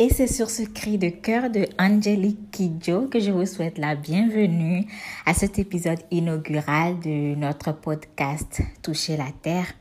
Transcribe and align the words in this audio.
Et 0.00 0.08
c'est 0.08 0.26
sur 0.26 0.50
ce 0.50 0.64
cri 0.64 0.98
de 0.98 1.08
cœur 1.08 1.50
de 1.50 1.66
Angelique 1.78 2.50
Kidjo 2.50 3.02
que 3.02 3.20
je 3.20 3.30
vous 3.30 3.46
souhaite 3.46 3.78
la 3.78 3.94
bienvenue 3.94 4.86
à 5.24 5.34
cet 5.34 5.60
épisode 5.60 6.00
inaugural 6.10 6.98
de 6.98 7.36
notre 7.36 7.70
podcast 7.70 8.60
Toucher 8.82 9.16
la 9.16 9.30
Terre, 9.40 9.72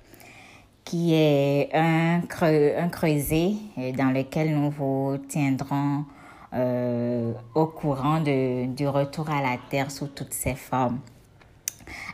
qui 0.86 1.16
est 1.16 1.72
un, 1.74 2.22
creux, 2.30 2.74
un 2.78 2.90
creuset 2.90 3.54
dans 3.98 4.12
lequel 4.12 4.56
nous 4.56 4.70
vous 4.70 5.18
tiendrons 5.28 6.06
euh, 6.54 7.34
au 7.56 7.66
courant 7.66 8.20
de, 8.20 8.68
du 8.68 8.88
retour 8.88 9.32
à 9.32 9.42
la 9.42 9.58
Terre 9.72 9.90
sous 9.90 10.06
toutes 10.06 10.36
ses 10.36 10.54
formes. 10.54 11.00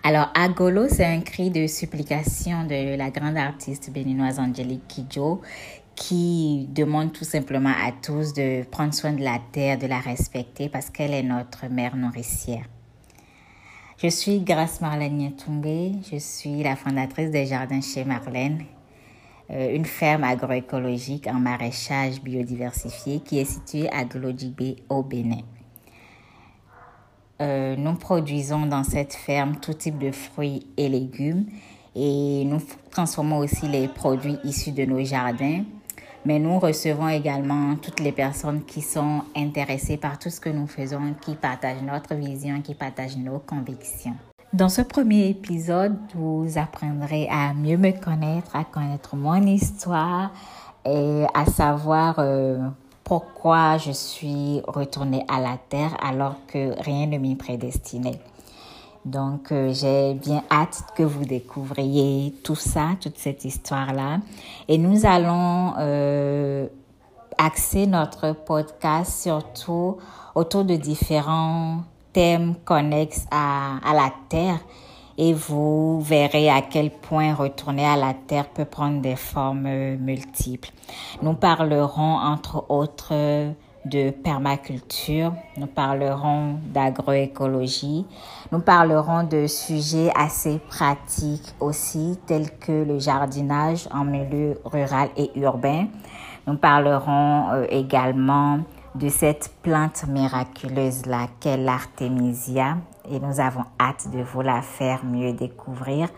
Alors, 0.03 0.29
Agolo, 0.33 0.87
c'est 0.87 1.05
un 1.05 1.19
cri 1.19 1.49
de 1.49 1.67
supplication 1.67 2.63
de 2.63 2.95
la 2.95 3.09
grande 3.09 3.37
artiste 3.37 3.91
béninoise 3.91 4.39
Angelique 4.39 4.87
Kidjo 4.87 5.41
qui 5.99 6.65
demande 6.73 7.11
tout 7.11 7.25
simplement 7.25 7.73
à 7.85 7.91
tous 7.91 8.33
de 8.33 8.63
prendre 8.63 8.93
soin 8.93 9.11
de 9.11 9.21
la 9.21 9.37
terre, 9.51 9.77
de 9.77 9.85
la 9.85 9.99
respecter 9.99 10.69
parce 10.69 10.89
qu'elle 10.89 11.13
est 11.13 11.23
notre 11.23 11.67
mère 11.67 11.97
nourricière. 11.97 12.63
Je 14.01 14.07
suis 14.07 14.39
Grace 14.39 14.79
Marlène 14.79 15.35
Tungé, 15.35 15.91
je 16.09 16.17
suis 16.17 16.63
la 16.63 16.77
fondatrice 16.77 17.31
des 17.31 17.45
Jardins 17.45 17.81
chez 17.81 18.05
Marlène, 18.05 18.63
euh, 19.51 19.75
une 19.75 19.83
ferme 19.83 20.23
agroécologique 20.23 21.27
en 21.27 21.33
maraîchage 21.33 22.21
biodiversifié 22.21 23.19
qui 23.19 23.39
est 23.39 23.45
située 23.45 23.91
à 23.91 24.05
Glodjibé 24.05 24.77
au 24.87 25.03
Bénin. 25.03 25.43
Euh, 27.41 27.75
nous 27.75 27.95
produisons 27.95 28.65
dans 28.65 28.85
cette 28.85 29.13
ferme 29.13 29.57
tout 29.57 29.73
type 29.73 29.97
de 29.97 30.11
fruits 30.11 30.65
et 30.77 30.87
légumes 30.87 31.45
et 31.93 32.45
nous 32.45 32.61
transformons 32.89 33.39
aussi 33.39 33.67
les 33.67 33.89
produits 33.89 34.37
issus 34.45 34.71
de 34.71 34.85
nos 34.85 35.03
jardins 35.03 35.63
mais 36.25 36.39
nous 36.39 36.59
recevons 36.59 37.07
également 37.07 37.75
toutes 37.75 37.99
les 37.99 38.11
personnes 38.11 38.63
qui 38.65 38.81
sont 38.81 39.21
intéressées 39.35 39.97
par 39.97 40.19
tout 40.19 40.29
ce 40.29 40.39
que 40.39 40.49
nous 40.49 40.67
faisons, 40.67 41.13
qui 41.21 41.35
partagent 41.35 41.81
notre 41.81 42.15
vision, 42.15 42.61
qui 42.61 42.73
partagent 42.75 43.17
nos 43.17 43.39
convictions. 43.39 44.15
Dans 44.51 44.69
ce 44.69 44.81
premier 44.81 45.29
épisode, 45.29 45.95
vous 46.15 46.57
apprendrez 46.57 47.27
à 47.29 47.53
mieux 47.53 47.77
me 47.77 47.91
connaître, 47.91 48.55
à 48.55 48.63
connaître 48.63 49.15
mon 49.15 49.41
histoire 49.43 50.31
et 50.85 51.25
à 51.35 51.45
savoir 51.45 52.15
euh, 52.17 52.57
pourquoi 53.03 53.77
je 53.77 53.91
suis 53.91 54.61
retournée 54.67 55.23
à 55.27 55.39
la 55.39 55.57
Terre 55.69 55.95
alors 56.03 56.35
que 56.47 56.73
rien 56.81 57.05
ne 57.05 57.17
m'y 57.17 57.35
prédestinait. 57.35 58.19
Donc, 59.05 59.51
euh, 59.51 59.73
j'ai 59.73 60.13
bien 60.13 60.43
hâte 60.51 60.83
que 60.95 61.03
vous 61.03 61.25
découvriez 61.25 62.33
tout 62.43 62.55
ça, 62.55 62.89
toute 62.99 63.17
cette 63.17 63.45
histoire-là. 63.45 64.19
Et 64.67 64.77
nous 64.77 65.05
allons 65.05 65.73
euh, 65.79 66.67
axer 67.37 67.87
notre 67.87 68.33
podcast 68.33 69.21
surtout 69.23 69.97
autour 70.35 70.65
de 70.65 70.75
différents 70.75 71.83
thèmes 72.13 72.55
connexes 72.65 73.25
à, 73.31 73.77
à 73.89 73.93
la 73.93 74.11
Terre. 74.27 74.59
Et 75.17 75.33
vous 75.33 75.99
verrez 76.01 76.49
à 76.49 76.61
quel 76.61 76.91
point 76.91 77.33
retourner 77.33 77.85
à 77.85 77.97
la 77.97 78.13
Terre 78.13 78.49
peut 78.49 78.65
prendre 78.65 79.01
des 79.01 79.17
formes 79.17 79.95
multiples. 79.97 80.71
Nous 81.21 81.33
parlerons 81.33 82.15
entre 82.17 82.65
autres 82.69 83.53
de 83.89 84.11
permaculture, 84.11 85.33
nous 85.57 85.67
parlerons 85.67 86.59
d'agroécologie, 86.73 88.05
nous 88.51 88.59
parlerons 88.59 89.23
de 89.23 89.47
sujets 89.47 90.11
assez 90.15 90.59
pratiques 90.69 91.53
aussi, 91.59 92.17
tels 92.27 92.57
que 92.57 92.71
le 92.83 92.99
jardinage 92.99 93.87
en 93.91 94.05
milieu 94.05 94.59
rural 94.63 95.09
et 95.17 95.31
urbain. 95.39 95.87
Nous 96.47 96.57
parlerons 96.57 97.51
euh, 97.51 97.65
également 97.69 98.59
de 98.95 99.09
cette 99.09 99.51
plante 99.61 100.05
miraculeuse-là 100.07 101.27
qu'est 101.39 101.57
l'artémisia 101.57 102.77
et 103.09 103.19
nous 103.19 103.39
avons 103.39 103.65
hâte 103.79 104.09
de 104.11 104.21
vous 104.21 104.41
la 104.41 104.61
faire 104.61 105.03
mieux 105.05 105.33
découvrir. 105.33 106.09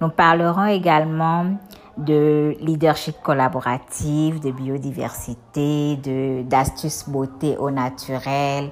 Nous 0.00 0.10
parlerons 0.10 0.66
également 0.66 1.46
de 1.96 2.56
leadership 2.60 3.16
collaboratif, 3.22 4.40
de 4.40 4.50
biodiversité, 4.50 5.96
de 5.96 6.42
d'astuces 6.42 7.08
beauté 7.08 7.56
au 7.56 7.70
naturel 7.70 8.70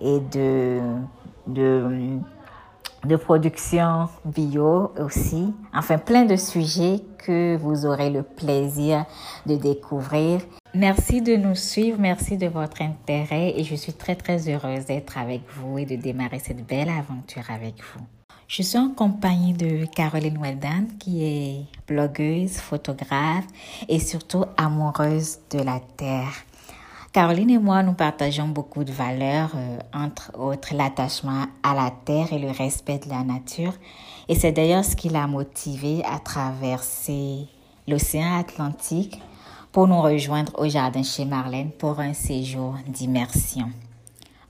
et 0.00 0.20
de, 0.20 0.80
de, 1.46 2.18
de 3.04 3.16
production 3.16 4.08
bio 4.24 4.92
aussi. 4.98 5.54
Enfin, 5.74 5.98
plein 5.98 6.24
de 6.24 6.36
sujets 6.36 7.00
que 7.18 7.56
vous 7.56 7.86
aurez 7.86 8.10
le 8.10 8.22
plaisir 8.22 9.04
de 9.46 9.56
découvrir. 9.56 10.40
Merci 10.74 11.20
de 11.20 11.34
nous 11.34 11.56
suivre, 11.56 11.98
merci 11.98 12.36
de 12.36 12.46
votre 12.46 12.80
intérêt 12.82 13.54
et 13.58 13.64
je 13.64 13.74
suis 13.74 13.92
très 13.92 14.14
très 14.14 14.48
heureuse 14.48 14.86
d'être 14.86 15.18
avec 15.18 15.42
vous 15.56 15.78
et 15.78 15.84
de 15.84 15.96
démarrer 15.96 16.38
cette 16.38 16.64
belle 16.66 16.88
aventure 16.88 17.50
avec 17.50 17.74
vous. 17.82 18.19
Je 18.50 18.62
suis 18.62 18.78
en 18.78 18.88
compagnie 18.88 19.52
de 19.52 19.84
Caroline 19.84 20.36
Weldan, 20.42 20.86
qui 20.98 21.22
est 21.22 21.66
blogueuse, 21.86 22.56
photographe 22.56 23.44
et 23.88 24.00
surtout 24.00 24.44
amoureuse 24.56 25.38
de 25.52 25.60
la 25.60 25.78
Terre. 25.96 26.32
Caroline 27.12 27.50
et 27.50 27.58
moi, 27.58 27.84
nous 27.84 27.92
partageons 27.92 28.48
beaucoup 28.48 28.82
de 28.82 28.90
valeurs, 28.90 29.52
euh, 29.54 29.78
entre 29.94 30.32
autres 30.36 30.74
l'attachement 30.74 31.44
à 31.62 31.76
la 31.76 31.92
Terre 32.04 32.32
et 32.32 32.40
le 32.40 32.50
respect 32.50 32.98
de 32.98 33.08
la 33.08 33.22
nature. 33.22 33.74
Et 34.28 34.34
c'est 34.34 34.50
d'ailleurs 34.50 34.84
ce 34.84 34.96
qui 34.96 35.10
l'a 35.10 35.28
motivée 35.28 36.02
à 36.04 36.18
traverser 36.18 37.46
l'océan 37.86 38.36
Atlantique 38.36 39.22
pour 39.70 39.86
nous 39.86 40.02
rejoindre 40.02 40.58
au 40.58 40.68
jardin 40.68 41.04
chez 41.04 41.24
Marlène 41.24 41.70
pour 41.70 42.00
un 42.00 42.14
séjour 42.14 42.74
d'immersion. 42.88 43.70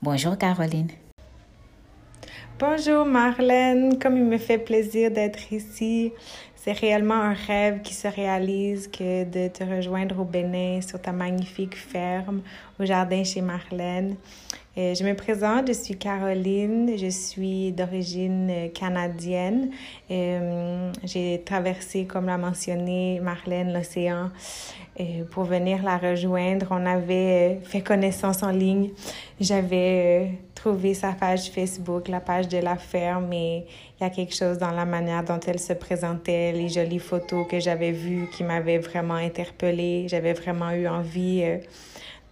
Bonjour 0.01 0.39
Caroline. 0.39 0.89
Bonjour 2.61 3.07
Marlène, 3.07 3.97
comme 3.97 4.17
il 4.17 4.23
me 4.23 4.37
fait 4.37 4.59
plaisir 4.59 5.09
d'être 5.09 5.51
ici. 5.51 6.13
C'est 6.55 6.73
réellement 6.73 7.15
un 7.15 7.33
rêve 7.33 7.81
qui 7.81 7.95
se 7.95 8.07
réalise 8.07 8.87
que 8.87 9.23
de 9.23 9.47
te 9.47 9.63
rejoindre 9.63 10.19
au 10.19 10.25
Bénin 10.25 10.79
sur 10.81 11.01
ta 11.01 11.11
magnifique 11.11 11.75
ferme 11.75 12.41
au 12.79 12.85
jardin 12.85 13.23
chez 13.23 13.41
Marlène. 13.41 14.15
Euh, 14.77 14.93
je 14.93 15.03
me 15.03 15.15
présente, 15.15 15.69
je 15.69 15.73
suis 15.73 15.97
Caroline, 15.97 16.95
je 16.97 17.09
suis 17.09 17.71
d'origine 17.71 18.69
canadienne. 18.75 19.71
Euh, 20.11 20.91
j'ai 21.03 21.41
traversé, 21.43 22.05
comme 22.05 22.27
l'a 22.27 22.37
mentionné 22.37 23.19
Marlène, 23.21 23.73
l'océan 23.73 24.29
euh, 24.99 25.23
pour 25.31 25.45
venir 25.45 25.81
la 25.81 25.97
rejoindre. 25.97 26.67
On 26.69 26.85
avait 26.85 27.59
fait 27.63 27.81
connaissance 27.81 28.43
en 28.43 28.51
ligne. 28.51 28.91
J'avais 29.39 30.33
trouvé 30.61 30.93
sa 30.93 31.13
page 31.13 31.49
Facebook, 31.49 32.07
la 32.07 32.19
page 32.19 32.47
de 32.47 32.59
la 32.59 32.75
ferme, 32.77 33.33
et 33.33 33.65
il 33.99 34.03
y 34.03 34.05
a 34.05 34.11
quelque 34.11 34.35
chose 34.35 34.59
dans 34.59 34.69
la 34.69 34.85
manière 34.85 35.23
dont 35.23 35.39
elle 35.39 35.59
se 35.59 35.73
présentait, 35.73 36.51
les 36.51 36.69
jolies 36.69 36.99
photos 36.99 37.47
que 37.49 37.59
j'avais 37.59 37.91
vues 37.91 38.29
qui 38.31 38.43
m'avaient 38.43 38.77
vraiment 38.77 39.15
interpellée. 39.15 40.05
J'avais 40.07 40.33
vraiment 40.33 40.69
eu 40.71 40.87
envie 40.87 41.43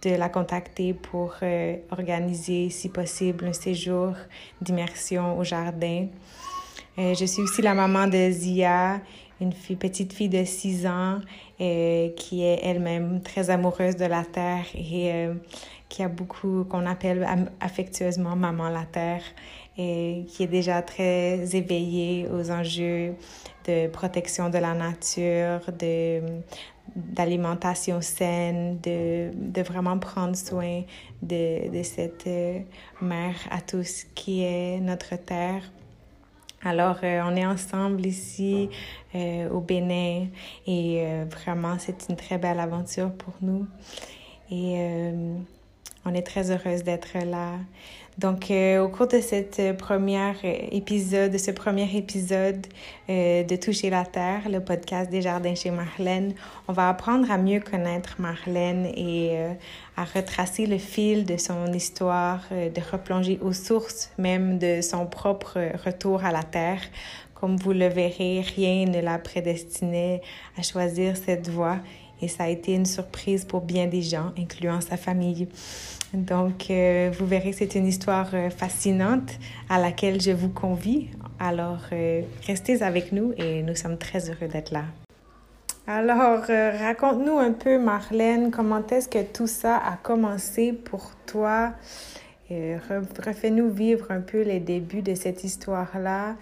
de 0.02 0.10
la 0.10 0.28
contacter 0.28 0.94
pour 0.94 1.34
euh, 1.42 1.76
organiser, 1.90 2.70
si 2.70 2.88
possible, 2.88 3.46
un 3.46 3.52
séjour 3.52 4.14
d'immersion 4.60 5.36
au 5.36 5.42
jardin. 5.42 6.06
Euh, 6.98 7.14
je 7.14 7.24
suis 7.24 7.42
aussi 7.42 7.62
la 7.62 7.74
maman 7.74 8.06
de 8.06 8.30
Zia, 8.30 9.00
une 9.40 9.52
petite 9.52 10.12
fille 10.12 10.28
de 10.28 10.44
6 10.44 10.86
ans 10.86 11.18
euh, 11.60 12.10
qui 12.10 12.44
est 12.44 12.60
elle-même 12.62 13.22
très 13.22 13.50
amoureuse 13.50 13.96
de 13.96 14.04
la 14.04 14.24
terre 14.24 14.66
et 14.74 15.26
qui 15.90 16.02
a 16.02 16.08
beaucoup, 16.08 16.64
qu'on 16.70 16.86
appelle 16.86 17.26
affectueusement 17.60 18.36
maman 18.36 18.70
la 18.70 18.84
terre 18.84 19.24
et 19.76 20.24
qui 20.28 20.44
est 20.44 20.46
déjà 20.46 20.80
très 20.80 21.54
éveillée 21.54 22.26
aux 22.32 22.50
enjeux 22.50 23.14
de 23.66 23.88
protection 23.88 24.48
de 24.48 24.58
la 24.58 24.72
nature, 24.72 25.60
de, 25.78 26.22
d'alimentation 26.94 28.00
saine, 28.00 28.78
de, 28.80 29.30
de, 29.34 29.62
vraiment 29.62 29.98
prendre 29.98 30.36
soin 30.36 30.82
de, 31.22 31.68
de 31.70 31.82
cette 31.82 32.26
euh, 32.26 32.60
mère 33.02 33.36
à 33.50 33.60
tous 33.60 34.06
qui 34.14 34.44
est 34.44 34.80
notre 34.80 35.16
terre. 35.16 35.62
Alors, 36.62 36.98
euh, 37.02 37.22
on 37.24 37.34
est 37.36 37.46
ensemble 37.46 38.04
ici 38.06 38.68
euh, 39.14 39.48
au 39.50 39.60
Bénin 39.60 40.26
et 40.66 41.24
vraiment, 41.30 41.76
c'est 41.78 42.06
une 42.08 42.16
très 42.16 42.38
belle 42.38 42.60
aventure 42.60 43.12
pour 43.12 43.34
nous. 43.40 43.66
Et 44.50 45.12
on 46.04 46.14
est 46.14 46.22
très 46.22 46.50
heureuse 46.50 46.82
d'être 46.82 47.18
là. 47.24 47.52
Donc, 48.18 48.50
euh, 48.50 48.82
au 48.82 48.88
cours 48.88 49.06
de 49.06 49.20
cette 49.20 49.78
première 49.78 50.36
épisode, 50.44 51.32
de 51.32 51.38
ce 51.38 51.50
premier 51.52 51.88
épisode 51.96 52.66
euh, 53.08 53.44
de 53.44 53.56
Toucher 53.56 53.88
la 53.88 54.04
Terre, 54.04 54.48
le 54.50 54.60
podcast 54.60 55.10
des 55.10 55.22
jardins 55.22 55.54
chez 55.54 55.70
Marlène, 55.70 56.34
on 56.68 56.74
va 56.74 56.90
apprendre 56.90 57.30
à 57.30 57.38
mieux 57.38 57.60
connaître 57.60 58.16
Marlène 58.18 58.86
et 58.94 59.30
euh, 59.32 59.52
à 59.96 60.04
retracer 60.04 60.66
le 60.66 60.76
fil 60.76 61.24
de 61.24 61.38
son 61.38 61.72
histoire, 61.72 62.42
de 62.50 62.92
replonger 62.92 63.38
aux 63.40 63.54
sources 63.54 64.10
même 64.18 64.58
de 64.58 64.82
son 64.82 65.06
propre 65.06 65.58
retour 65.84 66.22
à 66.22 66.30
la 66.30 66.42
Terre. 66.42 66.82
Comme 67.34 67.56
vous 67.56 67.72
le 67.72 67.88
verrez, 67.88 68.42
rien 68.54 68.84
ne 68.84 69.00
la 69.00 69.18
prédestinait 69.18 70.20
à 70.58 70.62
choisir 70.62 71.16
cette 71.16 71.48
voie 71.48 71.78
et 72.22 72.28
ça 72.28 72.44
a 72.44 72.48
été 72.48 72.74
une 72.74 72.86
surprise 72.86 73.44
pour 73.44 73.62
bien 73.62 73.86
des 73.86 74.02
gens, 74.02 74.32
incluant 74.38 74.80
sa 74.80 74.96
famille. 74.96 75.48
Donc, 76.12 76.70
euh, 76.70 77.10
vous 77.16 77.26
verrez, 77.26 77.52
c'est 77.52 77.76
une 77.76 77.86
histoire 77.86 78.30
euh, 78.34 78.50
fascinante 78.50 79.30
à 79.68 79.80
laquelle 79.80 80.20
je 80.20 80.32
vous 80.32 80.48
convie. 80.48 81.08
Alors, 81.38 81.82
euh, 81.92 82.22
restez 82.46 82.82
avec 82.82 83.12
nous 83.12 83.32
et 83.36 83.62
nous 83.62 83.76
sommes 83.76 83.96
très 83.96 84.28
heureux 84.28 84.48
d'être 84.48 84.72
là. 84.72 84.84
Alors, 85.86 86.44
raconte-nous 86.46 87.38
un 87.38 87.52
peu, 87.52 87.78
Marlène, 87.78 88.50
comment 88.50 88.84
est-ce 88.88 89.08
que 89.08 89.22
tout 89.22 89.46
ça 89.46 89.76
a 89.76 89.96
commencé 89.96 90.72
pour 90.72 91.12
toi? 91.26 91.72
Refais-nous 92.48 93.70
vivre 93.70 94.10
un 94.10 94.20
peu 94.20 94.42
les 94.42 94.60
débuts 94.60 95.02
de 95.02 95.14
cette 95.14 95.42
histoire-là. 95.42 96.36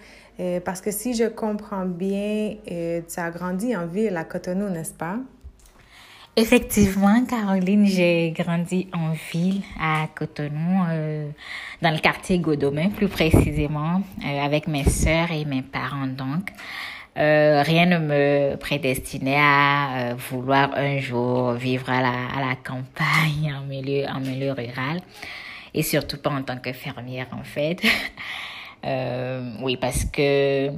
parce 0.65 0.81
que 0.81 0.91
si 0.91 1.15
je 1.15 1.25
comprends 1.25 1.85
bien, 1.85 2.57
tu 2.65 3.19
as 3.19 3.31
grandi 3.31 3.75
en 3.75 3.87
ville 3.87 4.17
à 4.17 4.23
Cotonou, 4.23 4.69
n'est-ce 4.69 4.93
pas? 4.93 5.17
Effectivement, 6.35 7.25
Caroline, 7.25 7.85
j'ai 7.85 8.31
grandi 8.31 8.87
en 8.93 9.11
ville 9.31 9.61
à 9.79 10.07
Cotonou, 10.15 10.85
euh, 10.89 11.29
dans 11.81 11.91
le 11.91 11.99
quartier 11.99 12.39
Godomain 12.39 12.89
plus 12.89 13.09
précisément, 13.09 14.01
euh, 14.23 14.39
avec 14.41 14.67
mes 14.67 14.85
sœurs 14.85 15.31
et 15.31 15.43
mes 15.43 15.63
parents 15.63 16.07
donc. 16.07 16.51
Euh, 17.17 17.61
rien 17.63 17.87
ne 17.87 17.97
me 17.97 18.55
prédestinait 18.55 19.39
à 19.39 20.13
vouloir 20.15 20.71
un 20.75 20.99
jour 20.99 21.53
vivre 21.53 21.89
à 21.89 22.01
la, 22.01 22.27
à 22.33 22.47
la 22.47 22.55
campagne, 22.55 23.53
en 23.53 23.65
milieu, 23.65 24.05
en 24.07 24.21
milieu 24.21 24.53
rural, 24.53 25.01
et 25.73 25.83
surtout 25.83 26.17
pas 26.17 26.29
en 26.29 26.43
tant 26.43 26.57
que 26.57 26.71
fermière 26.71 27.27
en 27.33 27.43
fait. 27.43 27.81
oui, 29.61 29.75
parce 29.75 30.05
que 30.05 30.69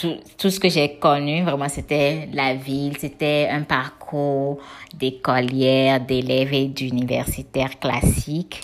tout, 0.00 0.16
tout, 0.38 0.50
ce 0.50 0.58
que 0.58 0.68
j'ai 0.68 0.96
connu, 0.96 1.42
vraiment, 1.42 1.68
c'était 1.68 2.28
la 2.32 2.54
ville, 2.54 2.96
c'était 2.98 3.48
un 3.50 3.62
parcours 3.62 4.58
d'écolière, 4.94 6.00
d'élèves 6.00 6.54
et 6.54 6.66
d'universitaires 6.66 7.78
classiques, 7.78 8.60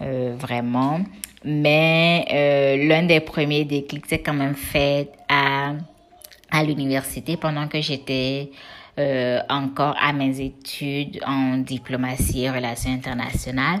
euh, 0.00 0.34
vraiment. 0.38 1.00
Mais 1.44 2.26
euh, 2.32 2.88
l'un 2.88 3.04
des 3.04 3.20
premiers 3.20 3.64
déclics 3.64 4.06
s'est 4.06 4.20
quand 4.20 4.34
même 4.34 4.54
fait 4.54 5.10
à, 5.28 5.72
à 6.50 6.64
l'université 6.64 7.36
pendant 7.36 7.68
que 7.68 7.80
j'étais 7.80 8.50
euh, 8.98 9.40
encore 9.48 9.96
à 10.00 10.12
mes 10.12 10.40
études 10.40 11.20
en 11.26 11.58
diplomatie 11.58 12.44
et 12.44 12.50
relations 12.50 12.92
internationales. 12.92 13.80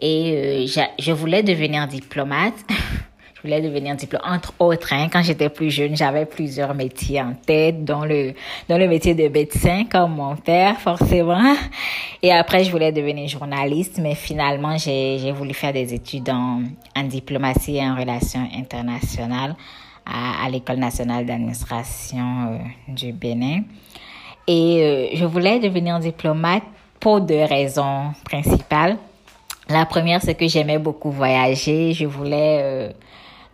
Et 0.00 0.66
euh, 0.76 0.84
je 0.98 1.12
voulais 1.12 1.42
devenir 1.42 1.86
diplomate. 1.86 2.54
Je 3.42 3.48
voulais 3.48 3.60
devenir 3.60 3.96
diplôme. 3.96 4.22
Entre 4.24 4.54
autres, 4.60 4.92
hein, 4.92 5.08
quand 5.12 5.22
j'étais 5.22 5.48
plus 5.48 5.68
jeune, 5.68 5.96
j'avais 5.96 6.26
plusieurs 6.26 6.74
métiers 6.74 7.20
en 7.20 7.34
tête, 7.34 7.84
dont 7.84 8.04
le, 8.04 8.34
dont 8.68 8.78
le 8.78 8.86
métier 8.86 9.14
de 9.14 9.26
médecin, 9.26 9.84
comme 9.90 10.14
mon 10.14 10.36
père, 10.36 10.78
forcément. 10.78 11.56
Et 12.22 12.32
après, 12.32 12.62
je 12.62 12.70
voulais 12.70 12.92
devenir 12.92 13.26
journaliste, 13.28 13.98
mais 14.00 14.14
finalement, 14.14 14.78
j'ai 14.78 15.32
voulu 15.32 15.54
faire 15.54 15.72
des 15.72 15.92
études 15.92 16.30
en, 16.30 16.62
en 16.94 17.02
diplomatie 17.02 17.78
et 17.78 17.82
en 17.82 17.96
relations 17.96 18.48
internationales 18.56 19.56
à, 20.06 20.44
à 20.44 20.48
l'École 20.48 20.78
nationale 20.78 21.26
d'administration 21.26 22.52
euh, 22.52 22.58
du 22.92 23.12
Bénin. 23.12 23.62
Et 24.46 24.82
euh, 24.82 25.06
je 25.14 25.24
voulais 25.24 25.58
devenir 25.58 25.98
diplomate 25.98 26.62
pour 27.00 27.20
deux 27.20 27.42
raisons 27.42 28.12
principales. 28.24 28.98
La 29.68 29.84
première, 29.86 30.20
c'est 30.22 30.34
que 30.34 30.46
j'aimais 30.46 30.78
beaucoup 30.78 31.10
voyager. 31.10 31.92
Je 31.92 32.06
voulais 32.06 32.60
euh, 32.62 32.92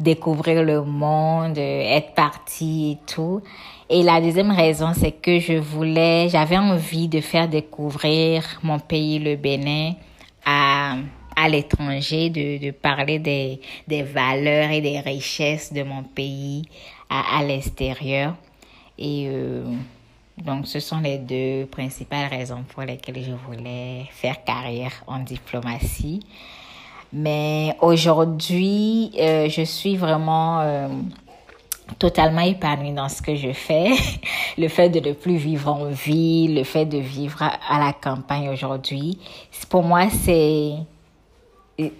découvrir 0.01 0.63
le 0.63 0.83
monde, 0.83 1.59
être 1.59 2.15
partie 2.15 2.93
et 2.93 3.13
tout. 3.13 3.43
Et 3.91 4.03
la 4.03 4.21
deuxième 4.21 4.51
raison, 4.51 4.93
c'est 4.95 5.13
que 5.13 5.39
je 5.39 5.55
voulais, 5.55 6.29
j'avais 6.29 6.59
envie 6.59 7.09
de 7.09 7.21
faire 7.21 7.49
découvrir 7.49 8.45
mon 8.63 8.79
pays, 8.79 9.19
le 9.19 9.37
Bénin, 9.37 9.95
à, 10.45 10.97
à 11.35 11.49
l'étranger, 11.49 12.31
de, 12.31 12.65
de 12.65 12.71
parler 12.71 13.19
des, 13.19 13.61
des 13.87 14.03
valeurs 14.03 14.71
et 14.71 14.81
des 14.81 15.01
richesses 15.01 15.73
de 15.73 15.83
mon 15.83 16.03
pays 16.03 16.65
à, 17.09 17.39
à 17.39 17.45
l'extérieur. 17.45 18.35
Et 18.99 19.29
euh, 19.29 19.65
donc, 20.37 20.67
ce 20.67 20.81
sont 20.81 21.01
les 21.01 21.19
deux 21.19 21.67
principales 21.67 22.29
raisons 22.29 22.65
pour 22.69 22.83
lesquelles 22.83 23.23
je 23.25 23.33
voulais 23.33 24.05
faire 24.11 24.45
carrière 24.45 24.93
en 25.07 25.21
diplomatie. 25.21 26.21
Mais 27.13 27.75
aujourd'hui, 27.81 29.13
euh, 29.19 29.49
je 29.49 29.63
suis 29.63 29.97
vraiment 29.97 30.61
euh, 30.61 30.89
totalement 31.99 32.43
épanouie 32.43 32.93
dans 32.93 33.09
ce 33.09 33.23
que 33.23 33.35
je 33.35 33.53
fais. 33.53 33.93
le 34.59 34.69
fait 34.69 34.91
de 34.91 35.01
ne 35.01 35.15
plus 35.15 35.37
vivre 35.37 35.73
en 35.73 35.87
ville, 35.87 36.55
le 36.57 36.65
fait 36.65 36.85
de 36.85 36.99
vivre 36.99 37.43
à, 37.43 37.79
la 37.79 37.93
campagne 37.93 38.51
aujourd'hui, 38.51 39.19
pour 39.71 39.83
moi, 39.83 40.09
c'est 40.11 40.73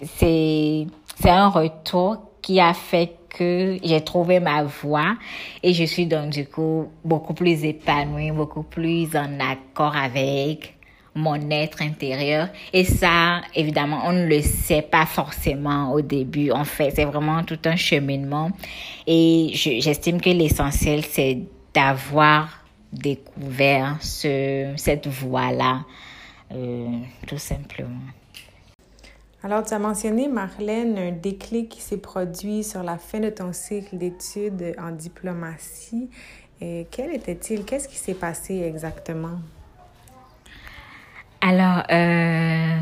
c'est 0.05 0.87
c'est 1.21 1.31
un 1.31 1.49
retour 1.49 2.19
qui 2.43 2.61
a 2.61 2.75
fait 2.75 3.15
que 3.29 3.79
j'ai 3.83 4.01
trouvé 4.01 4.41
ma 4.41 4.65
voie 4.65 5.17
et 5.63 5.73
je 5.73 5.85
suis 5.85 6.07
donc 6.07 6.31
du 6.31 6.47
coup 6.47 6.89
beaucoup 7.05 7.35
plus 7.35 7.65
épanouie, 7.65 8.31
beaucoup 8.31 8.63
plus 8.63 9.15
en 9.17 9.39
accord 9.41 9.95
avec 9.97 10.78
mon 11.19 11.51
être 11.51 11.83
intérieur. 11.83 12.49
Et 12.73 12.85
ça, 12.85 13.41
évidemment, 13.55 14.03
on 14.05 14.13
ne 14.13 14.27
le 14.27 14.41
sait 14.41 14.83
pas 14.83 15.05
forcément 15.05 15.93
au 15.93 16.01
début. 16.01 16.51
En 16.51 16.65
fait, 16.65 16.93
c'est 16.95 17.05
vraiment 17.05 17.43
tout 17.45 17.59
un 17.65 17.77
cheminement. 17.77 18.51
Et 19.07 19.51
j'estime 19.53 20.21
que 20.21 20.31
l'essentiel, 20.31 21.05
c'est 21.05 21.39
d'avoir 21.75 22.65
découvert 22.93 23.99
ce, 24.01 24.73
cette 24.77 25.07
voie-là, 25.07 25.85
euh, 26.53 26.87
tout 27.27 27.39
simplement. 27.39 28.01
Alors, 29.43 29.65
tu 29.65 29.75
as 29.75 29.79
mentionné, 29.79 30.29
Marlène, 30.29 30.99
un 30.99 31.13
déclic 31.13 31.69
qui 31.69 31.81
s'est 31.81 31.99
produit 31.99 32.65
sur 32.65 32.83
la 32.83 32.97
fin 32.97 33.21
de 33.21 33.31
ton 33.31 33.53
cycle 33.53 33.97
d'études 33.97 34.75
en 34.81 34.91
diplomatie. 34.91 36.09
Et 36.61 36.87
quel 36.91 37.15
était-il? 37.15 37.65
Qu'est-ce 37.65 37.89
qui 37.89 37.97
s'est 37.97 38.15
passé 38.15 38.63
exactement? 38.63 39.39
Alors, 41.41 41.85
euh, 41.91 42.79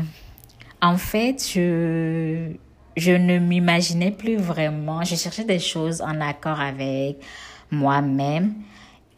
en 0.81 0.97
fait, 0.97 1.51
je, 1.53 2.51
je 2.95 3.11
ne 3.11 3.37
m'imaginais 3.37 4.11
plus 4.11 4.37
vraiment. 4.37 5.03
Je 5.03 5.15
cherchais 5.15 5.43
des 5.43 5.59
choses 5.59 6.01
en 6.01 6.19
accord 6.21 6.59
avec 6.59 7.17
moi-même 7.69 8.55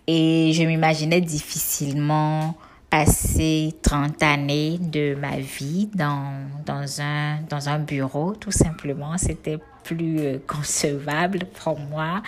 et 0.08 0.52
je 0.54 0.64
m'imaginais 0.64 1.22
difficilement 1.22 2.56
passer 2.90 3.76
30 3.84 4.22
années 4.24 4.78
de 4.80 5.16
ma 5.16 5.38
vie 5.38 5.90
dans, 5.94 6.34
dans, 6.66 7.02
un, 7.02 7.42
dans 7.50 7.70
un 7.70 7.80
bureau, 7.80 8.34
tout 8.34 8.52
simplement. 8.52 9.18
C'était 9.18 9.60
plus 9.84 10.20
euh, 10.20 10.38
concevable 10.48 11.46
pour 11.64 11.80
moi. 11.80 12.22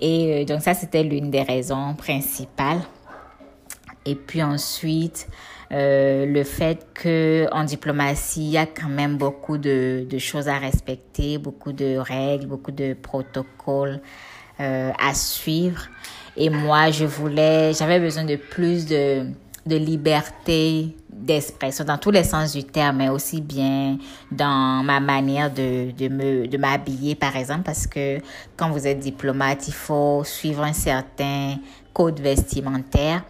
Et 0.00 0.42
euh, 0.42 0.44
donc 0.44 0.62
ça, 0.62 0.74
c'était 0.74 1.02
l'une 1.02 1.30
des 1.30 1.42
raisons 1.42 1.94
principales. 1.94 2.80
Et 4.06 4.14
puis 4.14 4.42
ensuite, 4.42 5.28
euh, 5.72 6.26
le 6.26 6.44
fait 6.44 6.86
que 6.94 7.46
en 7.52 7.64
diplomatie, 7.64 8.42
il 8.42 8.50
y 8.50 8.58
a 8.58 8.66
quand 8.66 8.88
même 8.88 9.16
beaucoup 9.16 9.58
de, 9.58 10.06
choses 10.18 10.48
à 10.48 10.58
respecter, 10.58 11.38
beaucoup 11.38 11.72
de 11.72 11.96
règles, 11.96 12.46
beaucoup 12.46 12.72
de 12.72 12.94
protocoles 12.94 14.00
euh, 14.60 14.90
à 14.98 15.14
suivre. 15.14 15.88
Et 16.36 16.50
moi, 16.50 16.90
je 16.90 17.04
voulais, 17.04 17.72
j'avais 17.72 18.00
besoin 18.00 18.24
de 18.24 18.36
plus 18.36 18.86
de, 18.86 19.26
liberté 19.66 20.94
d'expression 21.10 21.84
dans 21.84 21.96
tous 21.96 22.10
les 22.10 22.24
sens 22.24 22.52
du 22.52 22.64
terme, 22.64 22.98
mais 22.98 23.08
aussi 23.08 23.40
bien 23.40 23.98
dans 24.30 24.82
ma 24.84 25.00
manière 25.00 25.50
de, 25.50 25.90
de 25.92 26.08
me 26.08 26.46
de 26.46 26.58
m'habiller, 26.58 27.14
par 27.14 27.34
exemple, 27.36 27.62
parce 27.62 27.86
que 27.86 28.18
quand 28.56 28.70
vous 28.70 28.86
êtes 28.86 28.98
diplomate, 28.98 29.66
il 29.68 29.74
faut 29.74 30.22
suivre 30.24 30.62
un 30.64 30.72
certain 30.74 31.56
code 31.94 32.20
vestimentaire 32.20 33.22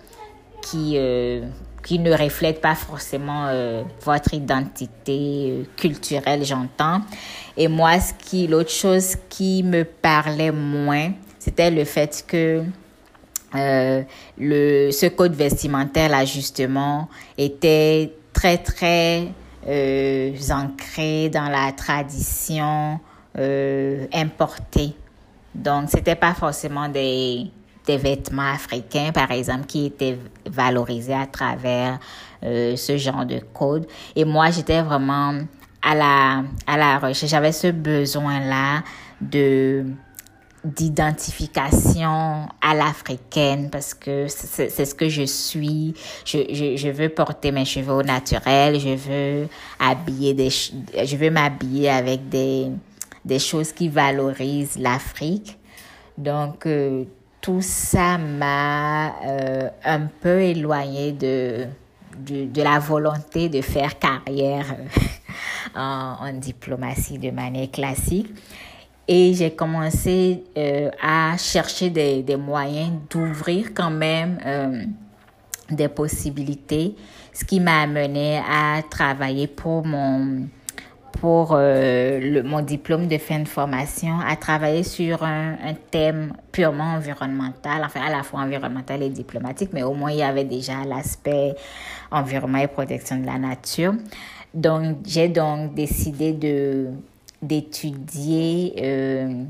qui 0.64 0.94
euh, 0.96 1.46
qui 1.84 1.98
ne 1.98 2.10
reflète 2.12 2.60
pas 2.60 2.74
forcément 2.74 3.46
euh, 3.46 3.82
votre 4.02 4.34
identité 4.34 5.50
euh, 5.50 5.64
culturelle, 5.76 6.44
j'entends. 6.44 7.02
Et 7.56 7.68
moi, 7.68 8.00
ce 8.00 8.14
qui, 8.14 8.46
l'autre 8.48 8.70
chose 8.70 9.16
qui 9.28 9.62
me 9.62 9.84
parlait 9.84 10.50
moins, 10.50 11.12
c'était 11.38 11.70
le 11.70 11.84
fait 11.84 12.24
que 12.26 12.64
euh, 13.54 14.02
le, 14.38 14.90
ce 14.90 15.06
code 15.06 15.34
vestimentaire 15.34 16.08
là 16.08 16.24
justement 16.24 17.08
était 17.38 18.12
très 18.32 18.58
très 18.58 19.28
ancré 20.50 21.28
dans 21.28 21.48
la 21.48 21.70
tradition 21.72 22.98
euh, 23.38 24.06
importée. 24.12 24.94
Donc 25.54 25.88
c'était 25.88 26.14
pas 26.14 26.34
forcément 26.34 26.88
des 26.88 27.50
des 27.86 27.96
vêtements 27.96 28.52
africains, 28.52 29.12
par 29.12 29.30
exemple, 29.30 29.66
qui 29.66 29.86
étaient 29.86 30.18
valorisés 30.46 31.14
à 31.14 31.26
travers 31.26 31.98
euh, 32.42 32.76
ce 32.76 32.96
genre 32.96 33.26
de 33.26 33.40
code. 33.52 33.86
Et 34.16 34.24
moi, 34.24 34.50
j'étais 34.50 34.82
vraiment 34.82 35.34
à 35.82 35.94
la, 35.94 36.44
à 36.66 36.76
la 36.76 36.98
recherche. 36.98 37.30
J'avais 37.30 37.52
ce 37.52 37.68
besoin-là 37.68 38.82
de, 39.20 39.84
d'identification 40.64 42.48
à 42.60 42.74
l'africaine 42.74 43.68
parce 43.70 43.92
que 43.92 44.26
c'est 44.28 44.84
ce 44.84 44.94
que 44.94 45.08
je 45.08 45.24
suis. 45.24 45.94
Je, 46.24 46.74
je, 46.76 46.88
veux 46.88 47.10
porter 47.10 47.52
mes 47.52 47.66
cheveux 47.66 47.92
au 47.92 48.02
naturel. 48.02 48.80
Je 48.80 48.94
veux 48.94 49.48
habiller 49.78 50.32
des, 50.32 50.50
je 50.50 51.16
veux 51.16 51.30
m'habiller 51.30 51.90
avec 51.90 52.28
des, 52.30 52.70
des 53.24 53.38
choses 53.38 53.72
qui 53.72 53.88
valorisent 53.88 54.78
l'Afrique. 54.78 55.58
Donc, 56.16 56.66
euh, 56.66 57.04
tout 57.44 57.60
ça 57.60 58.16
m'a 58.16 59.20
euh, 59.22 59.68
un 59.84 60.06
peu 60.06 60.40
éloigné 60.40 61.12
de, 61.12 61.66
de, 62.16 62.62
la 62.62 62.78
volonté 62.78 63.50
de 63.50 63.60
faire 63.60 63.98
carrière 63.98 64.64
en, 65.76 66.16
en 66.22 66.32
diplomatie 66.32 67.18
de 67.18 67.30
manière 67.30 67.70
classique. 67.70 68.30
Et 69.06 69.34
j'ai 69.34 69.50
commencé 69.50 70.44
euh, 70.56 70.90
à 71.02 71.36
chercher 71.36 71.90
des, 71.90 72.22
des 72.22 72.36
moyens 72.36 72.92
d'ouvrir 73.10 73.74
quand 73.74 73.90
même 73.90 74.38
euh, 74.46 74.82
des 75.70 75.88
possibilités, 75.88 76.96
ce 77.34 77.44
qui 77.44 77.60
m'a 77.60 77.82
amené 77.82 78.38
à 78.38 78.80
travailler 78.88 79.48
pour 79.48 79.84
mon 79.84 80.46
pour 81.20 81.52
euh, 81.52 82.42
mon 82.44 82.60
diplôme 82.60 83.06
de 83.06 83.18
fin 83.18 83.40
de 83.40 83.48
formation, 83.48 84.18
à 84.20 84.36
travailler 84.36 84.82
sur 84.82 85.22
un, 85.22 85.52
un, 85.52 85.74
thème 85.90 86.32
purement 86.52 86.94
environnemental, 86.94 87.82
enfin 87.84 88.00
à 88.06 88.10
la 88.10 88.22
fois 88.22 88.40
environnemental 88.40 89.02
et 89.02 89.10
diplomatique, 89.10 89.70
mais 89.72 89.82
au 89.82 89.94
moins 89.94 90.10
il 90.10 90.18
y 90.18 90.22
avait 90.22 90.44
déjà 90.44 90.84
l'aspect 90.84 91.54
environnement 92.10 92.58
et 92.58 92.68
protection 92.68 93.18
de 93.18 93.26
la 93.26 93.38
nature. 93.38 93.94
Donc 94.52 94.98
j'ai 95.04 95.28
donc 95.28 95.74
décidé 95.74 96.32
de 96.32 96.88
d'étudier 97.42 98.74
euh, 98.82 99.44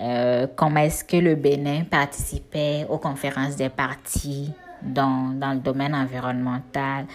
euh, 0.00 0.46
comment 0.56 0.80
est-ce 0.80 1.04
que 1.04 1.16
le 1.16 1.34
Bénin 1.34 1.84
participait 1.84 2.86
aux 2.88 2.98
conférences 2.98 3.56
des 3.56 3.68
partis 3.68 4.50
dans, 4.82 5.38
dans 5.38 5.52
le 5.52 5.60
domaine 5.60 5.94
environnemental. 5.94 7.06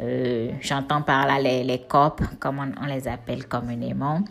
Euh, 0.00 0.50
J'entends 0.60 1.02
par 1.02 1.26
là 1.26 1.40
les, 1.40 1.64
les 1.64 1.80
COP, 1.80 2.22
comme 2.38 2.72
on, 2.80 2.86
les 2.86 3.08
appelle 3.08 3.46
communément. 3.46 4.22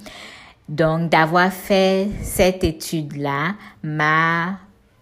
Donc, 0.68 1.10
d'avoir 1.10 1.52
fait 1.52 2.08
cette 2.22 2.64
étude-là 2.64 3.56
m'a 3.84 4.60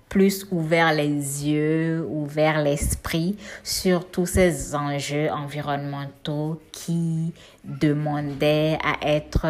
plus 0.09 0.47
ouvert 0.51 0.93
les 0.93 1.09
yeux, 1.47 2.05
ouvert 2.09 2.61
l'esprit 2.61 3.35
sur 3.63 4.09
tous 4.09 4.27
ces 4.27 4.75
enjeux 4.75 5.29
environnementaux 5.31 6.61
qui 6.71 7.33
demandaient 7.63 8.77
à 8.83 9.07
être 9.07 9.47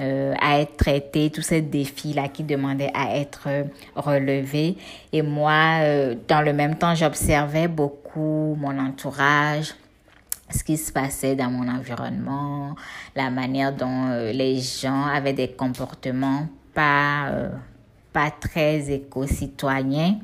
euh, 0.00 0.34
à 0.40 0.58
être 0.58 0.76
traité, 0.76 1.30
tous 1.30 1.42
ces 1.42 1.60
défis-là 1.60 2.26
qui 2.26 2.42
demandaient 2.42 2.90
à 2.94 3.16
être 3.16 3.48
relevés. 3.94 4.76
Et 5.12 5.22
moi, 5.22 5.82
euh, 5.82 6.16
dans 6.26 6.40
le 6.40 6.52
même 6.52 6.74
temps, 6.74 6.96
j'observais 6.96 7.68
beaucoup 7.68 8.56
mon 8.58 8.76
entourage, 8.80 9.72
ce 10.54 10.62
qui 10.62 10.76
se 10.76 10.92
passait 10.92 11.34
dans 11.34 11.50
mon 11.50 11.68
environnement, 11.68 12.74
la 13.14 13.30
manière 13.30 13.74
dont 13.74 14.06
euh, 14.08 14.32
les 14.32 14.60
gens 14.60 15.06
avaient 15.06 15.32
des 15.32 15.48
comportements 15.52 16.48
pas, 16.72 17.28
euh, 17.28 17.48
pas 18.12 18.30
très 18.30 18.90
éco-citoyens. 18.90 20.18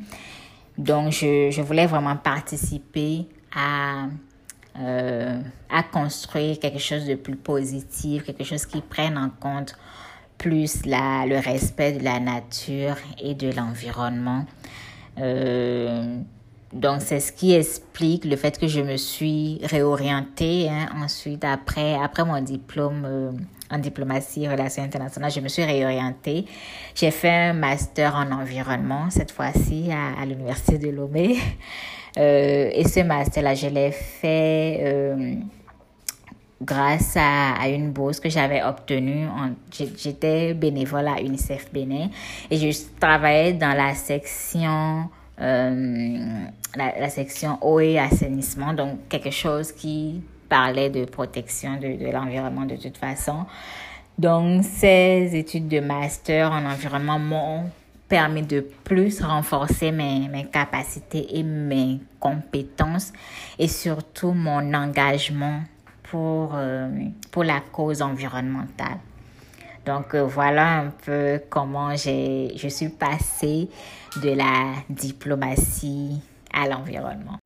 Donc, 0.78 1.12
je, 1.12 1.50
je 1.50 1.62
voulais 1.62 1.86
vraiment 1.86 2.16
participer 2.16 3.26
à 3.54 4.06
euh, 4.78 5.40
à 5.68 5.82
construire 5.82 6.58
quelque 6.60 6.78
chose 6.78 7.04
de 7.04 7.16
plus 7.16 7.34
positif, 7.34 8.22
quelque 8.22 8.44
chose 8.44 8.64
qui 8.66 8.80
prenne 8.80 9.18
en 9.18 9.28
compte 9.28 9.76
plus 10.38 10.86
la, 10.86 11.26
le 11.26 11.38
respect 11.38 11.92
de 11.92 12.04
la 12.04 12.20
nature 12.20 12.96
et 13.20 13.34
de 13.34 13.50
l'environnement. 13.50 14.46
Donc, 16.72 17.00
c'est 17.00 17.18
ce 17.18 17.32
qui 17.32 17.52
explique 17.52 18.24
le 18.24 18.36
fait 18.36 18.56
que 18.56 18.68
je 18.68 18.80
me 18.80 18.96
suis 18.96 19.60
réorientée 19.64 20.68
hein, 20.68 20.88
ensuite, 21.02 21.44
après, 21.44 21.94
après 21.94 22.24
mon 22.24 22.40
diplôme 22.40 23.04
euh, 23.04 23.32
en 23.72 23.78
diplomatie 23.78 24.44
et 24.44 24.48
relations 24.48 24.84
internationales, 24.84 25.32
je 25.32 25.40
me 25.40 25.48
suis 25.48 25.64
réorientée. 25.64 26.44
J'ai 26.94 27.10
fait 27.10 27.30
un 27.30 27.52
master 27.54 28.14
en 28.14 28.30
environnement, 28.30 29.10
cette 29.10 29.32
fois-ci 29.32 29.90
à, 29.90 30.24
l'Université 30.24 30.78
de 30.78 30.90
Lomé. 30.90 31.38
Euh, 32.18 32.70
et 32.74 32.88
ce 32.88 33.00
master-là, 33.00 33.54
je 33.54 33.68
l'ai 33.68 33.92
fait 33.92 34.80
euh, 34.82 35.34
grâce 36.60 37.16
à, 37.16 37.52
à, 37.52 37.68
une 37.68 37.92
bourse 37.92 38.18
que 38.18 38.28
j'avais 38.28 38.64
obtenue. 38.64 39.28
J'étais 39.70 40.54
bénévole 40.54 41.06
à 41.06 41.20
UNICEF 41.20 41.72
Bénin 41.72 42.08
et 42.50 42.56
je 42.56 42.76
travaillais 42.98 43.52
dans 43.52 43.76
la 43.76 43.94
section, 43.94 45.08
euh, 45.40 46.44
la, 46.76 47.08
section 47.08 47.58
eau 47.62 47.80
et 47.80 47.98
assainissement, 47.98 48.72
donc 48.74 49.08
quelque 49.08 49.30
chose 49.30 49.72
qui 49.72 50.22
parlait 50.48 50.90
de 50.90 51.04
protection 51.04 51.76
de, 51.76 52.04
de 52.04 52.10
l'environnement 52.10 52.66
de 52.66 52.76
toute 52.76 52.98
façon. 52.98 53.46
Donc, 54.18 54.64
ces 54.64 55.30
études 55.34 55.68
de 55.68 55.80
master 55.80 56.52
en 56.52 56.66
environnement 56.66 57.18
m'ont 57.18 57.70
permis 58.10 58.42
de 58.42 58.60
plus 58.84 59.22
renforcer 59.22 59.92
mes, 59.92 60.28
mes 60.28 60.44
capacités 60.44 61.38
et 61.38 61.42
mes 61.42 62.00
compétences 62.18 63.12
et 63.58 63.68
surtout 63.68 64.32
mon 64.32 64.74
engagement 64.74 65.62
pour, 66.02 66.50
euh, 66.54 66.88
pour 67.30 67.44
la 67.44 67.60
cause 67.60 68.02
environnementale. 68.02 68.98
Donc 69.84 70.14
euh, 70.14 70.24
voilà 70.24 70.80
un 70.80 70.90
peu 70.90 71.40
comment 71.48 71.94
je 71.96 72.68
suis 72.68 72.88
passée 72.88 73.68
de 74.22 74.30
la 74.30 74.74
diplomatie 74.90 76.20
à 76.52 76.68
l'environnement. 76.68 77.38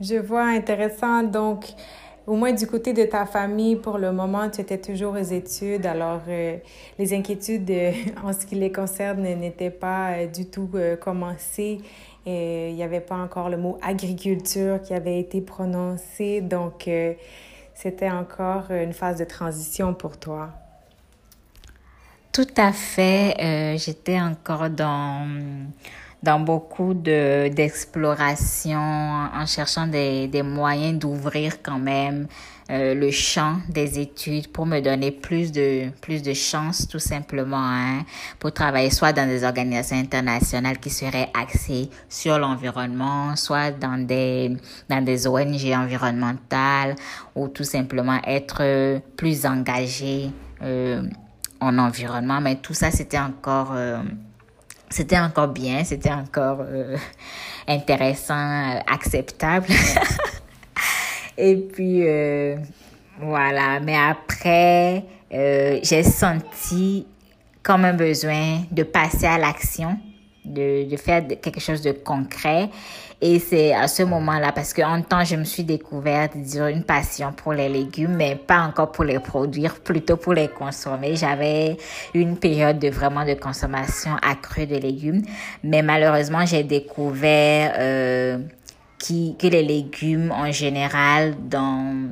Je 0.00 0.16
vois 0.16 0.44
intéressant. 0.44 1.22
Donc, 1.24 1.66
au 2.26 2.34
moins 2.34 2.52
du 2.52 2.66
côté 2.66 2.92
de 2.92 3.04
ta 3.04 3.26
famille, 3.26 3.76
pour 3.76 3.98
le 3.98 4.12
moment, 4.12 4.48
tu 4.48 4.60
étais 4.60 4.78
toujours 4.78 5.14
aux 5.14 5.16
études, 5.16 5.84
alors 5.84 6.20
euh, 6.28 6.56
les 6.98 7.12
inquiétudes 7.12 7.70
euh, 7.70 7.92
en 8.24 8.32
ce 8.32 8.46
qui 8.46 8.54
les 8.54 8.70
concerne 8.70 9.22
n'étaient 9.22 9.70
pas 9.70 10.26
du 10.26 10.46
tout 10.46 10.70
commencées. 11.00 11.78
Il 12.26 12.74
n'y 12.74 12.82
avait 12.82 13.00
pas 13.00 13.16
encore 13.16 13.48
le 13.48 13.56
mot 13.56 13.78
agriculture 13.82 14.80
qui 14.82 14.94
avait 14.94 15.18
été 15.18 15.40
prononcé, 15.40 16.42
donc 16.42 16.88
c'était 17.74 18.10
encore 18.10 18.70
une 18.70 18.92
phase 18.92 19.18
de 19.18 19.24
transition 19.24 19.94
pour 19.94 20.18
toi. 20.18 20.50
Tout 22.32 22.46
à 22.56 22.72
fait. 22.72 23.76
J'étais 23.78 24.20
encore 24.20 24.70
dans 24.70 25.26
dans 26.22 26.40
beaucoup 26.40 26.92
de 26.94 27.48
d'exploration 27.48 28.78
en 28.78 29.46
cherchant 29.46 29.86
des, 29.86 30.28
des 30.28 30.42
moyens 30.42 30.98
d'ouvrir 30.98 31.62
quand 31.62 31.78
même 31.78 32.26
euh, 32.70 32.94
le 32.94 33.10
champ 33.10 33.56
des 33.68 33.98
études 33.98 34.48
pour 34.48 34.66
me 34.66 34.80
donner 34.80 35.12
plus 35.12 35.50
de 35.50 35.88
plus 36.02 36.22
de 36.22 36.34
chances 36.34 36.86
tout 36.86 36.98
simplement 36.98 37.56
hein, 37.58 38.04
pour 38.38 38.52
travailler 38.52 38.90
soit 38.90 39.12
dans 39.12 39.26
des 39.26 39.44
organisations 39.44 39.96
internationales 39.96 40.78
qui 40.78 40.90
seraient 40.90 41.30
axées 41.32 41.88
sur 42.08 42.38
l'environnement 42.38 43.34
soit 43.34 43.70
dans 43.70 44.04
des 44.06 44.56
dans 44.90 45.02
des 45.02 45.26
ONG 45.26 45.72
environnementales 45.74 46.96
ou 47.34 47.48
tout 47.48 47.64
simplement 47.64 48.20
être 48.26 49.00
plus 49.16 49.46
engagé 49.46 50.30
euh, 50.62 51.02
en 51.60 51.78
environnement 51.78 52.40
mais 52.40 52.56
tout 52.56 52.74
ça 52.74 52.90
c'était 52.90 53.18
encore 53.18 53.72
euh, 53.74 54.02
c'était 54.90 55.18
encore 55.18 55.48
bien, 55.48 55.84
c'était 55.84 56.10
encore 56.10 56.58
euh, 56.62 56.96
intéressant, 57.68 58.34
euh, 58.34 58.80
acceptable. 58.92 59.68
Et 61.38 61.56
puis, 61.56 62.02
voilà. 63.18 63.80
Mais 63.80 63.96
après, 63.96 65.04
j'ai 65.30 66.02
senti 66.02 67.06
comme 67.62 67.84
un 67.84 67.94
besoin 67.94 68.62
de 68.70 68.82
passer 68.82 69.26
à 69.26 69.38
l'action, 69.38 69.96
de, 70.44 70.90
de 70.90 70.96
faire 70.96 71.26
quelque 71.40 71.60
chose 71.60 71.80
de 71.80 71.92
concret. 71.92 72.68
Et 73.22 73.38
c'est 73.38 73.74
à 73.74 73.86
ce 73.86 74.02
moment-là, 74.02 74.50
parce 74.52 74.72
qu'en 74.72 75.02
temps, 75.02 75.24
je 75.24 75.36
me 75.36 75.44
suis 75.44 75.64
découverte, 75.64 76.36
disons, 76.36 76.68
une 76.68 76.84
passion 76.84 77.32
pour 77.32 77.52
les 77.52 77.68
légumes, 77.68 78.14
mais 78.16 78.34
pas 78.34 78.60
encore 78.60 78.92
pour 78.92 79.04
les 79.04 79.18
produire, 79.18 79.74
plutôt 79.80 80.16
pour 80.16 80.32
les 80.32 80.48
consommer. 80.48 81.16
J'avais 81.16 81.76
une 82.14 82.38
période 82.38 82.78
de 82.78 82.88
vraiment 82.88 83.26
de 83.26 83.34
consommation 83.34 84.12
accrue 84.22 84.66
de 84.66 84.76
légumes, 84.76 85.22
mais 85.62 85.82
malheureusement, 85.82 86.46
j'ai 86.46 86.62
découvert 86.62 87.74
euh, 87.78 88.38
qui, 88.98 89.36
que 89.38 89.48
les 89.48 89.62
légumes 89.62 90.32
en 90.32 90.50
général 90.50 91.34
dans 91.46 92.10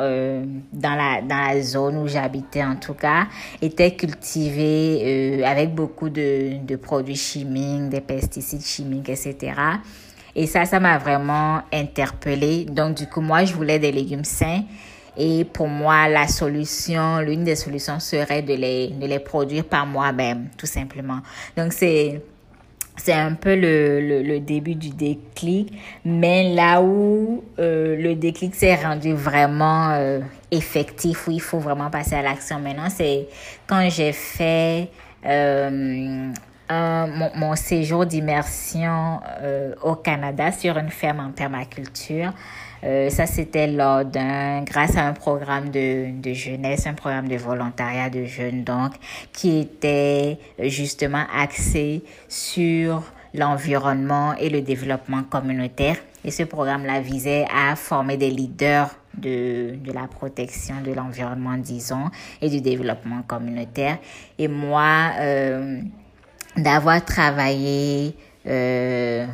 euh, 0.00 0.44
dans 0.72 0.96
la 0.96 1.22
dans 1.22 1.54
la 1.54 1.62
zone 1.62 1.98
où 1.98 2.08
j'habitais 2.08 2.64
en 2.64 2.74
tout 2.74 2.94
cas 2.94 3.28
étaient 3.62 3.94
cultivés 3.94 5.38
euh, 5.40 5.44
avec 5.44 5.72
beaucoup 5.72 6.08
de 6.08 6.58
de 6.66 6.74
produits 6.74 7.14
chimiques 7.14 7.88
des 7.88 8.00
pesticides 8.00 8.64
chimiques 8.64 9.08
etc 9.08 9.52
et 10.38 10.46
ça, 10.46 10.64
ça 10.66 10.78
m'a 10.78 10.98
vraiment 10.98 11.62
interpellée. 11.72 12.64
Donc, 12.64 12.94
du 12.94 13.08
coup, 13.08 13.20
moi, 13.20 13.44
je 13.44 13.52
voulais 13.52 13.80
des 13.80 13.90
légumes 13.90 14.22
sains. 14.22 14.62
Et 15.16 15.44
pour 15.44 15.66
moi, 15.66 16.08
la 16.08 16.28
solution, 16.28 17.18
l'une 17.18 17.42
des 17.42 17.56
solutions 17.56 17.98
serait 17.98 18.42
de 18.42 18.54
les, 18.54 18.86
de 18.86 19.04
les 19.04 19.18
produire 19.18 19.64
par 19.64 19.84
moi-même, 19.84 20.46
tout 20.56 20.66
simplement. 20.66 21.18
Donc, 21.56 21.72
c'est, 21.72 22.22
c'est 22.94 23.14
un 23.14 23.34
peu 23.34 23.56
le, 23.56 24.22
le, 24.22 24.38
début 24.38 24.76
du 24.76 24.90
déclic, 24.90 25.72
mais 26.04 26.54
là 26.54 26.82
où 26.82 27.42
euh, 27.58 27.96
le 27.96 28.14
déclic 28.14 28.54
s'est 28.54 28.76
rendu 28.76 29.14
vraiment 29.14 29.90
euh, 29.90 30.20
effectif, 30.52 31.26
où 31.26 31.32
il 31.32 31.40
faut 31.40 31.58
vraiment 31.58 31.90
passer 31.90 32.14
à 32.14 32.22
l'action 32.22 32.60
maintenant, 32.60 32.90
c'est 32.90 33.26
quand 33.66 33.88
j'ai 33.90 34.12
fait 34.12 34.88
euh, 35.26 36.30
mon, 36.70 37.56
séjour 37.56 38.06
d'immersion 38.06 39.20
euh, 39.40 39.74
au 39.82 39.94
Canada 39.94 40.52
sur 40.52 40.76
une 40.78 40.90
ferme 40.90 41.20
en 41.20 41.30
permaculture. 41.30 42.32
Euh, 42.84 43.10
ça, 43.10 43.26
c'était 43.26 43.66
lors 43.66 44.04
d'un, 44.04 44.62
grâce 44.62 44.96
à 44.96 45.06
un 45.06 45.12
programme 45.12 45.70
de, 45.70 46.20
de 46.20 46.32
jeunesse, 46.32 46.86
un 46.86 46.94
programme 46.94 47.28
de 47.28 47.36
volontariat 47.36 48.10
de 48.10 48.24
jeunes, 48.24 48.62
donc, 48.62 48.92
qui 49.32 49.58
était 49.58 50.38
justement 50.60 51.24
axé 51.34 52.04
sur 52.28 53.02
l'environnement 53.34 54.34
et 54.34 54.48
le 54.48 54.62
développement 54.62 55.22
communautaire. 55.22 55.96
Et 56.24 56.30
ce 56.30 56.42
programme-là 56.42 57.00
visait 57.00 57.46
à 57.54 57.74
former 57.76 58.16
des 58.16 58.30
leaders 58.30 58.90
de, 59.16 59.76
de 59.76 59.92
la 59.92 60.06
protection 60.06 60.76
de 60.84 60.92
l'environnement, 60.92 61.56
disons, 61.56 62.10
et 62.40 62.48
du 62.48 62.60
développement 62.60 63.22
communautaire. 63.26 63.98
Et 64.38 64.48
moi, 64.48 65.12
euh, 65.18 65.80
d'avoir 66.58 67.04
travaillé 67.04 68.14
euh, 68.46 69.26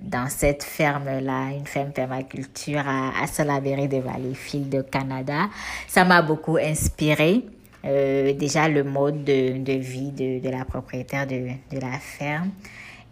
dans 0.00 0.28
cette 0.28 0.62
ferme-là, 0.62 1.50
une 1.56 1.66
ferme 1.66 1.92
permaculture 1.92 2.82
à, 2.86 3.22
à 3.22 3.26
Salaberry 3.26 3.88
de 3.88 3.98
Valleyfield 3.98 4.68
de 4.68 4.82
Canada. 4.82 5.48
Ça 5.86 6.04
m'a 6.04 6.22
beaucoup 6.22 6.56
inspiré. 6.56 7.44
Euh, 7.84 8.32
déjà 8.34 8.68
le 8.68 8.84
mode 8.84 9.24
de, 9.24 9.72
vie 9.72 10.12
de, 10.12 10.48
la 10.48 10.64
propriétaire 10.64 11.26
de, 11.26 11.48
la 11.72 11.98
ferme. 11.98 12.50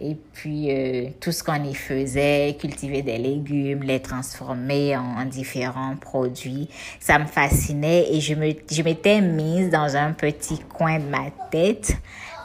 Et 0.03 0.17
puis 0.33 0.71
euh, 0.71 1.11
tout 1.21 1.31
ce 1.31 1.45
qu'on 1.45 1.63
y 1.63 1.75
faisait, 1.75 2.57
cultiver 2.59 3.03
des 3.03 3.19
légumes, 3.19 3.83
les 3.83 4.01
transformer 4.01 4.97
en, 4.97 5.19
en, 5.19 5.25
différents 5.27 5.95
produits, 5.97 6.71
ça 7.01 7.19
me 7.19 7.27
fascinait 7.27 8.07
et 8.11 8.21
je 8.21 8.35
me 8.35 8.55
je 8.71 8.83
m'étais 8.83 9.21
mise 9.21 9.69
dans 9.69 9.97
un 9.97 10.13
petit 10.13 10.59
coin 10.59 10.99
de 10.99 11.05
ma 11.05 11.31
tête 11.51 11.99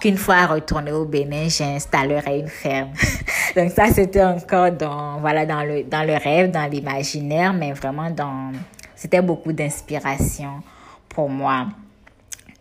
qu'une 0.06 0.18
fois 0.18 0.46
retournée 0.46 0.92
au 0.92 1.06
Bénin, 1.06 1.50
j'installerai 1.50 2.38
une 2.38 2.48
ferme. 2.48 2.92
Donc 3.56 3.72
ça, 3.72 3.88
c'était 3.88 4.24
encore 4.24 4.72
dans, 4.72 5.20
voilà, 5.20 5.48
dans 5.48 5.64
le, 5.64 5.82
dans 5.82 6.04
le 6.04 6.14
rêve, 6.14 6.52
dans 6.52 6.70
l'imaginaire, 6.70 7.54
mais 7.54 7.72
vraiment 7.72 8.12
dans, 8.12 8.52
c'était 8.96 9.24
beaucoup 9.24 9.52
d'inspiration 9.52 10.62
pour 11.10 11.28
moi. 11.28 11.66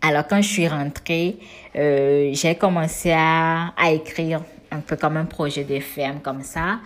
Alors 0.01 0.27
quand 0.27 0.41
je 0.41 0.49
suis 0.49 0.67
rentrée, 0.67 1.37
euh, 1.77 2.31
j'ai 2.33 2.55
commencé 2.55 3.13
à, 3.13 3.75
à 3.77 3.91
écrire 3.91 4.41
un 4.71 4.81
peu 4.81 4.97
comme 4.97 5.19
un 5.19 5.27
projet 5.27 5.65
de 5.65 5.81
ferme 5.81 6.21
comme 6.21 6.43
ça 6.43 6.79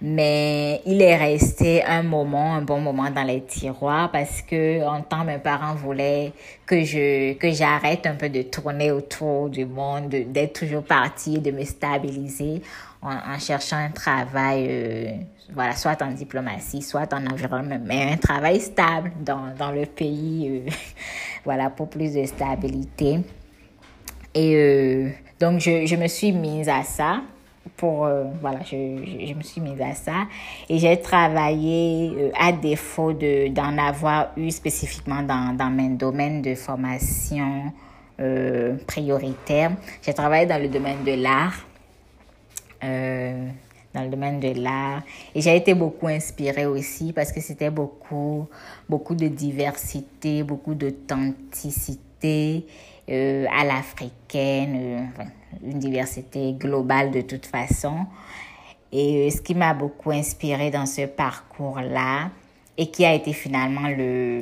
mais 0.00 0.80
il 0.86 1.02
est 1.02 1.16
resté 1.16 1.84
un 1.84 2.04
moment, 2.04 2.54
un 2.54 2.62
bon 2.62 2.80
moment 2.80 3.10
dans 3.10 3.24
les 3.24 3.42
tiroirs 3.42 4.12
parce 4.12 4.42
que 4.42 4.86
en 4.86 5.02
temps 5.02 5.24
mes 5.24 5.38
parents 5.38 5.74
voulaient 5.74 6.32
que 6.66 6.84
je 6.84 7.32
que 7.32 7.50
j'arrête 7.50 8.06
un 8.06 8.14
peu 8.14 8.28
de 8.28 8.42
tourner 8.42 8.92
autour 8.92 9.48
du 9.48 9.66
monde, 9.66 10.08
d'être 10.08 10.60
toujours 10.60 10.84
partie, 10.84 11.40
de 11.40 11.50
me 11.50 11.64
stabiliser 11.64 12.62
en, 13.02 13.38
cherchant 13.38 13.76
un 13.76 13.90
travail, 13.90 14.66
euh, 14.68 15.12
voilà, 15.52 15.74
soit 15.76 16.00
en 16.02 16.10
diplomatie, 16.10 16.82
soit 16.82 17.12
en 17.12 17.26
environnement, 17.26 17.80
mais 17.84 18.12
un 18.12 18.16
travail 18.16 18.60
stable 18.60 19.12
dans 19.20 19.54
dans 19.56 19.72
le 19.72 19.86
pays, 19.86 20.62
euh, 20.66 20.70
voilà, 21.44 21.70
pour 21.70 21.88
plus 21.88 22.14
de 22.14 22.24
stabilité. 22.24 23.20
Et 24.34 24.54
euh, 24.54 25.10
donc 25.40 25.60
je 25.60 25.86
je 25.86 25.96
me 25.96 26.06
suis 26.06 26.32
mise 26.32 26.68
à 26.68 26.84
ça 26.84 27.22
pour 27.76 28.06
euh, 28.06 28.24
voilà 28.40 28.60
je, 28.62 29.26
je, 29.26 29.34
me 29.34 29.42
suis 29.42 29.60
mise 29.60 29.80
à 29.80 29.94
ça. 29.94 30.26
Et 30.68 30.78
j'ai 30.78 31.00
travaillé 31.00 32.12
euh, 32.16 32.30
à 32.38 32.52
défaut 32.52 33.12
de 33.12 33.48
d'en 33.48 33.78
avoir 33.78 34.30
eu 34.36 34.50
spécifiquement 34.50 35.22
dans 35.22 35.56
dans 35.56 35.70
mon 35.70 35.90
domaine 35.90 36.42
de 36.42 36.54
formation 36.54 37.72
euh, 38.20 38.76
prioritaire 38.86 39.72
j'ai 40.02 40.12
travaillé 40.14 40.46
dans 40.46 40.60
le 40.60 40.68
domaine 40.68 41.04
de 41.04 41.12
l'art 41.12 41.64
dans 43.94 44.02
le 44.02 44.10
domaine 44.10 44.38
de 44.38 44.60
l'art. 44.60 45.02
Et 45.34 45.40
j'ai 45.40 45.56
été 45.56 45.74
beaucoup 45.74 46.06
inspirée 46.06 46.66
aussi 46.66 47.12
parce 47.12 47.32
que 47.32 47.40
c'était 47.40 47.70
beaucoup 47.70 48.46
beaucoup 48.88 49.14
de 49.14 49.28
diversité 49.28 50.42
beaucoup 50.42 50.74
d'authenticité 50.74 52.66
euh, 53.08 53.46
à 53.50 53.64
l'africaine, 53.64 55.08
euh, 55.20 55.24
une 55.64 55.78
diversité 55.78 56.52
globale 56.52 57.10
de 57.10 57.22
toute 57.22 57.46
façon. 57.46 58.06
Et 58.92 59.26
euh, 59.26 59.30
ce 59.30 59.40
qui 59.40 59.54
m'a 59.54 59.74
beaucoup 59.74 60.10
inspiré 60.10 60.70
dans 60.70 60.86
ce 60.86 61.06
parcours-là 61.06 62.30
et 62.76 62.90
qui 62.90 63.04
a 63.04 63.14
été 63.14 63.32
finalement 63.32 63.88
le, 63.88 64.40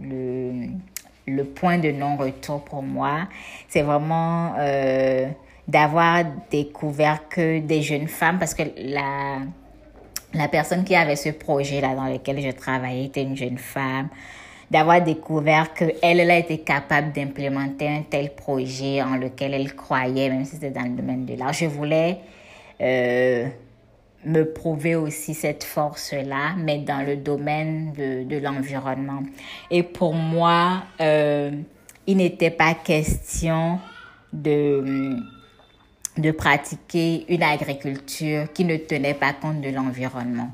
le, 0.00 0.68
le 1.26 1.44
point 1.44 1.78
de 1.78 1.90
non-retour 1.90 2.64
pour 2.64 2.82
moi, 2.82 3.28
c'est 3.68 3.82
vraiment 3.82 4.54
d'avoir 5.68 6.24
découvert 6.50 7.28
que 7.28 7.60
des 7.60 7.82
jeunes 7.82 8.08
femmes, 8.08 8.38
parce 8.38 8.52
que 8.52 8.64
la, 8.76 9.38
la 10.34 10.48
personne 10.48 10.84
qui 10.84 10.94
avait 10.94 11.16
ce 11.16 11.30
projet-là 11.30 11.94
dans 11.94 12.06
lequel 12.12 12.40
je 12.40 12.50
travaillais 12.50 13.04
était 13.06 13.22
une 13.22 13.36
jeune 13.36 13.58
femme, 13.58 14.08
d'avoir 14.72 15.02
découvert 15.02 15.74
qu'elle 15.74 15.96
elle 16.00 16.30
a 16.30 16.38
été 16.38 16.58
capable 16.58 17.12
d'implémenter 17.12 17.88
un 17.88 18.02
tel 18.08 18.34
projet 18.34 19.02
en 19.02 19.16
lequel 19.16 19.52
elle 19.52 19.74
croyait, 19.74 20.30
même 20.30 20.46
si 20.46 20.52
c'était 20.52 20.70
dans 20.70 20.84
le 20.84 20.96
domaine 20.96 21.26
de 21.26 21.34
l'art. 21.34 21.52
Je 21.52 21.66
voulais 21.66 22.20
euh, 22.80 23.46
me 24.24 24.44
prouver 24.44 24.94
aussi 24.96 25.34
cette 25.34 25.62
force-là, 25.62 26.54
mais 26.56 26.78
dans 26.78 27.04
le 27.06 27.16
domaine 27.16 27.92
de, 27.92 28.24
de 28.24 28.38
l'environnement. 28.38 29.22
Et 29.70 29.82
pour 29.82 30.14
moi, 30.14 30.84
euh, 31.02 31.50
il 32.06 32.16
n'était 32.16 32.50
pas 32.50 32.72
question 32.72 33.78
de 34.32 35.16
de 36.18 36.30
pratiquer 36.30 37.24
une 37.32 37.42
agriculture 37.42 38.52
qui 38.52 38.66
ne 38.66 38.76
tenait 38.76 39.14
pas 39.14 39.32
compte 39.32 39.62
de 39.62 39.70
l'environnement. 39.70 40.50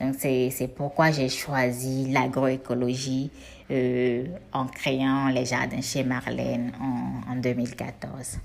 Donc 0.00 0.14
c'est 0.18 0.72
pourquoi 0.76 1.10
j'ai 1.10 1.28
choisi 1.28 2.08
l'agroécologie 2.10 3.30
euh, 3.70 4.24
en 4.52 4.66
créant 4.66 5.28
les 5.28 5.44
jardins 5.44 5.80
chez 5.80 6.02
Marlène 6.02 6.72
en, 6.80 7.32
en 7.32 7.36
2014. 7.36 8.38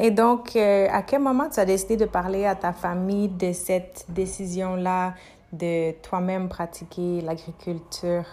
Et 0.00 0.10
donc, 0.10 0.54
euh, 0.54 0.86
à 0.90 1.02
quel 1.02 1.22
moment 1.22 1.48
tu 1.48 1.58
as 1.58 1.64
décidé 1.64 1.96
de 1.96 2.04
parler 2.04 2.44
à 2.44 2.54
ta 2.54 2.74
famille 2.74 3.28
de 3.28 3.54
cette 3.54 4.04
décision-là 4.10 5.14
de 5.50 5.92
toi-même 6.02 6.50
pratiquer 6.50 7.22
l'agriculture? 7.22 8.26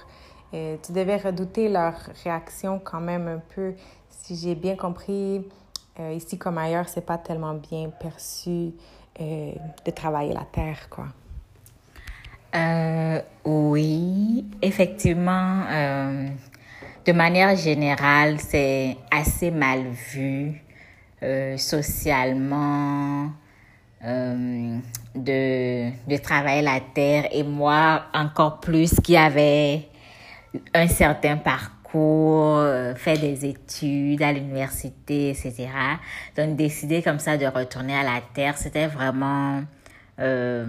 Euh, 0.54 0.76
tu 0.86 0.92
devais 0.92 1.16
redouter 1.16 1.70
leur 1.70 1.94
réaction 2.24 2.82
quand 2.84 3.00
même 3.00 3.30
un 3.30 3.42
peu. 3.56 3.76
Si 4.10 4.36
j'ai 4.36 4.56
bien 4.56 4.76
compris, 4.76 5.48
ici 6.14 6.38
comme 6.38 6.58
ailleurs, 6.58 6.90
c'est 6.90 7.06
pas 7.06 7.18
tellement 7.18 7.54
bien 7.54 7.90
perçu 7.90 8.74
de 9.20 9.92
travailler 9.92 10.34
la 10.34 10.46
terre, 10.52 10.90
quoi. 10.90 11.06
Euh, 12.56 13.22
oui, 13.46 14.46
effectivement, 14.62 15.62
euh, 15.70 16.28
de 17.06 17.12
manière 17.12 17.56
générale, 17.56 18.38
c'est 18.40 18.98
assez 19.12 19.52
mal 19.52 19.86
vu 20.14 20.62
euh, 21.22 21.58
socialement 21.58 23.30
euh, 24.04 24.78
de, 25.14 25.90
de 26.10 26.18
travailler 26.18 26.62
la 26.62 26.80
terre 26.80 27.28
et 27.32 27.44
moi 27.44 28.06
encore 28.14 28.60
plus 28.60 28.96
qui 29.04 29.18
avait 29.18 29.88
un 30.74 30.88
certain 30.88 31.38
parcours, 31.38 32.58
euh, 32.60 32.96
fait 32.96 33.18
des 33.18 33.46
études 33.46 34.22
à 34.24 34.32
l'université, 34.32 35.30
etc. 35.30 35.68
Donc 36.38 36.56
décider 36.56 37.02
comme 37.04 37.20
ça 37.20 37.38
de 37.38 37.46
retourner 37.46 37.96
à 37.96 38.04
la 38.04 38.22
terre, 38.34 38.58
c'était 38.58 38.88
vraiment 38.88 39.62
euh, 40.20 40.66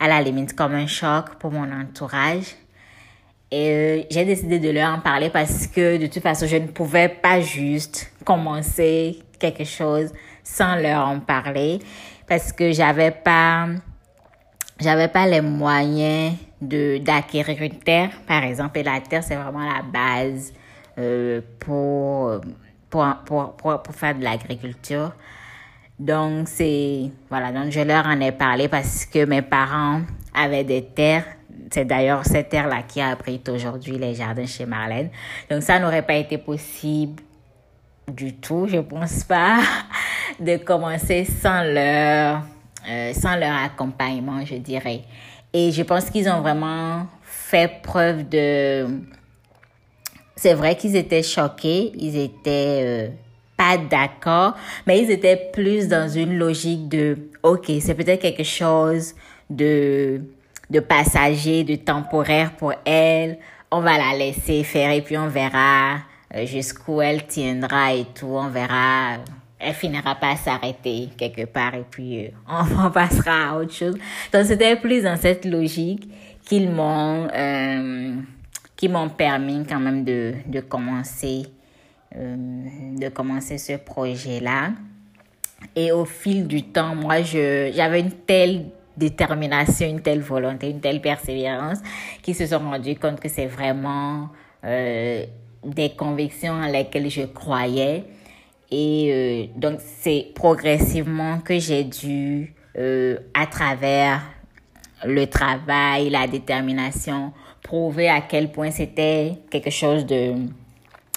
à 0.00 0.08
la 0.08 0.22
limite 0.22 0.54
comme 0.54 0.74
un 0.74 0.86
choc 0.86 1.34
pour 1.38 1.50
mon 1.50 1.70
entourage. 1.70 2.56
Et 3.50 3.70
euh, 3.70 4.02
j'ai 4.10 4.24
décidé 4.24 4.58
de 4.58 4.70
leur 4.70 4.94
en 4.94 5.00
parler 5.00 5.30
parce 5.30 5.66
que 5.66 5.98
de 5.98 6.06
toute 6.06 6.22
façon, 6.22 6.46
je 6.46 6.56
ne 6.56 6.66
pouvais 6.66 7.08
pas 7.08 7.40
juste 7.40 8.10
commencer 8.24 9.18
quelque 9.38 9.64
chose 9.64 10.12
sans 10.42 10.76
leur 10.76 11.06
en 11.06 11.20
parler. 11.20 11.78
Parce 12.26 12.52
que 12.52 12.72
j'avais 12.72 13.10
pas 13.10 13.68
j'avais 14.80 15.08
pas 15.08 15.26
les 15.26 15.40
moyens 15.40 16.34
de 16.60 16.98
d'acquérir 16.98 17.62
une 17.62 17.78
terre. 17.78 18.10
Par 18.26 18.42
exemple 18.42 18.78
et 18.78 18.82
la 18.82 19.00
terre 19.00 19.22
c'est 19.22 19.36
vraiment 19.36 19.64
la 19.64 19.82
base 19.82 20.52
euh, 20.98 21.42
pour, 21.60 22.40
pour 22.88 23.06
pour 23.26 23.52
pour 23.56 23.82
pour 23.82 23.94
faire 23.94 24.14
de 24.14 24.24
l'agriculture 24.24 25.12
donc 25.98 26.48
c'est 26.48 27.10
voilà 27.30 27.52
donc 27.52 27.70
je 27.70 27.80
leur 27.80 28.06
en 28.06 28.20
ai 28.20 28.32
parlé 28.32 28.68
parce 28.68 29.06
que 29.06 29.24
mes 29.24 29.42
parents 29.42 30.02
avaient 30.34 30.64
des 30.64 30.84
terres 30.84 31.24
c'est 31.70 31.84
d'ailleurs 31.84 32.24
cette 32.24 32.50
terre-là 32.50 32.82
qui 32.82 33.00
abrite 33.00 33.48
aujourd'hui 33.48 33.98
les 33.98 34.14
jardins 34.14 34.46
chez 34.46 34.66
Marlène. 34.66 35.10
Donc 35.50 35.62
ça 35.62 35.78
n'aurait 35.78 36.02
pas 36.06 36.14
été 36.14 36.38
possible 36.38 37.22
du 38.06 38.34
tout, 38.34 38.66
je 38.68 38.78
pense 38.78 39.24
pas, 39.24 39.60
de 40.40 40.56
commencer 40.58 41.24
sans 41.24 41.62
leur, 41.62 42.42
euh, 42.88 43.12
sans 43.12 43.36
leur 43.36 43.54
accompagnement, 43.56 44.44
je 44.44 44.56
dirais. 44.56 45.02
Et 45.52 45.72
je 45.72 45.82
pense 45.82 46.10
qu'ils 46.10 46.28
ont 46.28 46.40
vraiment 46.40 47.06
fait 47.22 47.80
preuve 47.82 48.28
de... 48.28 48.86
C'est 50.36 50.54
vrai 50.54 50.76
qu'ils 50.76 50.96
étaient 50.96 51.22
choqués, 51.22 51.92
ils 51.96 52.16
étaient 52.16 52.82
euh, 52.84 53.08
pas 53.56 53.78
d'accord, 53.78 54.54
mais 54.86 55.00
ils 55.02 55.10
étaient 55.10 55.50
plus 55.52 55.88
dans 55.88 56.08
une 56.08 56.36
logique 56.38 56.88
de, 56.88 57.16
ok, 57.42 57.70
c'est 57.80 57.94
peut-être 57.94 58.20
quelque 58.20 58.44
chose 58.44 59.14
de, 59.48 60.20
de 60.70 60.80
passager, 60.80 61.64
de 61.64 61.76
temporaire 61.76 62.52
pour 62.56 62.72
elle, 62.84 63.38
on 63.70 63.80
va 63.80 63.98
la 63.98 64.16
laisser 64.16 64.62
faire 64.62 64.90
et 64.90 65.02
puis 65.02 65.18
on 65.18 65.28
verra 65.28 65.98
euh, 66.34 66.46
jusqu'où 66.46 67.00
elle 67.00 67.26
tiendra 67.26 67.94
et 67.94 68.06
tout, 68.14 68.26
on 68.26 68.48
verra. 68.48 69.18
Elle 69.58 69.72
finira 69.72 70.14
pas 70.16 70.36
s'arrêter 70.36 71.08
quelque 71.16 71.46
part 71.46 71.74
et 71.74 71.84
puis 71.88 72.26
euh, 72.26 72.28
on, 72.86 72.90
passera 72.90 73.50
à 73.50 73.56
autre 73.56 73.72
chose. 73.72 73.96
Donc 74.32 74.44
c'était 74.44 74.76
plus 74.76 75.02
dans 75.02 75.16
cette 75.16 75.44
logique 75.44 76.08
qu'ils 76.44 76.70
m'ont 76.70 77.28
euh, 77.34 78.16
qui 78.76 78.88
m'ont 78.88 79.08
permis 79.08 79.64
quand 79.66 79.80
même 79.80 80.04
de, 80.04 80.34
de 80.46 80.60
commencer 80.60 81.46
de 82.14 83.08
commencer 83.08 83.58
ce 83.58 83.74
projet 83.74 84.40
là. 84.40 84.70
Et 85.74 85.92
au 85.92 86.04
fil 86.04 86.46
du 86.46 86.62
temps, 86.62 86.94
moi 86.94 87.22
je 87.22 87.72
j'avais 87.74 88.00
une 88.00 88.12
telle 88.12 88.66
détermination, 88.96 89.88
une 89.88 90.00
telle 90.00 90.20
volonté, 90.20 90.70
une 90.70 90.80
telle 90.80 91.00
persévérance 91.00 91.78
qu'ils 92.22 92.36
se 92.36 92.46
sont 92.46 92.58
rendus 92.58 92.96
compte 92.96 93.18
que 93.18 93.28
c'est 93.28 93.46
vraiment 93.46 94.28
euh, 94.64 95.24
des 95.64 95.90
convictions 95.90 96.52
en 96.52 96.66
lesquelles 96.66 97.10
je 97.10 97.22
croyais 97.22 98.04
et 98.76 99.10
euh, 99.12 99.46
donc, 99.56 99.78
c'est 99.80 100.32
progressivement 100.34 101.38
que 101.38 101.60
j'ai 101.60 101.84
dû, 101.84 102.54
euh, 102.76 103.18
à 103.32 103.46
travers 103.46 104.22
le 105.04 105.26
travail, 105.26 106.10
la 106.10 106.26
détermination, 106.26 107.32
prouver 107.62 108.08
à 108.08 108.20
quel 108.20 108.50
point 108.50 108.72
c'était 108.72 109.34
quelque 109.48 109.70
chose 109.70 110.04
de, 110.06 110.34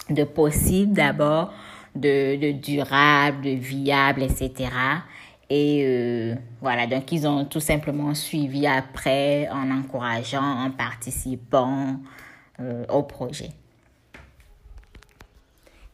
de 0.09 0.23
possible 0.23 0.93
d'abord, 0.93 1.53
de, 1.95 2.51
durable, 2.51 3.41
de 3.41 3.49
viable, 3.51 4.23
etc. 4.23 4.69
Et 5.49 5.83
euh, 5.85 6.35
voilà, 6.61 6.87
donc 6.87 7.11
ils 7.11 7.25
ont 7.27 7.45
tout 7.45 7.59
simplement 7.59 8.13
suivi 8.13 8.67
après 8.67 9.47
en 9.49 9.71
encourageant, 9.71 10.65
en 10.65 10.71
participant 10.71 11.99
euh, 12.59 12.85
au 12.89 13.03
projet. 13.03 13.51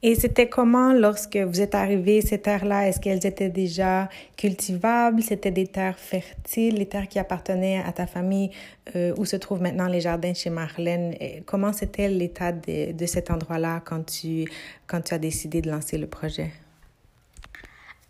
Et 0.06 0.16
c'était 0.16 0.50
comment 0.50 0.92
lorsque 0.92 1.38
vous 1.38 1.62
êtes 1.62 1.76
arrivé 1.76 2.20
ces 2.20 2.38
terres-là? 2.38 2.90
Est-ce 2.90 3.00
qu'elles 3.00 3.26
étaient 3.26 3.50
déjà 3.50 4.10
cultivables? 4.36 5.24
C'était 5.24 5.50
des 5.50 5.66
terres 5.66 5.98
fertiles, 5.98 6.76
les 6.76 6.88
terres 6.88 7.08
qui 7.08 7.20
appartenaient 7.20 7.82
à 7.82 7.94
ta 7.94 8.06
famille 8.06 8.52
euh, 8.98 9.14
où 9.18 9.24
se 9.24 9.38
trouvent 9.38 9.62
maintenant 9.62 9.88
les 9.88 10.02
jardins 10.02 10.34
chez 10.34 10.50
Marlène? 10.50 11.16
comment 11.46 11.72
c'était 11.72 12.10
l'état 12.10 12.52
de, 12.52 12.92
de, 12.92 13.06
cet 13.06 13.32
endroit-là 13.32 13.82
quand 13.86 14.06
tu, 14.06 14.44
quand 14.88 15.00
tu 15.00 15.14
as 15.14 15.20
décidé 15.20 15.62
de 15.62 15.72
lancer 15.72 15.98
le 15.98 16.08
projet? 16.08 16.52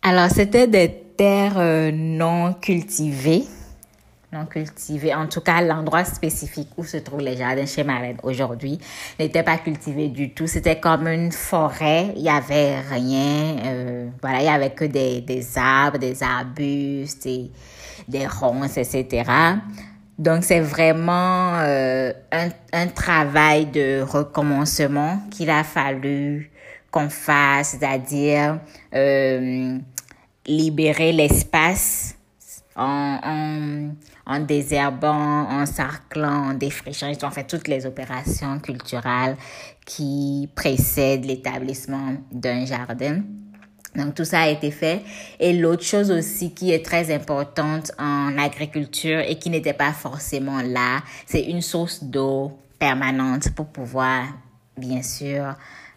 Alors, 0.01 0.32
c'était 0.32 0.67
des 0.67 0.89
terres 1.15 1.60
euh, 1.60 1.91
non 1.91 2.53
cultivées 2.53 3.43
non 4.34 4.46
cultivé. 4.46 5.13
En 5.13 5.28
tout 5.28 5.41
cas, 5.41 5.62
l'endroit 5.62 6.04
spécifique 6.04 6.69
où 6.78 6.84
se 6.84 6.98
trouvent 6.98 7.22
les 7.22 7.38
jardins 7.38 7.65
chez 7.65 7.84
Marlène 7.84 8.17
aujourd'hui 8.24 8.80
n'était 9.19 9.43
pas 9.43 9.58
cultivé 9.58 10.10
du 10.10 10.34
tout. 10.34 10.48
C'était 10.48 10.80
comme 10.80 11.08
une 11.08 11.32
forêt. 11.32 12.13
Il 12.15 12.24
y 12.24 12.30
avait 12.30 12.80
rien. 12.80 13.58
Euh, 13.63 14.10
voilà, 14.22 14.39
il 14.39 14.46
y 14.46 14.50
avait 14.50 14.72
que 14.72 14.86
des, 14.86 15.22
des 15.22 15.58
arbres, 15.58 16.00
des 16.00 16.24
arbustes, 16.24 17.26
et 17.28 17.52
des 18.08 18.28
ronces, 18.28 18.78
etc. 18.78 19.24
Donc, 20.17 20.43
c'est 20.43 20.60
vraiment 20.60 21.54
euh, 21.60 22.12
un, 22.32 22.50
un 22.74 22.88
travail 22.88 23.67
de 23.67 24.02
recommencement 24.02 25.22
qu'il 25.32 25.50
a 25.50 25.63
fallu 25.63 26.52
qu'on 26.91 27.10
fasse, 27.10 27.69
c'est-à-dire 27.69 28.60
euh, 28.93 29.78
libérer 30.46 31.12
l'espace 31.12 32.15
en 32.76 33.89
en 34.26 34.40
désherbant, 34.40 35.50
en 35.50 35.66
sarclant, 35.66 36.50
en 36.50 36.54
défrichant. 36.54 37.08
Ils 37.08 37.32
fait 37.32 37.46
toutes 37.46 37.68
les 37.68 37.86
opérations 37.86 38.60
culturelles 38.60 39.36
qui 39.86 40.50
précèdent 40.56 41.26
l'établissement 41.26 42.16
d'un 42.32 42.66
jardin. 42.66 43.22
Donc 43.96 44.16
tout 44.16 44.26
ça 44.26 44.42
a 44.42 44.48
été 44.48 44.72
fait. 44.72 45.02
Et 45.40 45.54
l'autre 45.54 45.84
chose 45.84 46.10
aussi 46.10 46.54
qui 46.54 46.72
est 46.72 46.84
très 46.84 47.14
importante 47.14 47.92
en 48.00 48.38
agriculture 48.38 49.20
et 49.20 49.38
qui 49.38 49.50
n'était 49.50 49.74
pas 49.74 49.94
forcément 49.94 50.62
là, 50.62 51.02
c'est 51.26 51.44
une 51.44 51.62
source 51.62 52.04
d'eau 52.04 52.58
permanente 52.80 53.50
pour 53.52 53.68
pouvoir, 53.68 54.26
bien 54.78 55.04
sûr, 55.04 55.56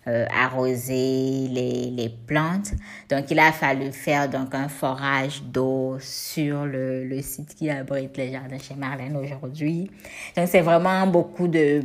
euh, 0.08 0.24
arroser 0.32 1.48
les, 1.48 1.90
les 1.90 2.08
plantes. 2.08 2.72
Donc, 3.10 3.30
il 3.30 3.38
a 3.38 3.50
fallu 3.50 3.92
faire 3.92 4.28
donc 4.28 4.54
un 4.54 4.68
forage 4.68 5.42
d'eau 5.42 5.96
sur 6.00 6.64
le, 6.64 7.04
le 7.04 7.22
site 7.22 7.54
qui 7.56 7.68
abrite 7.68 8.16
les 8.16 8.30
jardins 8.30 8.58
chez 8.58 8.74
Marlène 8.74 9.16
aujourd'hui. 9.16 9.90
Donc, 10.36 10.46
c'est 10.48 10.60
vraiment 10.60 11.06
beaucoup 11.06 11.48
de 11.48 11.82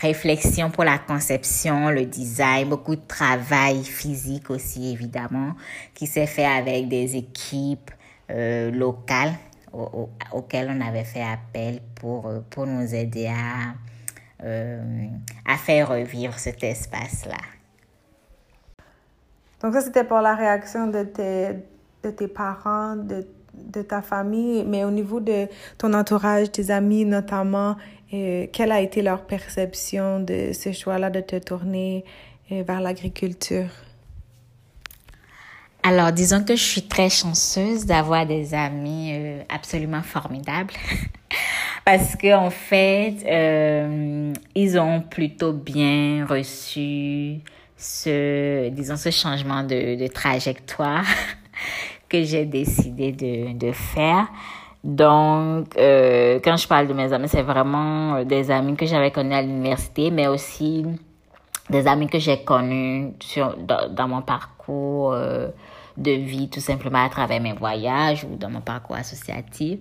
réflexion 0.00 0.70
pour 0.70 0.84
la 0.84 0.98
conception, 0.98 1.90
le 1.90 2.06
design, 2.06 2.68
beaucoup 2.68 2.94
de 2.94 3.06
travail 3.06 3.82
physique 3.82 4.50
aussi, 4.50 4.92
évidemment, 4.92 5.54
qui 5.94 6.06
s'est 6.06 6.28
fait 6.28 6.46
avec 6.46 6.88
des 6.88 7.16
équipes 7.16 7.90
euh, 8.30 8.70
locales 8.70 9.34
auxquelles 10.32 10.72
on 10.74 10.80
avait 10.80 11.04
fait 11.04 11.22
appel 11.24 11.80
pour, 11.94 12.30
pour 12.50 12.66
nous 12.66 12.94
aider 12.94 13.26
à 13.26 13.32
euh, 13.32 13.97
à 14.40 15.56
faire 15.56 15.88
revivre 15.88 16.38
cet 16.38 16.62
espace-là. 16.62 17.38
Donc 19.62 19.74
ça, 19.74 19.80
c'était 19.80 20.04
pour 20.04 20.20
la 20.20 20.34
réaction 20.34 20.86
de 20.86 21.02
tes, 21.02 21.48
de 22.04 22.10
tes 22.10 22.28
parents, 22.28 22.96
de, 22.96 23.26
de 23.54 23.82
ta 23.82 24.02
famille, 24.02 24.64
mais 24.64 24.84
au 24.84 24.90
niveau 24.90 25.20
de 25.20 25.48
ton 25.78 25.92
entourage, 25.94 26.52
tes 26.52 26.70
amis 26.70 27.04
notamment, 27.04 27.76
euh, 28.14 28.46
quelle 28.52 28.72
a 28.72 28.80
été 28.80 29.02
leur 29.02 29.26
perception 29.26 30.20
de 30.20 30.52
ce 30.52 30.72
choix-là 30.72 31.10
de 31.10 31.20
te 31.20 31.36
tourner 31.36 32.04
euh, 32.52 32.62
vers 32.66 32.80
l'agriculture? 32.80 33.68
Alors, 35.82 36.12
disons 36.12 36.44
que 36.44 36.54
je 36.54 36.62
suis 36.62 36.82
très 36.82 37.08
chanceuse 37.08 37.86
d'avoir 37.86 38.26
des 38.26 38.52
amis 38.52 39.40
absolument 39.48 40.02
formidables. 40.02 40.74
parce 41.90 42.16
que 42.16 42.34
en 42.34 42.50
fait, 42.50 43.14
euh, 43.26 44.34
ils 44.54 44.78
ont 44.78 45.00
plutôt 45.00 45.54
bien 45.54 46.26
reçu 46.28 47.40
ce, 47.78 48.68
disons, 48.68 48.96
ce 48.98 49.10
changement 49.10 49.62
de, 49.62 49.98
de 49.98 50.06
trajectoire 50.06 51.06
que 52.10 52.22
j'ai 52.24 52.44
décidé 52.44 53.12
de, 53.12 53.56
de 53.56 53.72
faire. 53.72 54.26
Donc, 54.84 55.78
euh, 55.78 56.38
quand 56.44 56.58
je 56.58 56.68
parle 56.68 56.88
de 56.88 56.92
mes 56.92 57.10
amis, 57.10 57.26
c'est 57.26 57.40
vraiment 57.40 58.22
des 58.22 58.50
amis 58.50 58.76
que 58.76 58.84
j'avais 58.84 59.10
connus 59.10 59.34
à 59.34 59.40
l'université, 59.40 60.10
mais 60.10 60.26
aussi 60.26 60.84
des 61.70 61.86
amis 61.86 62.08
que 62.08 62.18
j'ai 62.18 62.44
connus 62.44 63.14
sur, 63.20 63.56
dans, 63.56 64.08
mon 64.08 64.20
parcours 64.20 65.14
euh, 65.14 65.48
de 65.98 66.12
vie 66.12 66.48
tout 66.48 66.60
simplement 66.60 67.04
à 67.04 67.08
travers 67.08 67.40
mes 67.40 67.52
voyages 67.52 68.24
ou 68.24 68.36
dans 68.36 68.48
mon 68.48 68.60
parcours 68.60 68.96
associatif. 68.96 69.80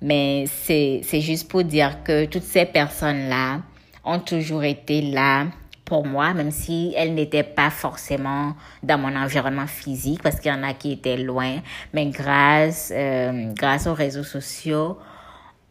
Mais 0.00 0.44
c'est, 0.46 1.00
c'est 1.02 1.20
juste 1.20 1.50
pour 1.50 1.64
dire 1.64 2.02
que 2.04 2.24
toutes 2.24 2.44
ces 2.44 2.64
personnes-là 2.64 3.60
ont 4.04 4.20
toujours 4.20 4.64
été 4.64 5.02
là 5.02 5.46
pour 5.84 6.04
moi, 6.04 6.34
même 6.34 6.50
si 6.50 6.92
elles 6.96 7.14
n'étaient 7.14 7.44
pas 7.44 7.70
forcément 7.70 8.54
dans 8.82 8.98
mon 8.98 9.14
environnement 9.16 9.66
physique, 9.66 10.22
parce 10.22 10.40
qu'il 10.40 10.50
y 10.50 10.54
en 10.54 10.62
a 10.62 10.74
qui 10.74 10.92
étaient 10.92 11.16
loin. 11.16 11.58
Mais 11.92 12.06
grâce, 12.06 12.92
euh, 12.94 13.52
grâce 13.54 13.86
aux 13.86 13.94
réseaux 13.94 14.24
sociaux, 14.24 14.98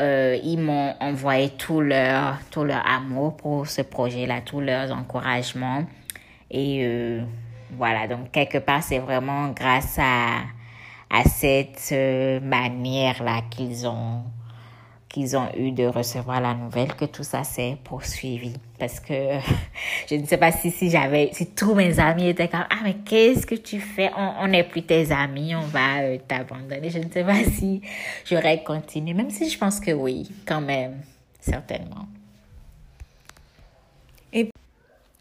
euh, 0.01 0.37
ils 0.43 0.57
m'ont 0.57 0.93
envoyé 0.99 1.49
tout 1.49 1.81
leur, 1.81 2.37
tout 2.49 2.63
leur 2.63 2.85
amour 2.87 3.35
pour 3.37 3.67
ce 3.67 3.81
projet-là, 3.81 4.41
tous 4.41 4.61
leurs 4.61 4.91
encouragements. 4.91 5.85
Et 6.49 6.85
euh, 6.85 7.21
voilà, 7.71 8.07
donc 8.07 8.31
quelque 8.31 8.57
part, 8.57 8.83
c'est 8.83 8.99
vraiment 8.99 9.49
grâce 9.49 9.97
à, 9.99 10.41
à 11.09 11.23
cette 11.23 11.89
euh, 11.91 12.39
manière-là 12.39 13.41
qu'ils 13.49 13.87
ont, 13.87 14.23
qu'ils 15.09 15.35
ont 15.37 15.47
eu 15.57 15.71
de 15.71 15.85
recevoir 15.85 16.41
la 16.41 16.53
nouvelle 16.53 16.93
que 16.95 17.05
tout 17.05 17.23
ça 17.23 17.43
s'est 17.43 17.77
poursuivi. 17.83 18.53
Parce 18.77 18.99
que 18.99 19.13
je 20.09 20.15
ne 20.15 20.25
sais 20.25 20.37
pas 20.37 20.51
si, 20.51 20.71
si 20.71 20.89
j'avais, 20.89 21.29
si 21.33 21.47
tous 21.47 21.73
mes 21.73 21.99
amis 21.99 22.27
étaient 22.29 22.47
comme, 22.47 22.65
ah, 22.69 22.79
mais 22.83 22.95
qu'est-ce 23.05 23.45
que 23.45 23.55
tu 23.55 23.79
fais? 23.79 24.11
On 24.15 24.47
n'est 24.47 24.63
plus 24.63 24.83
tes 24.83 25.11
amis, 25.11 25.55
on 25.55 25.61
va 25.61 25.99
euh, 26.01 26.17
t'abandonner. 26.27 26.89
Je 26.89 26.99
ne 26.99 27.09
sais 27.09 27.23
pas 27.23 27.43
si 27.57 27.81
j'aurais 28.25 28.63
continué, 28.63 29.13
même 29.13 29.31
si 29.31 29.49
je 29.49 29.57
pense 29.57 29.79
que 29.79 29.91
oui, 29.91 30.29
quand 30.45 30.61
même. 30.61 31.01
certainement. 31.39 32.07
Et, 34.33 34.49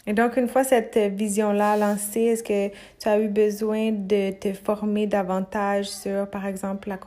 et 0.07 0.12
donc, 0.12 0.37
une 0.37 0.49
fois 0.49 0.64
cette 0.64 0.99
vision-là 0.99 1.77
lancée, 1.77 2.21
est-ce 2.21 2.43
que 2.43 2.69
tu 3.01 3.09
as 3.09 3.19
eu 3.21 3.29
besoin 3.29 3.90
de 3.90 4.33
te 4.33 4.53
former 4.53 5.07
davantage 5.07 5.88
sur, 5.88 6.29
par 6.29 6.47
exemple, 6.47 6.90
la, 6.90 6.99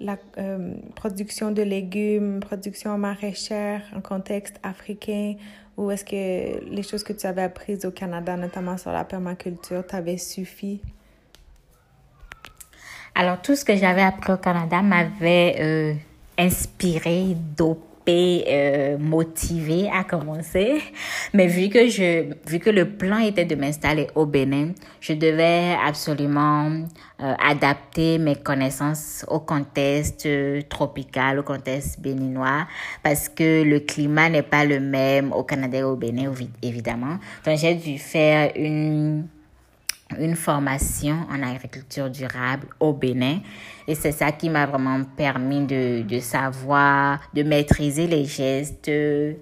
la 0.00 0.16
euh, 0.38 0.74
production 0.96 1.52
de 1.52 1.62
légumes, 1.62 2.40
production 2.40 2.98
maraîchère 2.98 3.82
en 3.94 4.00
contexte 4.00 4.56
africain, 4.64 5.34
ou 5.76 5.90
est-ce 5.90 6.04
que 6.04 6.64
les 6.68 6.82
choses 6.82 7.04
que 7.04 7.12
tu 7.12 7.26
avais 7.26 7.42
apprises 7.42 7.84
au 7.84 7.92
Canada, 7.92 8.36
notamment 8.36 8.76
sur 8.76 8.90
la 8.90 9.04
permaculture, 9.04 9.86
t'avaient 9.86 10.18
suffi? 10.18 10.80
Alors, 13.14 13.40
tout 13.40 13.54
ce 13.54 13.64
que 13.64 13.76
j'avais 13.76 14.02
appris 14.02 14.32
au 14.32 14.36
Canada 14.36 14.82
m'avait 14.82 15.56
euh, 15.60 15.94
inspiré, 16.38 17.36
dopé, 17.56 17.85
euh, 18.08 18.98
motivé 18.98 19.90
à 19.92 20.04
commencer. 20.04 20.80
Mais 21.34 21.46
vu 21.46 21.68
que 21.68 21.88
je, 21.88 22.32
vu 22.48 22.58
que 22.58 22.70
le 22.70 22.88
plan 22.88 23.18
était 23.18 23.44
de 23.44 23.54
m'installer 23.54 24.06
au 24.14 24.26
Bénin, 24.26 24.72
je 25.00 25.12
devais 25.12 25.76
absolument 25.84 26.70
euh, 27.20 27.34
adapter 27.44 28.18
mes 28.18 28.36
connaissances 28.36 29.24
au 29.28 29.40
contexte 29.40 30.28
tropical, 30.68 31.38
au 31.38 31.42
contexte 31.42 32.00
béninois, 32.00 32.66
parce 33.02 33.28
que 33.28 33.62
le 33.62 33.80
climat 33.80 34.28
n'est 34.28 34.42
pas 34.42 34.64
le 34.64 34.80
même 34.80 35.32
au 35.32 35.42
Canada 35.42 35.78
et 35.78 35.82
au 35.82 35.96
Bénin, 35.96 36.32
évidemment. 36.62 37.18
Donc, 37.44 37.58
j'ai 37.58 37.74
dû 37.74 37.98
faire 37.98 38.52
une 38.56 39.26
une 40.18 40.36
formation 40.36 41.26
en 41.30 41.42
agriculture 41.42 42.10
durable 42.10 42.68
au 42.80 42.92
Bénin. 42.92 43.40
Et 43.88 43.94
c'est 43.94 44.12
ça 44.12 44.32
qui 44.32 44.50
m'a 44.50 44.66
vraiment 44.66 45.02
permis 45.16 45.66
de, 45.66 46.02
de 46.02 46.20
savoir, 46.20 47.20
de 47.34 47.42
maîtriser 47.42 48.06
les 48.06 48.24
gestes 48.24 48.90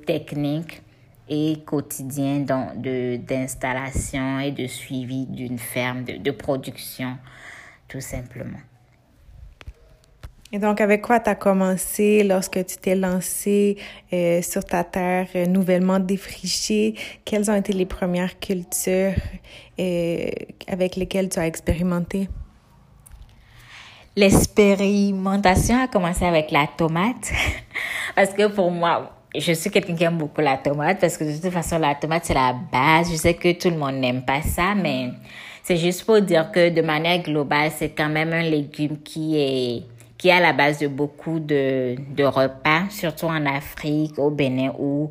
techniques 0.06 0.82
et 1.28 1.62
quotidiens 1.64 2.40
d'installation 2.40 4.40
et 4.40 4.52
de 4.52 4.66
suivi 4.66 5.26
d'une 5.26 5.58
ferme 5.58 6.04
de, 6.04 6.16
de 6.16 6.30
production, 6.30 7.16
tout 7.88 8.00
simplement. 8.00 8.60
Et 10.54 10.58
donc, 10.60 10.80
avec 10.80 11.02
quoi 11.02 11.18
tu 11.18 11.28
as 11.28 11.34
commencé 11.34 12.22
lorsque 12.22 12.64
tu 12.64 12.76
t'es 12.76 12.94
lancé 12.94 13.76
euh, 14.12 14.40
sur 14.40 14.64
ta 14.64 14.84
terre 14.84 15.26
euh, 15.34 15.46
nouvellement 15.46 15.98
défrichée? 15.98 16.94
Quelles 17.24 17.50
ont 17.50 17.56
été 17.56 17.72
les 17.72 17.86
premières 17.86 18.38
cultures 18.38 19.14
euh, 19.80 20.30
avec 20.68 20.94
lesquelles 20.94 21.28
tu 21.28 21.40
as 21.40 21.48
expérimenté? 21.48 22.28
L'expérimentation 24.14 25.82
a 25.82 25.88
commencé 25.88 26.24
avec 26.24 26.52
la 26.52 26.68
tomate. 26.68 27.32
parce 28.14 28.30
que 28.30 28.46
pour 28.46 28.70
moi, 28.70 29.10
je 29.36 29.54
suis 29.54 29.70
quelqu'un 29.70 29.96
qui 29.96 30.04
aime 30.04 30.18
beaucoup 30.18 30.40
la 30.40 30.56
tomate 30.56 31.00
parce 31.00 31.16
que 31.18 31.24
de 31.24 31.36
toute 31.36 31.50
façon, 31.50 31.80
la 31.80 31.96
tomate, 31.96 32.26
c'est 32.26 32.34
la 32.34 32.54
base. 32.70 33.10
Je 33.10 33.16
sais 33.16 33.34
que 33.34 33.50
tout 33.58 33.70
le 33.70 33.76
monde 33.76 33.96
n'aime 33.96 34.24
pas 34.24 34.40
ça, 34.40 34.76
mais 34.76 35.08
c'est 35.64 35.78
juste 35.78 36.04
pour 36.04 36.20
dire 36.20 36.52
que 36.52 36.68
de 36.70 36.80
manière 36.80 37.20
globale, 37.24 37.72
c'est 37.76 37.90
quand 37.90 38.08
même 38.08 38.32
un 38.32 38.42
légume 38.42 39.02
qui 39.02 39.36
est 39.36 39.93
qui 40.24 40.30
est 40.30 40.32
à 40.32 40.40
la 40.40 40.54
base 40.54 40.78
de 40.78 40.88
beaucoup 40.88 41.38
de, 41.38 41.96
de 42.16 42.24
repas, 42.24 42.84
surtout 42.88 43.26
en 43.26 43.44
Afrique, 43.44 44.18
au 44.18 44.30
Bénin, 44.30 44.72
où 44.78 45.10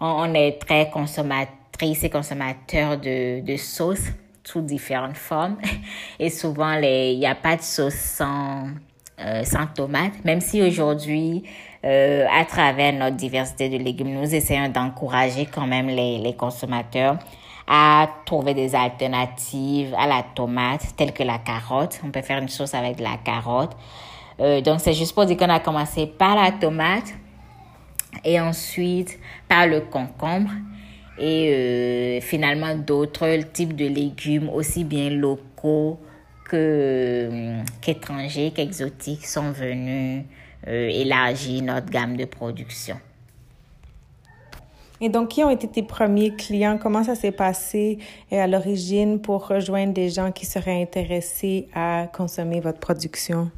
on, 0.00 0.32
est 0.32 0.58
très 0.58 0.88
consommatrice 0.88 2.02
et 2.02 2.08
consommateur 2.08 2.96
de, 2.96 3.42
de 3.44 3.56
sauces 3.58 4.06
sous 4.42 4.62
différentes 4.62 5.18
formes. 5.18 5.58
Et 6.18 6.30
souvent, 6.30 6.72
il 6.82 7.18
n'y 7.18 7.26
a 7.26 7.34
pas 7.34 7.56
de 7.56 7.60
sauce 7.60 7.92
sans, 7.92 8.68
euh, 9.20 9.44
sans 9.44 9.66
tomate, 9.66 10.24
même 10.24 10.40
si 10.40 10.62
aujourd'hui, 10.62 11.42
euh, 11.84 12.24
à 12.34 12.46
travers 12.46 12.94
notre 12.94 13.16
diversité 13.16 13.68
de 13.68 13.76
légumes, 13.76 14.14
nous 14.14 14.34
essayons 14.34 14.70
d'encourager 14.70 15.44
quand 15.44 15.66
même 15.66 15.88
les, 15.88 16.16
les 16.16 16.36
consommateurs 16.36 17.18
à 17.68 18.08
trouver 18.24 18.54
des 18.54 18.74
alternatives 18.74 19.94
à 19.98 20.06
la 20.06 20.22
tomate, 20.34 20.96
telles 20.96 21.12
que 21.12 21.22
la 21.22 21.36
carotte. 21.36 22.00
On 22.02 22.10
peut 22.10 22.22
faire 22.22 22.38
une 22.38 22.48
sauce 22.48 22.72
avec 22.72 22.96
de 22.96 23.02
la 23.02 23.18
carotte. 23.22 23.76
Euh, 24.40 24.60
donc, 24.60 24.80
c'est 24.80 24.92
juste 24.92 25.14
pour 25.14 25.26
dire 25.26 25.36
qu'on 25.36 25.48
a 25.48 25.60
commencé 25.60 26.06
par 26.06 26.34
la 26.34 26.52
tomate 26.52 27.14
et 28.24 28.40
ensuite 28.40 29.18
par 29.48 29.66
le 29.66 29.80
concombre 29.80 30.50
et 31.18 31.52
euh, 31.52 32.20
finalement 32.20 32.74
d'autres 32.74 33.38
types 33.52 33.76
de 33.76 33.86
légumes 33.86 34.48
aussi 34.48 34.84
bien 34.84 35.10
locaux 35.10 35.98
que 36.44 36.56
euh, 36.56 37.62
qu'étrangers, 37.80 38.52
qu'exotiques 38.54 39.26
sont 39.26 39.52
venus 39.52 40.24
élargir 40.66 41.62
notre 41.62 41.90
gamme 41.90 42.16
de 42.16 42.24
production. 42.24 42.96
Et 45.00 45.10
donc, 45.10 45.28
qui 45.28 45.44
ont 45.44 45.50
été 45.50 45.68
tes 45.68 45.82
premiers 45.82 46.34
clients? 46.34 46.78
Comment 46.78 47.04
ça 47.04 47.14
s'est 47.14 47.32
passé 47.32 47.98
à 48.32 48.46
l'origine 48.46 49.20
pour 49.20 49.46
rejoindre 49.46 49.92
des 49.92 50.08
gens 50.08 50.32
qui 50.32 50.46
seraient 50.46 50.80
intéressés 50.80 51.68
à 51.74 52.06
consommer 52.10 52.60
votre 52.60 52.78
production? 52.78 53.50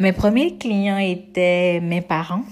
Mes 0.00 0.12
premiers 0.12 0.56
clients 0.56 0.96
étaient 0.96 1.78
mes 1.82 2.00
parents. 2.00 2.44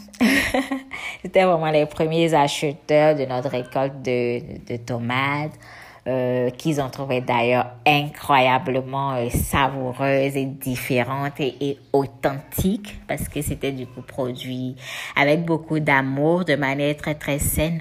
C'était 1.23 1.45
vraiment 1.45 1.71
les 1.71 1.87
premiers 1.87 2.35
acheteurs 2.35 3.17
de 3.17 3.25
notre 3.25 3.49
récolte 3.49 4.03
de, 4.03 4.41
de 4.67 4.77
tomates, 4.77 5.59
euh, 6.07 6.51
qu'ils 6.51 6.79
ont 6.79 6.91
trouvé 6.91 7.23
d'ailleurs 7.23 7.71
incroyablement 7.87 9.15
euh, 9.15 9.31
savoureuses 9.31 10.37
et 10.37 10.45
différentes 10.45 11.41
et, 11.41 11.55
et 11.63 11.79
authentiques 11.95 13.01
parce 13.09 13.31
que 13.31 13.41
c'était 13.41 13.73
du 13.73 13.87
coup 13.87 14.03
produit 14.03 14.77
avec 15.17 15.47
beaucoup 15.47 15.81
d'amour, 15.81 16.45
de 16.45 16.55
manière 16.55 16.99
très 16.99 17.15
très 17.15 17.39
saine. 17.39 17.81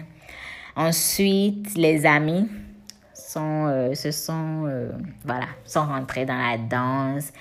Ensuite, 0.77 1.75
les 1.75 2.06
amis 2.06 2.47
sont, 3.13 3.65
euh, 3.67 3.93
se 3.95 4.12
sont, 4.12 4.63
euh, 4.65 4.91
voilà, 5.25 5.47
sont 5.65 5.86
rentrés 5.86 6.25
dans 6.25 6.38
la 6.38 6.58
danse 6.58 7.34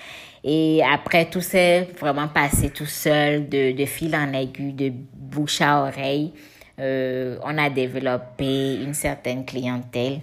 et 0.49 0.81
après, 0.85 1.29
tout 1.29 1.41
s'est 1.41 1.89
vraiment 1.99 2.29
passé 2.29 2.71
tout 2.71 2.87
seul, 2.87 3.49
de, 3.49 3.85
fil 3.85 4.15
en 4.15 4.33
aiguille, 4.33 4.73
de 4.75 4.93
bouche 5.13 5.61
à 5.61 5.83
oreille. 5.83 6.33
Euh, 6.79 7.37
on 7.43 7.59
a 7.59 7.69
développé 7.69 8.77
une 8.77 8.95
certaine 8.95 9.45
clientèle 9.45 10.21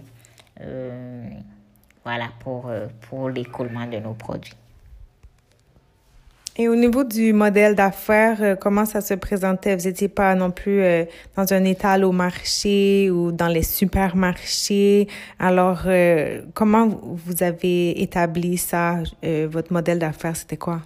euh, 0.62 1.28
voilà, 2.06 2.30
pour, 2.40 2.70
euh, 2.70 2.88
pour 3.10 3.30
l'écoulement 3.30 3.86
de 3.86 3.98
nos 3.98 4.14
produits. 4.14 4.54
Et 6.56 6.68
au 6.68 6.76
niveau 6.76 7.04
du 7.04 7.34
modèle 7.34 7.74
d'affaires, 7.74 8.38
euh, 8.44 8.56
comment 8.56 8.86
ça 8.86 9.02
se 9.02 9.16
présentait? 9.16 9.76
Vous 9.76 9.86
n'étiez 9.86 10.08
pas 10.08 10.36
non 10.36 10.52
plus 10.52 10.84
euh, 10.84 11.04
dans 11.36 11.52
un 11.52 11.64
étal 11.64 12.06
au 12.06 12.12
marché 12.12 13.10
ou 13.10 13.32
dans 13.32 13.48
les 13.48 13.64
supermarchés. 13.64 15.08
Alors, 15.40 15.82
euh, 15.88 16.44
comment 16.54 16.88
vous 16.88 17.42
avez 17.42 18.00
établi 18.02 18.58
ça? 18.58 18.98
votre 19.24 19.74
modèle 19.74 19.98
d'affaires, 19.98 20.36
c'était 20.36 20.58
quoi? 20.58 20.82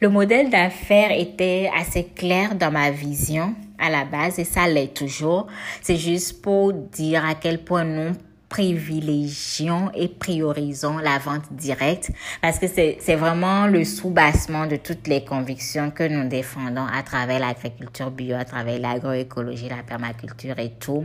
Le 0.00 0.08
modèle 0.08 0.48
d'affaires 0.48 1.10
était 1.10 1.68
assez 1.76 2.04
clair 2.04 2.54
dans 2.54 2.70
ma 2.70 2.90
vision 2.90 3.54
à 3.78 3.90
la 3.90 4.04
base 4.04 4.38
et 4.38 4.44
ça 4.44 4.68
l'est 4.68 4.94
toujours. 4.94 5.48
C'est 5.82 5.96
juste 5.96 6.40
pour 6.40 6.72
dire 6.72 7.24
à 7.26 7.34
quel 7.34 7.62
point 7.62 7.84
nous 7.84 8.12
privilégions 8.48 9.90
et 9.94 10.08
priorisons 10.08 10.98
la 10.98 11.18
vente 11.18 11.52
directe 11.52 12.10
parce 12.40 12.58
que 12.58 12.66
c'est 12.66 13.14
vraiment 13.14 13.66
le 13.66 13.84
sous-bassement 13.84 14.66
de 14.66 14.76
toutes 14.76 15.06
les 15.06 15.24
convictions 15.24 15.90
que 15.90 16.08
nous 16.08 16.28
défendons 16.28 16.86
à 16.86 17.02
travers 17.02 17.40
l'agriculture 17.40 18.10
bio, 18.10 18.36
à 18.36 18.44
travers 18.44 18.78
l'agroécologie, 18.78 19.68
la 19.68 19.82
permaculture 19.82 20.58
et 20.58 20.72
tout. 20.80 21.04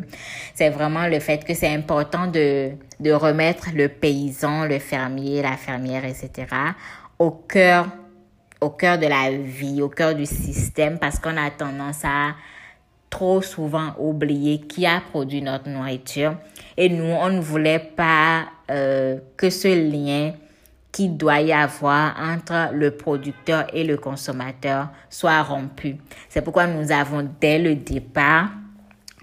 C'est 0.56 0.70
vraiment 0.70 1.08
le 1.08 1.20
fait 1.20 1.44
que 1.44 1.54
c'est 1.54 1.74
important 1.74 2.28
de, 2.28 2.72
de 3.00 3.12
remettre 3.12 3.70
le 3.76 3.90
paysan, 3.90 4.66
le 4.66 4.80
fermier, 4.80 5.42
la 5.42 5.58
fermière, 5.58 6.06
etc. 6.06 6.48
au 7.20 7.32
cœur 7.32 7.88
au 8.62 8.70
cœur 8.70 8.98
de 8.98 9.08
la 9.08 9.30
vie, 9.30 9.82
au 9.82 9.90
cœur 9.90 10.16
du 10.16 10.26
système 10.26 10.98
parce 10.98 11.20
qu'on 11.20 11.36
a 11.36 11.50
tendance 11.52 12.06
à 12.06 12.36
trop 13.14 13.44
souvent 13.44 13.94
oublier 14.00 14.62
qui 14.62 14.88
a 14.88 15.00
produit 15.00 15.44
notre 15.44 15.70
nourriture. 15.70 16.36
Et 16.78 16.90
nous, 16.90 17.04
on 17.04 17.30
ne 17.30 17.40
voulait 17.40 17.78
pas 17.78 18.46
euh, 18.72 19.20
que 19.38 19.52
ce 19.52 19.68
lien 19.68 20.34
qui 20.92 21.10
doit 21.10 21.42
y 21.42 21.54
avoir 21.54 22.16
entre 22.20 22.74
le 22.74 22.90
producteur 22.90 23.68
et 23.72 23.84
le 23.84 23.98
consommateur 23.98 24.88
soit 25.12 25.44
rompu. 25.44 25.98
C'est 26.28 26.42
pourquoi 26.42 26.66
nous 26.66 26.92
avons 26.92 27.30
dès 27.40 27.60
le 27.60 27.76
départ 27.76 28.50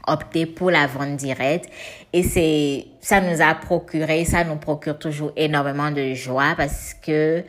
opté 0.07 0.47
pour 0.47 0.71
la 0.71 0.87
vente 0.87 1.17
directe 1.17 1.69
et 2.13 2.23
c'est 2.23 2.87
ça 3.01 3.21
nous 3.21 3.43
a 3.43 3.55
procuré 3.55 4.25
ça 4.25 4.45
nous 4.45 4.57
procure 4.57 4.99
toujours 4.99 5.31
énormément 5.37 5.91
de 5.91 6.15
joie 6.15 6.55
parce 6.57 6.95
que 6.95 7.45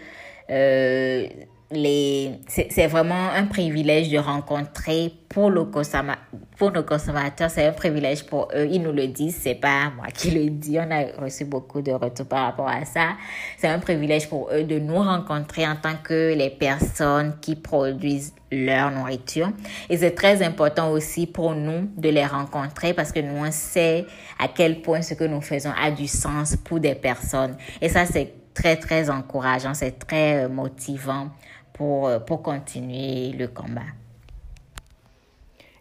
euh, 0.49 1.27
les, 1.72 2.32
c'est 2.48 2.88
vraiment 2.88 3.30
un 3.30 3.46
privilège 3.46 4.10
de 4.10 4.18
rencontrer 4.18 5.14
pour, 5.30 5.50
le 5.50 5.66
pour 6.58 6.72
nos 6.72 6.84
consommateurs, 6.84 7.50
c'est 7.50 7.66
un 7.66 7.72
privilège 7.72 8.26
pour 8.26 8.50
eux. 8.54 8.68
Ils 8.70 8.82
nous 8.82 8.92
le 8.92 9.08
disent, 9.08 9.38
c'est 9.42 9.56
pas 9.56 9.92
moi 9.96 10.08
qui 10.14 10.32
le 10.32 10.50
dis. 10.50 10.78
On 10.80 10.92
a 10.92 11.24
reçu 11.24 11.46
beaucoup 11.46 11.82
de 11.82 11.92
retours 11.92 12.26
par 12.26 12.46
rapport 12.48 12.68
à 12.68 12.84
ça. 12.86 13.12
C'est 13.58 13.68
un 13.68 13.80
privilège 13.80 14.28
pour 14.28 14.50
eux 14.54 14.64
de 14.64 14.80
nous 14.80 14.98
rencontrer 14.98 15.66
en 15.66 15.76
tant 15.76 15.96
que 16.04 16.34
les 16.34 16.50
personnes 16.50 17.36
qui 17.42 17.56
produisent 17.56 18.34
leur 18.52 18.92
nourriture. 18.92 19.50
Et 19.90 19.98
c'est 19.98 20.12
très 20.12 20.44
important 20.44 20.92
aussi 20.92 21.28
pour 21.28 21.56
nous 21.56 21.90
de 21.96 22.10
les 22.10 22.26
rencontrer 22.26 22.94
parce 22.94 23.12
que 23.12 23.22
nous, 23.22 23.46
on 23.46 23.52
sait 23.52 24.06
à 24.38 24.48
quel 24.50 24.82
point 24.82 25.02
ce 25.02 25.14
que 25.14 25.24
nous 25.24 25.42
faisons 25.42 25.72
a 25.82 25.92
du 25.92 26.08
sens 26.08 26.58
pour 26.58 26.80
des 26.82 26.96
personnes. 26.96 27.56
Et 27.82 27.88
ça, 27.88 28.06
c'est 28.06 28.34
très, 28.54 28.76
très 28.76 29.10
encourageant, 29.10 29.74
c'est 29.74 29.98
très 29.98 30.44
euh, 30.44 30.50
motivant 30.50 31.30
pour, 31.82 32.08
euh, 32.08 32.20
pour 32.20 32.44
continuer 32.44 33.32
le 33.32 33.48
combat. 33.48 33.89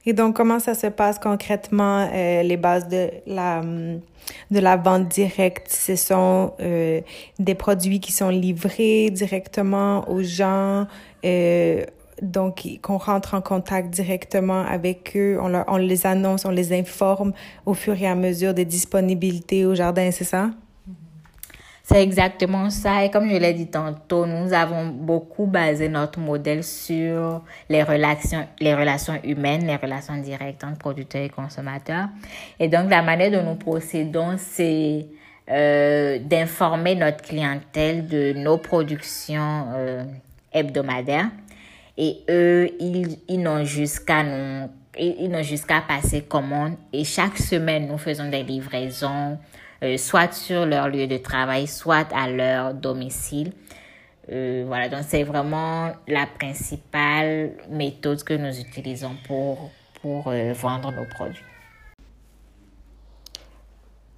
Et 0.07 0.15
donc, 0.15 0.35
comment 0.35 0.59
ça 0.59 0.75
se 0.75 0.87
passe 0.87 1.19
concrètement, 1.19 2.09
euh, 2.11 2.43
les 2.43 2.57
bases 2.57 2.89
de 2.89 3.11
la, 3.27 3.61
de 3.61 4.61
la 4.61 4.77
vente 4.79 5.09
directe? 5.09 5.71
Ce 5.71 5.97
sont 5.97 6.55
euh, 6.61 7.03
des 7.39 7.55
produits 7.55 8.01
qui 8.01 8.13
sont 8.13 8.31
livrés 8.31 9.11
directement 9.11 10.09
aux 10.09 10.23
gens, 10.23 10.87
donc 12.23 12.67
qu'on 12.81 12.97
rentre 12.97 13.35
en 13.35 13.43
contact 13.43 13.91
directement 13.91 14.63
avec 14.63 15.15
eux, 15.17 15.39
on, 15.39 15.49
leur, 15.49 15.67
on 15.69 15.77
les 15.77 16.07
annonce, 16.07 16.47
on 16.47 16.51
les 16.51 16.73
informe 16.73 17.35
au 17.67 17.75
fur 17.75 17.95
et 18.01 18.07
à 18.07 18.15
mesure 18.15 18.55
des 18.55 18.65
disponibilités 18.65 19.67
au 19.67 19.75
jardin, 19.75 20.11
c'est 20.11 20.25
ça? 20.25 20.51
C'est 21.83 22.03
exactement 22.03 22.71
ça. 22.71 23.05
Et 23.05 23.11
comme 23.11 23.29
je 23.29 23.37
l'ai 23.37 23.53
dit 23.53 23.67
tantôt, 23.67 24.27
nous 24.27 24.53
avons 24.53 24.87
beaucoup 24.87 25.47
basé 25.47 25.89
notre 25.89 26.21
modèle 26.21 26.63
sur 26.63 27.43
les 27.69 27.83
relations, 27.83 28.47
les 28.61 28.75
relations 28.75 29.19
humaines, 29.25 29.67
les 29.67 29.77
relations 29.77 30.17
directes 30.17 30.63
entre 30.63 30.79
producteurs 30.79 31.23
et 31.23 31.31
consommateurs. 31.31 32.09
Et 32.59 32.69
donc, 32.69 32.91
la 32.91 33.03
manière 33.03 33.31
dont 33.33 33.43
nous 33.43 33.57
procédons, 33.57 34.37
c'est 34.39 35.07
euh, 35.51 36.19
d'informer 36.21 36.95
notre 36.95 37.23
clientèle 37.23 38.07
de 38.07 38.35
nos 38.35 38.59
productions 38.59 39.67
euh, 39.75 40.05
hebdomadaires. 40.53 41.31
Et 41.99 42.19
eux, 42.29 42.71
ils, 42.79 43.19
ils 43.29 43.43
n'ont 43.43 43.65
jusqu'à 43.65 44.23
nous, 44.23 44.71
ils 44.97 45.29
n'ont 45.29 45.43
jusqu'à 45.43 45.81
passer 45.81 46.23
commande. 46.23 46.75
Et 46.93 47.05
chaque 47.05 47.37
semaine, 47.37 47.89
nous 47.89 47.99
faisons 47.99 48.31
des 48.31 48.43
livraisons 48.43 49.39
euh, 49.83 49.97
soit 49.97 50.33
sur 50.33 50.67
leur 50.67 50.89
lieu 50.89 51.07
de 51.07 51.17
travail, 51.17 51.67
soit 51.67 52.13
à 52.13 52.29
leur 52.29 52.75
domicile. 52.75 53.53
Euh, 54.31 54.65
voilà, 54.67 54.89
donc 54.89 55.01
c'est 55.09 55.25
vraiment 55.25 55.93
la 56.07 56.27
principale 56.27 57.53
méthode 57.69 58.23
que 58.23 58.35
nous 58.35 58.61
utilisons 58.61 59.17
pour, 59.27 59.71
pour 60.01 60.29
euh, 60.29 60.53
vendre 60.53 60.93
nos 60.93 61.07
produits. 61.07 61.43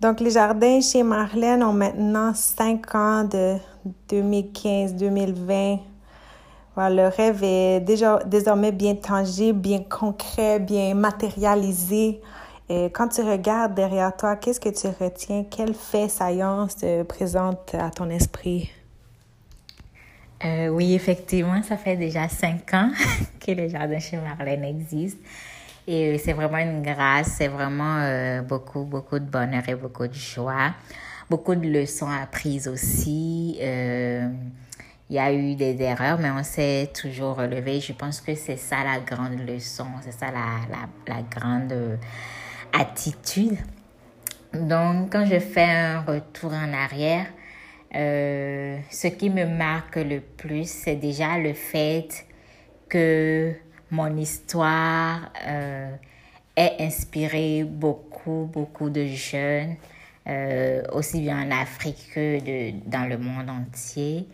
Donc, 0.01 0.18
les 0.18 0.33
jardins 0.33 0.81
chez 0.81 1.05
Marlène 1.05 1.62
ont 1.62 1.72
maintenant 1.72 2.35
5 2.35 2.94
ans 2.96 3.22
de 3.22 3.57
2015-2020. 4.11 5.79
Voilà, 6.75 7.05
le 7.05 7.09
rêve 7.09 7.44
est 7.44 7.79
déjà 7.79 8.18
désormais 8.27 8.72
bien 8.72 8.96
tangible, 8.96 9.61
bien 9.61 9.79
concret, 9.79 10.59
bien 10.59 10.94
matérialisé. 10.94 12.20
Quand 12.93 13.09
tu 13.09 13.21
regardes 13.23 13.75
derrière 13.75 14.17
toi, 14.17 14.37
qu'est-ce 14.37 14.61
que 14.61 14.69
tu 14.69 14.87
retiens? 14.87 15.45
Quel 15.51 15.75
fait 15.75 16.09
saillant 16.09 16.69
se 16.69 17.03
présente 17.03 17.75
à 17.75 17.91
ton 17.91 18.09
esprit? 18.09 18.71
Euh, 20.45 20.69
oui, 20.69 20.95
effectivement, 20.95 21.63
ça 21.63 21.77
fait 21.77 21.97
déjà 21.97 22.29
cinq 22.29 22.75
ans 22.75 22.91
que 23.41 23.53
les 23.53 23.69
jardins 23.69 23.99
chez 24.01 24.17
Marlène 24.17 24.65
existent. 24.65 25.23
Et 25.87 26.15
euh, 26.15 26.19
c'est 26.23 26.33
vraiment 26.33 26.59
une 26.59 26.83
grâce, 26.83 27.35
c'est 27.39 27.49
vraiment 27.49 27.99
euh, 27.99 28.43
beaucoup, 28.43 28.85
beaucoup 28.85 29.19
de 29.19 29.25
bonheur 29.25 29.63
et 29.69 29.75
beaucoup 29.75 30.07
de 30.07 30.15
joie. 30.15 30.75
Beaucoup 31.31 31.55
de 31.55 31.67
leçons 31.67 32.11
apprises 32.11 32.69
aussi. 32.69 33.57
Il 33.61 35.17
y 35.17 35.19
a 35.19 35.33
eu 35.33 35.55
des 35.55 35.81
erreurs, 35.81 36.19
mais 36.19 36.31
on 36.31 36.43
s'est 36.43 36.91
toujours 36.93 37.37
relevé. 37.37 37.81
Je 37.81 37.93
pense 37.93 38.21
que 38.21 38.35
c'est 38.35 38.57
ça 38.57 38.79
la 38.85 39.01
grande 39.01 39.39
leçon, 39.47 39.87
c'est 40.03 40.13
ça 40.13 40.27
la, 40.27 40.67
la, 40.69 41.15
la 41.15 41.23
grande 41.23 41.99
attitude. 42.73 43.59
Donc, 44.53 45.13
quand 45.13 45.25
je 45.25 45.39
fais 45.39 45.65
un 45.65 46.01
retour 46.01 46.53
en 46.53 46.73
arrière, 46.73 47.27
euh, 47.95 48.79
ce 48.91 49.09
qui 49.09 49.31
me 49.31 49.45
marque 49.45 49.97
le 49.97 50.21
plus, 50.21 50.69
c'est 50.69 50.97
déjà 50.97 51.39
le 51.39 51.53
fait 51.53 52.27
que 52.89 53.53
mon 53.91 54.17
histoire 54.17 55.31
euh, 55.47 55.95
ait 56.57 56.77
inspiré 56.81 57.65
beaucoup, 57.65 58.49
beaucoup 58.53 58.91
de 58.91 59.07
jeunes, 59.07 59.77
euh, 60.27 60.83
aussi 60.93 61.21
bien 61.21 61.47
en 61.47 61.51
Afrique 61.51 62.11
que 62.15 62.41
de, 62.41 62.75
dans 62.87 63.09
le 63.09 63.19
monde 63.19 63.51
entier. 63.51 64.27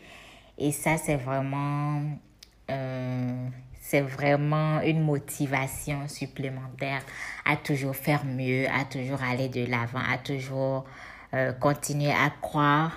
Et 0.56 0.72
ça, 0.72 0.96
c'est 0.96 1.16
vraiment 1.16 2.02
c'est 3.88 4.02
vraiment 4.02 4.82
une 4.82 5.02
motivation 5.02 6.08
supplémentaire 6.08 7.00
à 7.46 7.56
toujours 7.56 7.96
faire 7.96 8.22
mieux, 8.26 8.66
à 8.68 8.84
toujours 8.84 9.22
aller 9.22 9.48
de 9.48 9.64
l'avant, 9.64 10.02
à 10.06 10.18
toujours 10.18 10.84
euh, 11.32 11.52
continuer 11.54 12.10
à 12.10 12.30
croire 12.42 12.92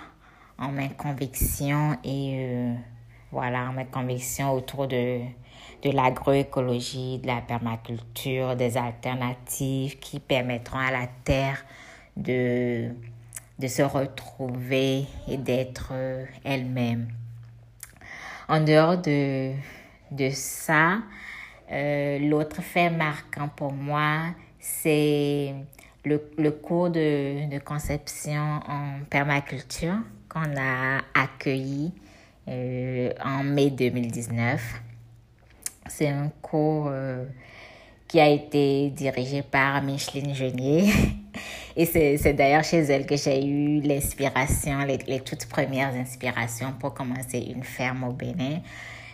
en 0.58 0.68
mes 0.68 0.90
convictions 0.90 1.98
et 2.04 2.34
euh, 2.36 2.74
voilà, 3.32 3.72
mes 3.72 3.86
convictions 3.86 4.52
autour 4.52 4.90
de, 4.90 5.22
de 5.82 5.92
l'agroécologie, 5.92 7.20
de 7.20 7.28
la 7.28 7.40
permaculture, 7.40 8.58
des 8.58 8.76
alternatives 8.76 9.98
qui 10.00 10.20
permettront 10.20 10.80
à 10.80 10.92
la 10.92 11.08
terre 11.24 11.64
de, 12.18 12.90
de 13.60 13.68
se 13.68 13.82
retrouver 13.82 15.06
et 15.30 15.38
d'être 15.38 15.92
euh, 15.94 16.26
elle-même. 16.44 17.08
En 18.50 18.60
dehors 18.60 18.98
de, 18.98 19.54
de 20.12 20.30
ça. 20.30 21.00
Euh, 21.72 22.20
l'autre 22.20 22.62
fait 22.62 22.90
marquant 22.90 23.48
pour 23.48 23.72
moi, 23.72 24.36
c'est 24.60 25.54
le, 26.04 26.22
le, 26.38 26.52
cours 26.52 26.90
de, 26.90 27.50
de, 27.50 27.60
conception 27.60 28.60
en 28.68 29.04
permaculture 29.10 29.96
qu'on 30.28 30.56
a 30.58 31.02
accueilli 31.14 31.94
euh, 32.48 33.12
en 33.24 33.44
mai 33.44 33.70
2019. 33.70 34.82
C'est 35.88 36.10
un 36.10 36.30
cours 36.42 36.88
euh, 36.90 37.26
qui 38.08 38.20
a 38.20 38.28
été 38.28 38.90
dirigé 38.90 39.42
par 39.42 39.82
Micheline 39.82 40.34
Genier. 40.34 40.92
Et 41.78 41.86
c'est 41.86 42.34
d'ailleurs 42.34 42.66
chez 42.66 42.80
elle 42.80 43.06
que 43.06 43.16
j'ai 43.16 43.46
eu 43.46 43.80
l'inspiration, 43.80 44.80
les, 44.80 44.98
les, 45.08 45.22
toutes 45.22 45.46
premières 45.46 45.94
inspirations 45.94 46.74
pour 46.78 46.94
commencer 46.94 47.40
une 47.56 47.64
ferme 47.64 48.04
au 48.04 48.12
Bénin. 48.12 48.60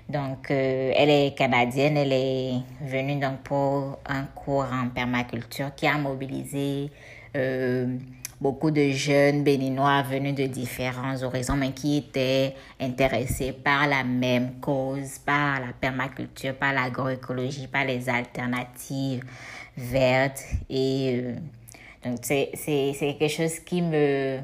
Donc, 0.09 0.51
euh, 0.51 0.93
elle 0.95 1.09
est 1.09 1.37
canadienne, 1.37 1.97
elle 1.97 2.13
est 2.13 2.53
venue 2.81 3.19
donc 3.19 3.41
pour 3.43 3.99
un 4.05 4.23
cours 4.23 4.65
en 4.71 4.87
permaculture 4.87 5.75
qui 5.75 5.85
a 5.85 5.97
mobilisé 5.97 6.89
euh, 7.35 7.97
beaucoup 8.39 8.71
de 8.71 8.91
jeunes 8.91 9.43
béninois 9.43 10.03
venus 10.03 10.33
de 10.33 10.45
différents 10.45 11.21
horizons, 11.23 11.57
mais 11.57 11.71
qui 11.71 11.97
étaient 11.97 12.55
intéressés 12.79 13.51
par 13.51 13.85
la 13.85 14.05
même 14.05 14.61
cause, 14.61 15.19
par 15.19 15.59
la 15.59 15.73
permaculture, 15.73 16.55
par 16.55 16.71
l'agroécologie, 16.71 17.67
par 17.67 17.83
les 17.83 18.07
alternatives 18.07 19.25
vertes. 19.75 20.41
Et 20.69 21.21
euh, 21.21 21.35
donc, 22.05 22.19
c'est 22.23 22.53
quelque 22.97 23.27
chose 23.27 23.59
qui 23.59 23.81
me 23.81 24.39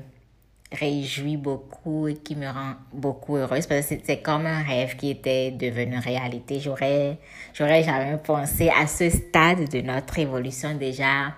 réjouit 0.74 1.38
beaucoup 1.38 2.08
et 2.08 2.16
qui 2.16 2.36
me 2.36 2.48
rend 2.48 2.74
beaucoup 2.92 3.38
heureuse 3.38 3.68
parce 3.68 3.88
que 3.88 3.96
c'est 4.04 4.22
comme 4.22 4.46
un 4.46 4.64
rêve 4.64 4.96
qui 4.96 5.12
était 5.12 5.52
devenu 5.52 5.98
réalité. 6.00 6.60
J'aurais, 6.60 7.18
j'aurais 7.54 7.84
jamais 7.84 8.18
pensé 8.18 8.70
à 8.70 8.88
ce 8.88 9.10
stade 9.10 9.70
de 9.70 9.82
notre 9.82 10.20
évolution 10.20 10.76
déjà 10.76 11.34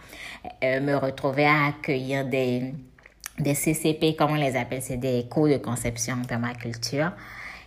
euh, 0.64 0.80
me 0.80 0.96
retrouver 0.96 1.46
à 1.46 1.68
accueillir 1.68 2.26
des, 2.26 2.74
des 3.40 3.54
CCP, 3.54 4.16
comme 4.16 4.32
on 4.32 4.36
les 4.36 4.56
appelle, 4.56 4.82
c'est 4.82 4.98
des 4.98 5.28
cours 5.30 5.50
de 5.50 5.58
conception 5.58 6.16
en 6.16 6.26
permaculture. 6.26 7.12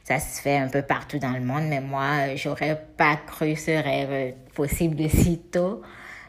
Ça 0.05 0.19
se 0.19 0.41
fait 0.41 0.57
un 0.57 0.69
peu 0.69 0.81
partout 0.81 1.19
dans 1.19 1.33
le 1.33 1.41
monde, 1.41 1.65
mais 1.69 1.83
moi, 1.83 2.35
j'aurais 2.37 2.83
pas 2.97 3.17
cru 3.17 3.57
ce 3.57 3.73
rêve 3.73 4.35
possible 4.55 4.97
de 4.97 5.09
si 5.09 5.39
tôt. 5.39 5.83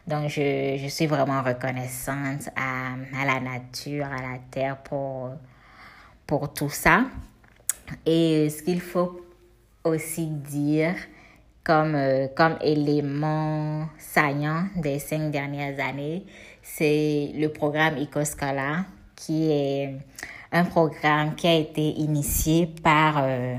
Donc, 0.10 0.28
je, 0.28 0.76
je 0.82 0.88
suis 0.88 1.06
vraiment 1.06 1.44
reconnaissante 1.44 2.50
à, 2.56 2.94
à, 3.16 3.26
la 3.26 3.40
nature, 3.40 4.06
à 4.06 4.20
la 4.20 4.40
terre 4.50 4.78
pour, 4.78 5.30
pour 6.26 6.52
tout 6.52 6.72
ça. 6.72 7.06
Et 8.08 8.50
ce 8.50 8.64
qu'il 8.64 8.82
faut 8.82 9.22
aussi 9.84 10.26
dire 10.26 10.96
comme, 11.64 11.94
euh, 11.94 12.28
comme 12.36 12.58
élément 12.62 13.88
saillant 14.00 14.64
des 14.78 14.98
cinq 14.98 15.30
dernières 15.30 15.80
années, 15.80 16.26
c'est 16.64 17.32
le 17.36 17.50
programme 17.50 18.02
EcoScola, 18.02 18.86
qui 19.16 19.52
est 19.52 19.96
un 20.52 20.66
programme 20.66 21.36
qui 21.36 21.46
a 21.46 21.54
été 21.54 21.88
initié 21.88 22.66
par, 22.66 23.20
euh, 23.22 23.56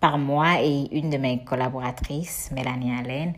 par 0.00 0.16
moi 0.16 0.62
et 0.62 0.88
une 0.92 1.10
de 1.10 1.18
mes 1.18 1.44
collaboratrices, 1.44 2.50
Mélanie 2.50 2.94
Allen. 2.98 3.34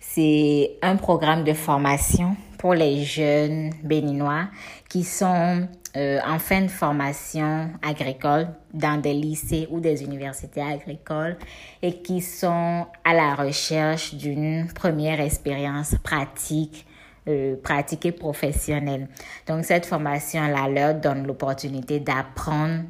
C'est 0.00 0.78
un 0.80 0.96
programme 0.96 1.44
de 1.44 1.52
formation 1.52 2.34
pour 2.58 2.74
les 2.74 3.04
jeunes 3.04 3.70
béninois 3.84 4.46
qui 4.88 5.04
sont 5.04 5.68
euh, 5.96 6.18
en 6.26 6.38
fin 6.38 6.62
de 6.62 6.68
formation 6.68 7.70
agricole 7.82 8.48
dans 8.72 9.00
des 9.00 9.12
lycées 9.12 9.68
ou 9.70 9.78
des 9.78 10.02
universités 10.02 10.62
agricoles 10.62 11.36
et 11.82 12.00
qui 12.00 12.22
sont 12.22 12.86
à 13.04 13.14
la 13.14 13.34
recherche 13.34 14.14
d'une 14.14 14.68
première 14.74 15.20
expérience 15.20 15.94
pratique 16.02 16.86
euh, 17.28 17.56
pratique 17.62 18.06
et 18.06 18.12
professionnelle. 18.12 19.06
Donc 19.46 19.66
cette 19.66 19.84
formation-là 19.84 20.68
leur 20.68 20.94
donne 20.94 21.26
l'opportunité 21.26 22.00
d'apprendre 22.00 22.84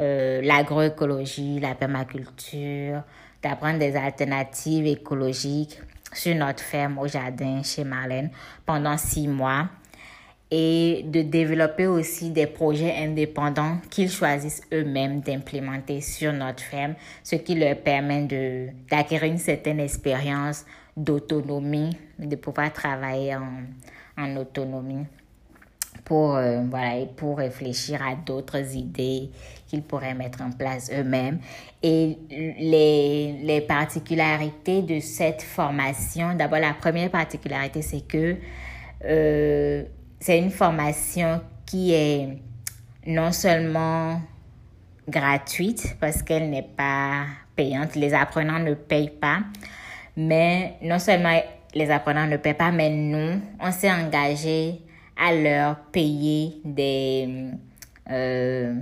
euh, 0.00 0.42
l'agroécologie, 0.42 1.60
la 1.60 1.76
permaculture, 1.76 3.02
d'apprendre 3.42 3.78
des 3.78 3.94
alternatives 3.94 4.86
écologiques 4.86 5.78
sur 6.12 6.34
notre 6.34 6.62
ferme 6.62 6.98
au 6.98 7.06
jardin 7.06 7.62
chez 7.62 7.84
Marlène 7.84 8.30
pendant 8.66 8.96
six 8.96 9.28
mois 9.28 9.68
et 10.50 11.04
de 11.06 11.22
développer 11.22 11.86
aussi 11.86 12.30
des 12.30 12.46
projets 12.46 12.94
indépendants 12.96 13.78
qu'ils 13.88 14.10
choisissent 14.10 14.62
eux-mêmes 14.72 15.20
d'implémenter 15.20 16.00
sur 16.00 16.32
notre 16.32 16.62
ferme, 16.62 16.94
ce 17.22 17.36
qui 17.36 17.54
leur 17.54 17.76
permet 17.76 18.26
d'acquérir 18.90 19.30
une 19.30 19.38
certaine 19.38 19.78
expérience 19.78 20.64
d'autonomie, 20.96 21.96
de 22.18 22.34
pouvoir 22.34 22.72
travailler 22.72 23.36
en, 23.36 23.62
en 24.18 24.36
autonomie 24.36 25.06
pour, 26.04 26.36
euh, 26.36 26.62
voilà, 26.68 26.96
et 26.98 27.06
pour 27.06 27.38
réfléchir 27.38 28.02
à 28.02 28.16
d'autres 28.16 28.76
idées 28.76 29.30
qu'ils 29.70 29.82
pourraient 29.82 30.14
mettre 30.14 30.42
en 30.42 30.50
place 30.50 30.90
eux-mêmes. 30.92 31.38
Et 31.82 32.18
les, 32.28 33.40
les 33.42 33.60
particularités 33.60 34.82
de 34.82 34.98
cette 34.98 35.42
formation, 35.42 36.34
d'abord 36.34 36.58
la 36.58 36.74
première 36.74 37.10
particularité, 37.10 37.80
c'est 37.80 38.06
que 38.06 38.36
euh, 39.04 39.84
c'est 40.18 40.38
une 40.38 40.50
formation 40.50 41.40
qui 41.64 41.92
est 41.92 42.28
non 43.06 43.30
seulement 43.30 44.20
gratuite 45.08 45.96
parce 46.00 46.22
qu'elle 46.22 46.50
n'est 46.50 46.68
pas 46.76 47.26
payante, 47.54 47.94
les 47.94 48.12
apprenants 48.12 48.58
ne 48.58 48.74
payent 48.74 49.08
pas, 49.20 49.38
mais 50.16 50.74
non 50.82 50.98
seulement 50.98 51.40
les 51.74 51.90
apprenants 51.92 52.26
ne 52.26 52.36
paient 52.36 52.54
pas, 52.54 52.72
mais 52.72 52.90
nous, 52.90 53.40
on 53.60 53.70
s'est 53.70 53.90
engagé 53.90 54.80
à 55.16 55.32
leur 55.32 55.76
payer 55.92 56.60
des, 56.64 57.52
euh, 58.10 58.74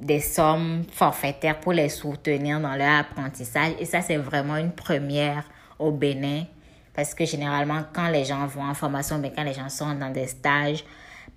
des 0.00 0.20
sommes 0.20 0.84
forfaitaires 0.90 1.60
pour 1.60 1.72
les 1.72 1.88
soutenir 1.88 2.60
dans 2.60 2.74
leur 2.74 3.00
apprentissage. 3.00 3.72
Et 3.78 3.84
ça, 3.84 4.00
c'est 4.00 4.16
vraiment 4.16 4.56
une 4.56 4.72
première 4.72 5.44
au 5.78 5.90
Bénin. 5.90 6.44
Parce 6.94 7.14
que 7.14 7.24
généralement, 7.24 7.82
quand 7.92 8.08
les 8.08 8.24
gens 8.24 8.46
vont 8.46 8.64
en 8.64 8.74
formation, 8.74 9.18
mais 9.18 9.32
quand 9.34 9.42
les 9.42 9.54
gens 9.54 9.68
sont 9.68 9.94
dans 9.94 10.10
des 10.10 10.28
stages, 10.28 10.84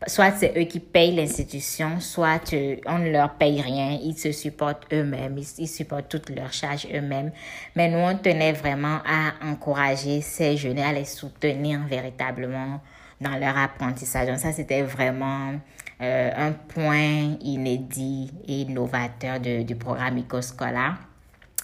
soit 0.05 0.31
c'est 0.31 0.53
eux 0.55 0.65
qui 0.65 0.79
payent 0.79 1.15
l'institution, 1.15 1.99
soit 1.99 2.53
on 2.85 2.99
ne 2.99 3.09
leur 3.09 3.33
paye 3.33 3.61
rien, 3.61 3.97
ils 4.03 4.17
se 4.17 4.31
supportent 4.31 4.85
eux-mêmes, 4.93 5.37
ils, 5.57 5.67
supportent 5.67 6.09
toutes 6.09 6.29
leurs 6.29 6.53
charges 6.53 6.87
eux-mêmes. 6.93 7.31
Mais 7.75 7.89
nous, 7.89 7.97
on 7.97 8.15
tenait 8.15 8.53
vraiment 8.53 8.99
à 9.05 9.33
encourager 9.43 10.21
ces 10.21 10.57
jeunes, 10.57 10.79
à 10.79 10.93
les 10.93 11.05
soutenir 11.05 11.79
véritablement 11.87 12.79
dans 13.19 13.35
leur 13.37 13.57
apprentissage. 13.57 14.27
Donc 14.27 14.37
ça, 14.37 14.51
c'était 14.51 14.83
vraiment 14.83 15.55
euh, 16.01 16.31
un 16.35 16.51
point 16.51 17.37
inédit 17.41 18.31
et 18.47 18.65
novateur 18.65 19.39
de, 19.39 19.63
du 19.63 19.75
programme 19.75 20.19
Ecoscola. 20.19 20.95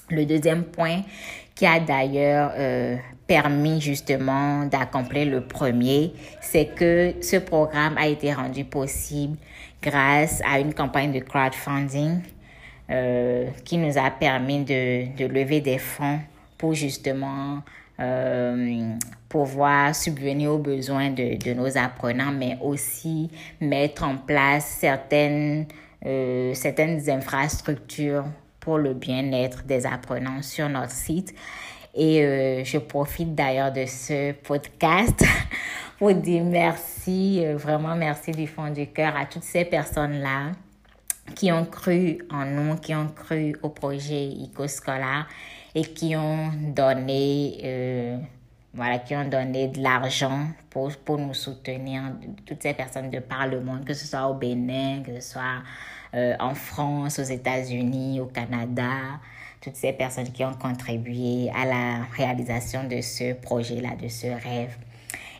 Le 0.10 0.26
deuxième 0.26 0.64
point 0.64 1.02
qui 1.56 1.66
a 1.66 1.80
d'ailleurs 1.80 2.52
euh, 2.58 2.98
permis 3.28 3.80
justement 3.80 4.66
d'accomplir 4.66 5.30
le 5.30 5.42
premier, 5.42 6.14
c'est 6.42 6.74
que 6.74 7.14
ce 7.22 7.38
programme 7.38 7.98
a 7.98 8.08
été 8.08 8.34
rendu 8.34 8.66
possible 8.66 9.38
grâce 9.82 10.42
à 10.50 10.60
une 10.60 10.74
campagne 10.74 11.12
de 11.12 11.20
crowdfunding 11.20 12.22
euh, 12.90 13.50
qui 13.64 13.78
nous 13.78 13.98
a 13.98 14.10
permis 14.10 14.64
de, 14.64 15.16
de 15.16 15.26
lever 15.26 15.62
des 15.62 15.78
fonds 15.78 16.20
pour 16.58 16.74
justement 16.74 17.62
euh, 18.04 18.95
pouvoir 19.30 19.95
subvenir 19.95 20.51
aux 20.51 20.60
besoins 20.60 21.10
de, 21.10 21.38
de, 21.38 21.54
nos 21.54 21.78
apprenants, 21.78 22.32
mais 22.32 22.58
aussi 22.62 23.32
mettre 23.60 24.04
en 24.04 24.18
place 24.18 24.78
certaines, 24.80 25.66
euh, 26.06 26.54
certaines 26.54 27.10
infrastructures 27.10 28.26
pour 28.60 28.78
le 28.78 28.93
bien-être 28.93 29.64
des 29.64 29.86
apprenants 29.86 30.41
sur 30.41 30.70
notre 30.70 30.91
site. 30.91 31.34
Et 31.95 32.24
euh, 32.24 32.64
je 32.64 32.78
profite 32.78 33.36
d'ailleurs 33.36 33.72
de 33.72 33.86
ce 33.86 34.32
podcast 34.32 35.24
pour 35.99 36.14
dire 36.14 36.43
merci, 36.43 37.43
euh, 37.45 37.56
vraiment 37.56 37.95
merci 37.95 38.32
du 38.32 38.47
fond 38.47 38.70
du 38.70 38.88
cœur 38.88 39.16
à 39.16 39.26
toutes 39.26 39.43
ces 39.43 39.66
personnes-là 39.66 40.51
qui 41.36 41.51
ont 41.51 41.66
cru 41.66 42.20
en 42.32 42.45
nous, 42.45 42.76
qui 42.78 42.95
ont 42.95 43.08
cru 43.08 43.56
au 43.62 43.70
projet 43.70 44.26
IcoScolar 44.26 45.28
et 45.76 45.84
qui 45.84 46.16
ont 46.16 46.52
donné, 46.76 47.58
euh, 47.64 48.18
voilà, 48.74 49.00
qui 49.00 49.16
ont 49.16 49.28
donné 49.28 49.68
de 49.68 49.82
l'argent 49.82 50.48
pour, 50.70 50.92
pour 50.98 51.18
nous 51.18 51.34
soutenir, 51.34 52.04
toutes 52.46 52.62
ces 52.62 52.74
personnes 52.74 53.10
de 53.10 53.20
par 53.20 53.48
le 53.48 53.62
monde, 53.62 53.86
que 53.86 53.94
ce 53.94 54.06
soit 54.06 54.28
au 54.28 54.34
Bénin, 54.36 55.02
que 55.04 55.20
ce 55.20 55.34
soit 55.34 55.62
euh, 56.14 56.36
en 56.40 56.54
France, 56.54 57.20
aux 57.20 57.24
États-Unis, 57.24 58.20
au 58.20 58.26
Canada, 58.28 59.20
toutes 59.62 59.76
ces 59.76 59.94
personnes 59.94 60.32
qui 60.32 60.44
ont 60.44 60.54
contribué 60.54 61.50
à 61.56 61.66
la 61.66 62.04
réalisation 62.16 62.84
de 62.84 63.02
ce 63.02 63.34
projet-là, 63.34 63.96
de 63.96 64.08
ce 64.08 64.28
rêve. 64.28 64.76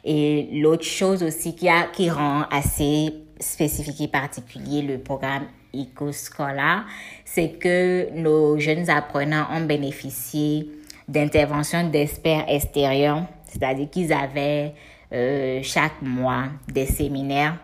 Et 0.04 0.50
l'autre 0.54 0.84
chose 0.84 1.24
aussi 1.24 1.56
qui, 1.56 1.70
a, 1.70 1.84
qui 1.84 2.10
rend 2.10 2.44
assez 2.52 3.14
spécifique 3.40 4.02
et 4.02 4.08
particulier 4.08 4.82
le 4.82 5.00
programme 5.00 5.46
EcoScola, 5.74 6.84
c'est 7.26 7.58
que 7.60 8.10
nos 8.14 8.60
jeunes 8.60 8.90
apprenants 8.90 9.48
ont 9.52 9.66
bénéficié 9.66 10.68
d'interventions 11.08 11.90
d'experts 11.90 12.46
extérieurs, 12.48 13.24
c'est-à-dire 13.46 13.90
qu'ils 13.90 14.14
avaient 14.14 14.74
euh, 15.12 15.60
chaque 15.64 16.02
mois 16.02 16.46
des 16.68 16.86
séminaires 16.86 17.58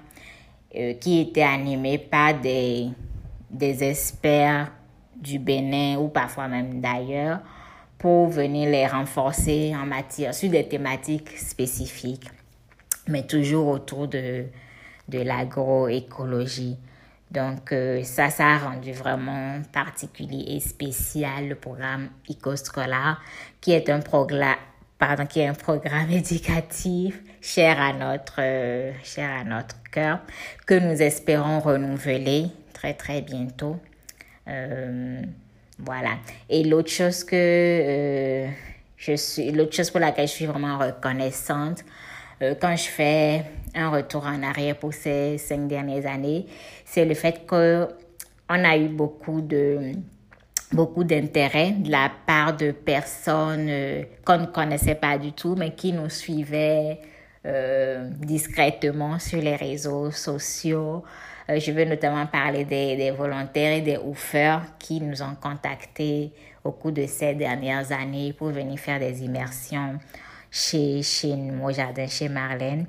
euh, 0.76 0.94
qui 0.94 1.20
étaient 1.20 1.42
animés 1.42 1.98
par 1.98 2.40
des, 2.40 2.90
des 3.50 3.84
experts 3.84 4.72
du 5.16 5.40
Bénin 5.40 5.98
ou 5.98 6.08
parfois 6.08 6.48
même 6.48 6.80
d'ailleurs 6.80 7.40
pour 8.00 8.30
venir 8.30 8.70
les 8.70 8.88
renforcer 8.88 9.76
en 9.76 9.86
matière 9.86 10.34
sur 10.34 10.50
des 10.50 10.68
thématiques 10.68 11.38
spécifiques, 11.38 12.30
mais 13.08 13.28
toujours 13.28 13.68
autour 13.68 14.08
de, 14.08 14.46
de 15.10 15.20
l'agroécologie. 15.20 16.78
Donc 17.30 17.72
euh, 17.74 18.02
ça, 18.04 18.30
ça 18.30 18.48
a 18.48 18.58
rendu 18.58 18.92
vraiment 18.92 19.62
particulier 19.72 20.56
et 20.56 20.60
spécial 20.60 21.50
le 21.50 21.56
programme 21.56 22.10
EcoScolar, 22.30 23.22
qui 23.62 23.74
est 23.74 23.90
un 23.90 24.00
programme, 24.00 24.56
pardon, 24.98 25.26
qui 25.26 25.42
est 25.42 25.48
un 25.48 25.54
programme 25.54 26.10
éducatif 26.12 27.22
cher 27.42 27.80
à 27.80 27.94
notre, 27.94 28.40
euh, 28.40 28.94
cher 29.04 29.30
à 29.30 29.44
notre 29.44 29.76
cœur, 29.92 30.22
que 30.66 30.74
nous 30.74 31.02
espérons 31.02 31.60
renouveler 31.60 32.48
très 32.74 32.94
très 32.94 33.22
bientôt. 33.22 33.78
Euh, 34.48 35.22
voilà. 35.80 36.18
Et 36.50 36.64
l'autre 36.64 36.92
chose 36.92 37.24
que 37.24 38.46
je 38.98 39.16
suis, 39.16 39.52
l'autre 39.52 39.76
chose 39.76 39.90
pour 39.90 40.00
laquelle 40.00 40.28
je 40.28 40.34
suis 40.34 40.46
vraiment 40.46 40.78
reconnaissante, 40.78 41.84
quand 42.62 42.76
je 42.76 42.88
fais 42.88 43.44
un 43.76 43.90
retour 43.90 44.26
en 44.26 44.42
arrière 44.44 44.78
pour 44.78 44.94
ces 44.94 45.38
cinq 45.38 45.68
dernières 45.68 46.06
années, 46.06 46.46
c'est 46.86 47.06
le 47.06 47.14
fait 47.14 47.46
qu'on 47.46 47.88
a 48.50 48.78
eu 48.78 48.88
beaucoup 48.88 49.42
de 49.42 49.94
beaucoup 50.72 51.04
d'intérêt 51.04 51.72
de 51.72 51.90
la 51.90 52.12
part 52.28 52.56
de 52.56 52.72
personnes 52.72 53.68
euh, 53.70 54.04
qu'on 54.26 54.38
ne 54.38 54.46
connaissait 54.46 54.96
pas 54.96 55.18
du 55.18 55.32
tout, 55.32 55.56
mais 55.56 55.74
qui 55.74 55.94
nous 55.94 56.10
suivaient 56.10 57.00
euh, 57.46 58.10
discrètement 58.20 59.18
sur 59.20 59.42
les 59.42 59.56
réseaux 59.56 60.12
sociaux. 60.12 61.04
Euh, 61.50 61.60
je 61.60 61.72
veux 61.72 61.86
notamment 61.86 62.26
parler 62.28 62.66
des, 62.66 63.12
volontaires 63.12 63.78
et 63.78 63.82
des 63.82 63.98
oufeurs 63.98 64.62
qui 64.78 65.02
nous 65.02 65.22
ont 65.22 65.36
contactés 65.42 66.32
au 66.64 66.72
cours 66.72 66.92
de 66.92 67.06
ces 67.08 67.34
dernières 67.34 67.92
années 67.92 68.34
pour 68.34 68.50
venir 68.50 68.78
faire 68.78 69.00
des 69.00 69.24
immersions 69.24 69.98
chez, 70.52 71.02
chez 71.02 71.34
au 71.64 71.72
jardin 71.72 72.08
chez 72.08 72.30
Marlène. 72.30 72.86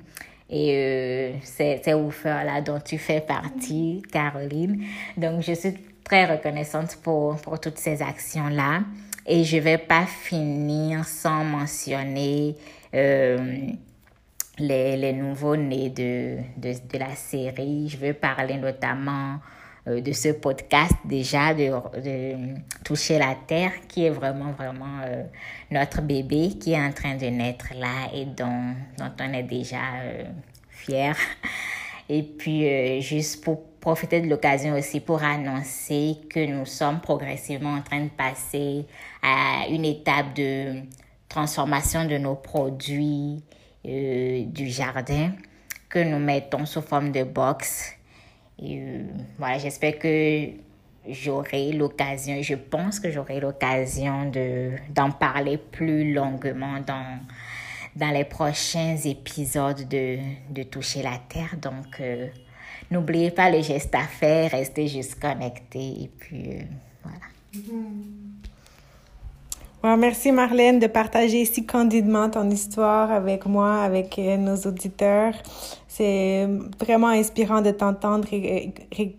Et 0.49 0.75
euh, 0.75 1.31
c'est 1.43 1.81
là 1.85 2.61
dont 2.61 2.79
tu 2.79 2.97
fais 2.97 3.21
partie, 3.21 4.03
Caroline. 4.11 4.83
Donc, 5.15 5.41
je 5.41 5.53
suis 5.53 5.73
très 6.03 6.25
reconnaissante 6.25 6.97
pour, 7.01 7.37
pour 7.37 7.59
toutes 7.59 7.77
ces 7.77 8.01
actions-là. 8.01 8.81
Et 9.25 9.45
je 9.45 9.57
vais 9.57 9.77
pas 9.77 10.05
finir 10.05 11.05
sans 11.05 11.45
mentionner 11.45 12.55
euh, 12.93 13.71
les, 14.61 15.13
nouveaux-nés 15.13 15.89
de, 15.89 16.37
de, 16.57 16.97
la 16.97 17.15
série. 17.15 17.89
Je 17.89 17.97
veux 17.97 18.13
parler 18.13 18.57
notamment 18.57 19.39
de 19.85 20.11
ce 20.11 20.29
podcast 20.29 20.93
déjà, 21.05 21.53
de, 21.53 21.71
toucher 22.83 23.17
la 23.17 23.35
terre, 23.47 23.73
qui 23.87 24.05
est 24.05 24.11
vraiment, 24.11 24.51
vraiment 24.51 25.01
notre 25.71 26.01
bébé 26.01 26.57
qui 26.59 26.73
est 26.73 26.81
en 26.81 26.91
train 26.91 27.15
de 27.15 27.25
naître 27.25 27.73
là 27.75 28.09
et 28.13 28.25
dont, 28.25 28.75
dont 28.97 29.11
on 29.19 29.33
est 29.33 29.43
déjà 29.43 29.79
fier. 30.69 31.15
Et 32.09 32.23
puis, 32.23 33.01
juste 33.01 33.43
pour 33.43 33.71
profiter 33.81 34.21
de 34.21 34.27
l'occasion 34.27 34.75
aussi 34.75 34.99
pour 34.99 35.23
annoncer 35.23 36.17
que 36.29 36.45
nous 36.45 36.65
sommes 36.65 37.01
progressivement 37.01 37.73
en 37.73 37.81
train 37.81 38.01
de 38.01 38.09
passer 38.09 38.85
à 39.23 39.65
une 39.69 39.83
étape 39.83 40.35
de 40.35 40.81
transformation 41.27 42.05
de 42.05 42.17
nos 42.17 42.35
produits 42.35 43.43
euh, 43.85 44.43
du 44.45 44.69
jardin 44.69 45.31
que 45.89 45.99
nous 45.99 46.19
mettons 46.19 46.65
sous 46.65 46.81
forme 46.81 47.11
de 47.11 47.23
box. 47.23 47.93
Euh, 48.61 49.03
voilà, 49.37 49.57
j'espère 49.57 49.97
que 49.97 50.49
j'aurai 51.07 51.71
l'occasion, 51.71 52.41
je 52.41 52.55
pense 52.55 52.99
que 52.99 53.11
j'aurai 53.11 53.39
l'occasion 53.39 54.29
de, 54.29 54.71
d'en 54.89 55.11
parler 55.11 55.57
plus 55.57 56.13
longuement 56.13 56.79
dans, 56.85 57.19
dans 57.95 58.11
les 58.11 58.25
prochains 58.25 58.95
épisodes 58.97 59.87
de, 59.87 60.19
de 60.49 60.63
Toucher 60.63 61.01
la 61.01 61.19
Terre. 61.27 61.55
Donc, 61.61 61.99
euh, 61.99 62.27
n'oubliez 62.91 63.31
pas 63.31 63.49
les 63.49 63.63
gestes 63.63 63.95
à 63.95 64.03
faire, 64.03 64.51
restez 64.51 64.87
juste 64.87 65.19
connectés 65.19 66.03
et 66.03 66.11
puis 66.19 66.59
voilà. 67.03 67.25
Mm-hmm 69.83 69.97
merci 69.97 70.31
Marlène 70.31 70.79
de 70.79 70.87
partager 70.87 71.45
si 71.45 71.65
candidement 71.65 72.29
ton 72.29 72.49
histoire 72.49 73.11
avec 73.11 73.45
moi, 73.45 73.81
avec 73.81 74.17
euh, 74.19 74.37
nos 74.37 74.55
auditeurs. 74.55 75.33
C'est 75.87 76.47
vraiment 76.79 77.09
inspirant 77.09 77.61
de 77.61 77.71
t'entendre 77.71 78.27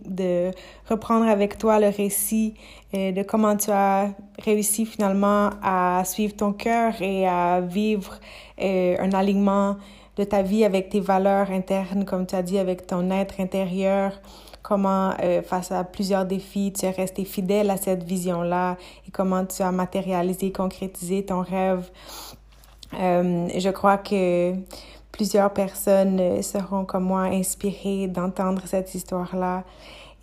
de 0.06 0.50
reprendre 0.88 1.28
avec 1.28 1.58
toi 1.58 1.78
le 1.80 1.88
récit 1.88 2.54
euh, 2.94 3.12
de 3.12 3.22
comment 3.22 3.56
tu 3.56 3.70
as 3.70 4.10
réussi 4.44 4.86
finalement 4.86 5.50
à 5.62 6.02
suivre 6.04 6.34
ton 6.34 6.52
cœur 6.52 7.00
et 7.00 7.26
à 7.26 7.60
vivre 7.60 8.18
euh, 8.60 8.96
un 8.98 9.12
alignement 9.12 9.76
de 10.16 10.24
ta 10.24 10.42
vie 10.42 10.64
avec 10.64 10.90
tes 10.90 11.00
valeurs 11.00 11.50
internes, 11.50 12.04
comme 12.04 12.26
tu 12.26 12.34
as 12.34 12.42
dit, 12.42 12.58
avec 12.58 12.86
ton 12.86 13.10
être 13.10 13.40
intérieur 13.40 14.12
comment 14.62 15.12
euh, 15.22 15.42
face 15.42 15.72
à 15.72 15.84
plusieurs 15.84 16.24
défis, 16.24 16.72
tu 16.72 16.86
es 16.86 16.90
resté 16.90 17.24
fidèle 17.24 17.70
à 17.70 17.76
cette 17.76 18.04
vision-là 18.04 18.76
et 19.06 19.10
comment 19.10 19.44
tu 19.44 19.62
as 19.62 19.72
matérialisé, 19.72 20.52
concrétisé 20.52 21.24
ton 21.24 21.40
rêve. 21.40 21.90
Euh, 22.98 23.48
je 23.56 23.70
crois 23.70 23.98
que 23.98 24.54
plusieurs 25.10 25.52
personnes 25.52 26.20
euh, 26.20 26.42
seront 26.42 26.84
comme 26.84 27.04
moi 27.04 27.22
inspirées 27.22 28.06
d'entendre 28.06 28.62
cette 28.66 28.94
histoire-là. 28.94 29.64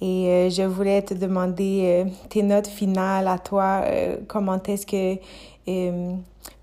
Et 0.02 0.48
je 0.50 0.64
voulais 0.64 1.02
te 1.02 1.14
demander 1.14 2.06
tes 2.30 2.42
notes 2.42 2.68
finales 2.68 3.28
à 3.28 3.38
toi. 3.38 3.84
comment 4.30 4.64
est-ce 4.64 4.86
que 4.86 5.20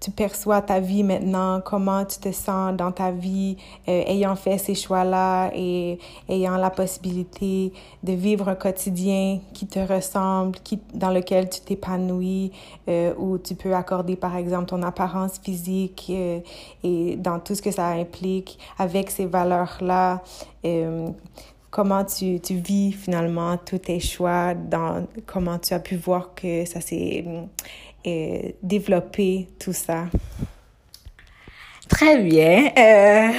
tu 0.01 0.11
perçois 0.11 0.63
ta 0.63 0.79
vie 0.79 1.03
maintenant, 1.03 1.61
comment 1.61 2.05
tu 2.05 2.19
te 2.19 2.31
sens 2.31 2.77
dans 2.77 2.93
ta 2.93 3.11
vie, 3.11 3.57
euh, 3.89 4.05
ayant 4.07 4.37
fait 4.37 4.59
ces 4.59 4.75
choix-là 4.75 5.51
et 5.55 5.99
ayant 6.29 6.57
la 6.57 6.71
possibilité 6.71 7.73
de 8.03 8.13
vivre 8.13 8.49
un 8.49 8.55
quotidien 8.55 9.41
qui 9.53 9.67
te 9.67 9.79
ressemble, 9.79 10.59
qui, 10.61 10.79
dans 10.95 11.11
lequel 11.11 11.49
tu 11.49 11.61
t'épanouis, 11.61 12.53
euh, 12.89 13.15
où 13.19 13.39
tu 13.39 13.55
peux 13.55 13.75
accorder 13.75 14.17
par 14.17 14.37
exemple 14.37 14.67
ton 14.67 14.83
apparence 14.83 15.39
physique 15.39 16.07
euh, 16.11 16.41
et 16.85 17.17
dans 17.17 17.41
tout 17.41 17.55
ce 17.55 17.63
que 17.63 17.71
ça 17.71 17.89
implique 17.89 18.59
avec 18.79 19.11
ces 19.11 19.27
valeurs-là. 19.27 20.23
comment 21.71 22.05
tu, 22.05 22.41
tu 22.41 22.55
vis 22.55 22.93
finalement 22.93 23.57
tous 23.59 23.79
tes 23.79 24.01
choix, 24.01 24.55
dans 24.55 25.07
comment 25.27 25.59
tu 25.59 25.75
as 25.75 25.81
pu 25.81 25.97
voir 25.97 26.35
que 26.35 26.65
ça 26.65 26.81
s'est 26.81 27.25
développer 28.63 29.49
tout 29.59 29.73
ça? 29.73 30.07
Très 31.89 32.19
bien. 32.19 32.71
Euh, 32.77 33.33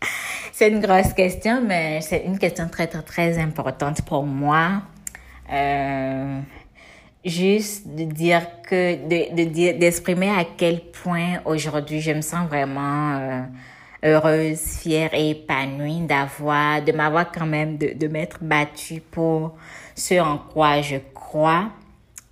c'est 0.52 0.68
une 0.68 0.80
grosse 0.80 1.12
question, 1.12 1.62
mais 1.66 2.00
c'est 2.00 2.24
une 2.24 2.38
question 2.38 2.68
très, 2.68 2.86
très, 2.86 3.02
très 3.02 3.38
importante 3.38 4.02
pour 4.02 4.24
moi. 4.24 4.82
Euh, 5.52 6.40
juste 7.24 7.86
de 7.88 8.04
dire 8.04 8.46
que, 8.62 8.96
d'exprimer 9.72 10.30
à 10.30 10.44
quel 10.44 10.80
point 10.80 11.40
aujourd'hui 11.44 12.00
je 12.00 12.12
me 12.12 12.20
sens 12.20 12.48
vraiment 12.48 13.16
euh, 13.18 13.42
heureuse, 14.02 14.60
fière 14.80 15.10
et 15.12 15.30
épanouie 15.30 16.00
d'avoir, 16.00 16.82
de 16.82 16.92
m'avoir 16.92 17.30
quand 17.30 17.46
même, 17.46 17.76
de, 17.76 17.92
de 17.94 18.08
m'être 18.08 18.38
battue 18.42 19.00
pour 19.00 19.56
ce 19.94 20.20
en 20.20 20.38
quoi 20.38 20.80
je 20.80 20.96
crois 21.14 21.70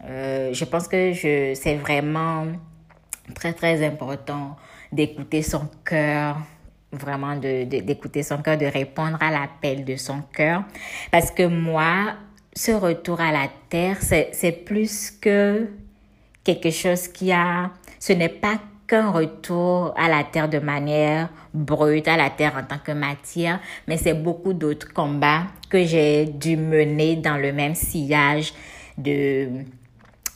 euh, 0.06 0.52
je 0.52 0.64
pense 0.64 0.88
que 0.88 1.12
je, 1.12 1.54
c'est 1.54 1.76
vraiment 1.76 2.46
très, 3.34 3.52
très 3.52 3.84
important 3.84 4.56
d'écouter 4.92 5.42
son 5.42 5.68
cœur, 5.84 6.38
vraiment 6.92 7.36
de, 7.36 7.64
d'écouter 7.64 8.22
son 8.22 8.38
cœur, 8.38 8.56
de 8.56 8.66
répondre 8.66 9.18
à 9.20 9.30
l'appel 9.30 9.84
de 9.84 9.96
son 9.96 10.22
cœur. 10.32 10.62
Parce 11.10 11.30
que 11.30 11.46
moi, 11.46 12.14
ce 12.54 12.72
retour 12.72 13.20
à 13.20 13.32
la 13.32 13.48
terre, 13.68 13.96
c'est, 14.00 14.30
c'est 14.32 14.52
plus 14.52 15.10
que 15.10 15.68
quelque 16.44 16.70
chose 16.70 17.08
qui 17.08 17.32
a, 17.32 17.70
ce 17.98 18.12
n'est 18.12 18.28
pas 18.28 18.58
qu'un 18.86 19.10
retour 19.10 19.92
à 19.96 20.08
la 20.08 20.22
terre 20.22 20.48
de 20.48 20.60
manière 20.60 21.28
brute, 21.52 22.06
à 22.06 22.16
la 22.16 22.30
terre 22.30 22.54
en 22.56 22.62
tant 22.62 22.78
que 22.78 22.92
matière, 22.92 23.58
mais 23.88 23.96
c'est 23.96 24.14
beaucoup 24.14 24.52
d'autres 24.52 24.92
combats 24.92 25.42
que 25.68 25.84
j'ai 25.84 26.26
dû 26.26 26.56
mener 26.56 27.16
dans 27.16 27.36
le 27.36 27.52
même 27.52 27.74
sillage 27.74 28.52
de 28.96 29.48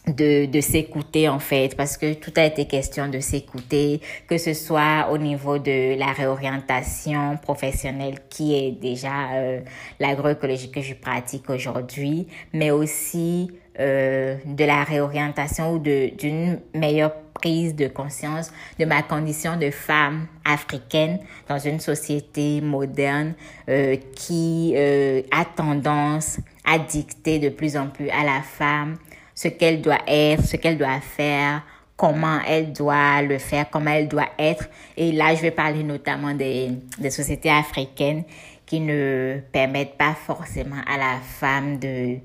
de, 0.07 0.46
de 0.46 0.61
s'écouter 0.61 1.28
en 1.28 1.38
fait, 1.38 1.76
parce 1.76 1.96
que 1.96 2.14
tout 2.14 2.32
a 2.36 2.44
été 2.44 2.66
question 2.66 3.09
de 3.09 3.20
s'écouter, 3.20 4.01
que 4.28 4.38
ce 4.38 4.55
soit 4.55 5.09
au 5.11 5.18
niveau 5.18 5.59
de 5.59 5.98
la 5.98 6.12
réorientation 6.12 7.36
professionnelle 7.36 8.18
qui 8.28 8.55
est 8.55 8.72
déjà 8.72 9.32
euh, 9.34 9.61
l'agroécologie 9.98 10.70
que 10.70 10.80
je 10.80 10.94
pratique 10.94 11.48
aujourd'hui, 11.51 12.26
mais 12.53 12.70
aussi 12.70 13.51
euh, 13.78 14.36
de 14.44 14.64
la 14.64 14.84
réorientation 14.84 15.72
ou 15.74 15.78
d'une 15.78 16.59
meilleure 16.74 17.12
prise 17.40 17.74
de 17.74 17.86
conscience 17.88 18.53
de 18.78 18.84
ma 18.84 19.03
condition 19.03 19.57
de 19.57 19.70
femme 19.70 20.26
africaine 20.44 21.18
dans 21.48 21.59
une 21.59 21.80
société 21.80 22.61
moderne 22.61 23.34
euh, 23.68 23.96
qui 24.14 24.74
euh, 24.76 25.22
a 25.30 25.44
tendance 25.44 26.38
à 26.64 26.78
dicter 26.78 27.38
de 27.38 27.48
plus 27.48 27.76
en 27.76 27.86
plus 27.86 28.11
à 28.11 28.24
la 28.24 28.42
femme 28.42 28.98
ce 29.41 29.49
qu'elle 29.49 29.80
doit 29.80 30.03
être, 30.07 30.45
ce 30.45 30.57
qu'elle 30.57 30.76
doit 30.76 31.01
faire, 31.01 31.62
comment 31.97 32.41
elle 32.47 32.74
doit 32.74 33.22
le 33.22 33.38
faire, 33.38 33.70
comment 33.70 33.91
elle 33.91 34.07
doit 34.07 34.28
être. 34.38 34.68
Et 34.99 35.12
là, 35.12 35.34
je 35.34 35.41
vais 35.41 35.51
parler 35.51 35.82
notamment 35.82 36.34
des, 36.34 36.72
des 36.99 37.09
sociétés 37.09 37.49
africaines 37.49 38.24
qui 38.66 38.80
ne 38.80 39.38
permettent 39.51 39.97
pas 39.97 40.12
forcément 40.14 40.82
à 40.86 40.99
la 40.99 41.20
femme 41.22 41.78
de, 41.78 42.18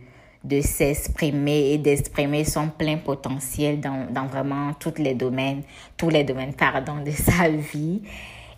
de 0.43 0.59
s'exprimer 0.59 1.71
et 1.71 1.77
d'exprimer 1.77 2.43
son 2.43 2.67
plein 2.67 2.97
potentiel 2.97 3.79
dans, 3.79 4.07
dans 4.11 4.25
vraiment 4.25 4.73
tous 4.73 4.95
les 4.97 5.13
domaines, 5.13 5.61
tous 5.95 6.09
les 6.09 6.25
domaines, 6.25 6.53
pardon, 6.53 6.97
de 6.97 7.11
sa 7.11 7.47
vie. 7.47 8.01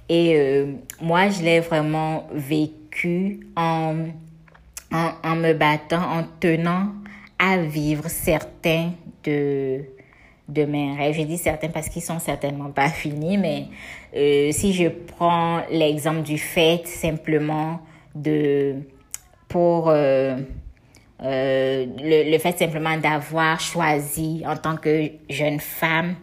Et 0.09 0.35
euh, 0.35 0.73
moi, 0.99 1.29
je 1.29 1.43
l'ai 1.43 1.59
vraiment 1.59 2.27
vécu 2.33 3.39
en, 3.55 4.07
en, 4.91 5.11
en 5.23 5.35
me 5.35 5.53
battant, 5.53 6.01
en 6.01 6.23
tenant 6.39 6.87
à 7.39 7.57
vivre 7.57 8.07
certains 8.09 8.91
de, 9.23 9.81
de 10.47 10.65
mes 10.65 10.95
rêves. 10.95 11.15
Je 11.15 11.23
dis 11.23 11.37
certains 11.37 11.69
parce 11.69 11.89
qu'ils 11.89 12.01
sont 12.01 12.19
certainement 12.19 12.71
pas 12.71 12.89
finis, 12.89 13.37
mais 13.37 13.65
euh, 14.15 14.51
si 14.51 14.73
je 14.73 14.87
prends 14.87 15.61
l'exemple 15.69 16.23
du 16.23 16.37
fait 16.37 16.85
simplement 16.85 17.79
de 18.15 18.75
pour 19.47 19.89
euh, 19.89 20.37
euh, 21.23 21.85
le, 21.99 22.31
le 22.31 22.37
fait 22.39 22.57
simplement 22.57 22.97
d'avoir 22.97 23.59
choisi 23.59 24.43
en 24.45 24.57
tant 24.57 24.75
que 24.75 25.09
jeune 25.29 25.59
femme 25.59 26.15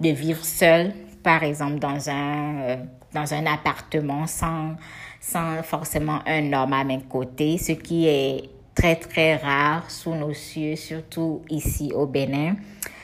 de 0.00 0.08
vivre 0.08 0.44
seule, 0.44 0.92
par 1.22 1.44
exemple 1.44 1.78
dans 1.78 2.10
un 2.10 2.78
dans 3.14 3.34
un 3.34 3.46
appartement 3.46 4.26
sans 4.26 4.74
sans 5.20 5.62
forcément 5.62 6.20
un 6.26 6.52
homme 6.52 6.72
à 6.72 6.82
mes 6.82 7.00
côtés, 7.00 7.56
ce 7.56 7.72
qui 7.72 8.08
est 8.08 8.50
très 8.74 8.96
très 8.96 9.36
rare 9.36 9.90
sous 9.90 10.14
nos 10.14 10.32
cieux, 10.32 10.76
surtout 10.76 11.42
ici 11.50 11.92
au 11.94 12.06
Bénin. 12.06 12.56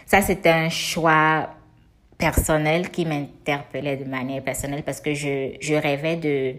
Ça, 0.06 0.22
c'était 0.22 0.50
un 0.50 0.68
choix 0.68 1.50
personnel 2.16 2.90
qui 2.90 3.04
m'interpellait 3.06 3.96
de 3.96 4.04
manière 4.04 4.42
personnelle 4.42 4.82
parce 4.82 5.00
que 5.00 5.14
je, 5.14 5.54
je 5.60 5.74
rêvais 5.74 6.16
de, 6.16 6.56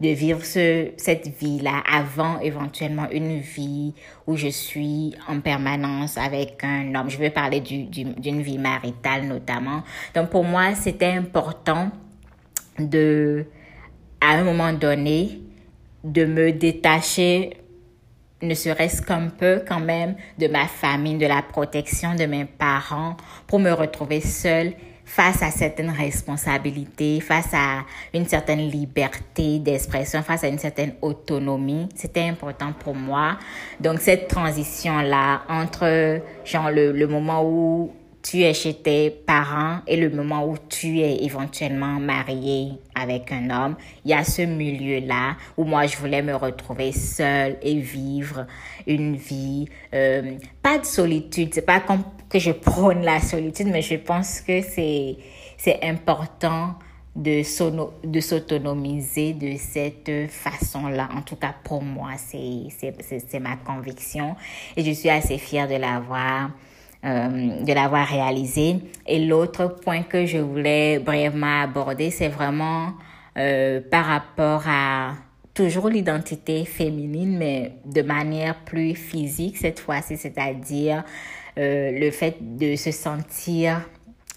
de 0.00 0.08
vivre 0.08 0.44
ce, 0.44 0.90
cette 0.96 1.28
vie-là 1.28 1.82
avant 1.90 2.40
éventuellement 2.40 3.08
une 3.10 3.38
vie 3.38 3.94
où 4.26 4.36
je 4.36 4.48
suis 4.48 5.14
en 5.28 5.40
permanence 5.40 6.18
avec 6.18 6.62
un 6.64 6.94
homme. 6.94 7.08
Je 7.08 7.18
veux 7.18 7.30
parler 7.30 7.60
du, 7.60 7.84
d'une 7.84 8.42
vie 8.42 8.58
maritale 8.58 9.26
notamment. 9.26 9.82
Donc 10.14 10.30
pour 10.30 10.44
moi, 10.44 10.74
c'était 10.74 11.12
important 11.12 11.90
de, 12.78 13.46
à 14.20 14.32
un 14.32 14.44
moment 14.44 14.72
donné, 14.72 15.40
de 16.02 16.24
me 16.24 16.52
détacher 16.52 17.56
ne 18.42 18.54
serait-ce 18.54 19.02
qu'un 19.02 19.28
peu 19.28 19.62
quand 19.66 19.80
même 19.80 20.14
de 20.38 20.46
ma 20.48 20.66
famille, 20.66 21.16
de 21.16 21.26
la 21.26 21.42
protection 21.42 22.14
de 22.14 22.26
mes 22.26 22.44
parents 22.44 23.16
pour 23.46 23.58
me 23.58 23.70
retrouver 23.72 24.20
seule 24.20 24.74
face 25.06 25.40
à 25.42 25.50
certaines 25.52 25.90
responsabilités, 25.90 27.20
face 27.20 27.54
à 27.54 27.84
une 28.12 28.26
certaine 28.26 28.68
liberté 28.68 29.60
d'expression, 29.60 30.22
face 30.22 30.42
à 30.44 30.48
une 30.48 30.58
certaine 30.58 30.94
autonomie. 31.00 31.88
C'était 31.94 32.28
important 32.28 32.72
pour 32.72 32.94
moi. 32.94 33.38
Donc 33.80 34.00
cette 34.00 34.26
transition-là 34.28 35.42
entre 35.48 36.20
genre 36.44 36.70
le, 36.70 36.90
le 36.90 37.06
moment 37.06 37.42
où 37.44 37.92
tu 38.28 38.42
es 38.42 38.54
chez 38.54 38.74
tes 38.74 39.10
parents 39.10 39.78
et 39.86 39.96
le 39.96 40.10
moment 40.10 40.48
où 40.48 40.56
tu 40.68 40.98
es 40.98 41.22
éventuellement 41.24 42.00
marié 42.00 42.72
avec 42.94 43.30
un 43.30 43.50
homme, 43.50 43.76
il 44.04 44.10
y 44.10 44.14
a 44.14 44.24
ce 44.24 44.42
milieu-là 44.42 45.36
où 45.56 45.62
moi 45.62 45.86
je 45.86 45.96
voulais 45.96 46.22
me 46.22 46.34
retrouver 46.34 46.90
seule 46.90 47.56
et 47.62 47.78
vivre 47.78 48.46
une 48.88 49.14
vie, 49.14 49.68
euh, 49.94 50.38
pas 50.60 50.78
de 50.78 50.84
solitude, 50.84 51.54
c'est 51.54 51.62
pas 51.62 51.78
comme 51.78 52.02
que 52.28 52.40
je 52.40 52.50
prône 52.50 53.02
la 53.02 53.20
solitude, 53.20 53.68
mais 53.68 53.82
je 53.82 53.94
pense 53.94 54.40
que 54.40 54.60
c'est, 54.60 55.16
c'est 55.56 55.84
important 55.84 56.74
de, 57.14 57.42
de 58.06 58.20
s'autonomiser 58.20 59.34
de 59.34 59.56
cette 59.56 60.28
façon-là. 60.30 61.08
En 61.16 61.22
tout 61.22 61.36
cas, 61.36 61.54
pour 61.62 61.82
moi, 61.82 62.10
c'est, 62.16 62.64
c'est, 62.76 63.20
c'est 63.24 63.40
ma 63.40 63.56
conviction 63.56 64.34
et 64.76 64.82
je 64.82 64.90
suis 64.90 65.10
assez 65.10 65.38
fière 65.38 65.68
de 65.68 65.76
l'avoir 65.76 66.50
euh, 67.06 67.62
de 67.62 67.72
l'avoir 67.72 68.04
réalisé. 68.04 68.78
Et 69.06 69.24
l'autre 69.24 69.68
point 69.68 70.02
que 70.02 70.26
je 70.26 70.38
voulais 70.38 70.98
brièvement 70.98 71.62
aborder, 71.62 72.10
c'est 72.10 72.26
vraiment 72.26 72.94
euh, 73.38 73.80
par 73.80 74.06
rapport 74.06 74.64
à 74.66 75.12
toujours 75.54 75.88
l'identité 75.88 76.64
féminine, 76.64 77.38
mais 77.38 77.74
de 77.84 78.02
manière 78.02 78.56
plus 78.64 78.96
physique 78.96 79.56
cette 79.56 79.78
fois-ci, 79.78 80.16
c'est-à-dire 80.16 81.04
euh, 81.58 81.92
le 81.96 82.10
fait 82.10 82.38
de 82.40 82.74
se 82.74 82.90
sentir 82.90 83.88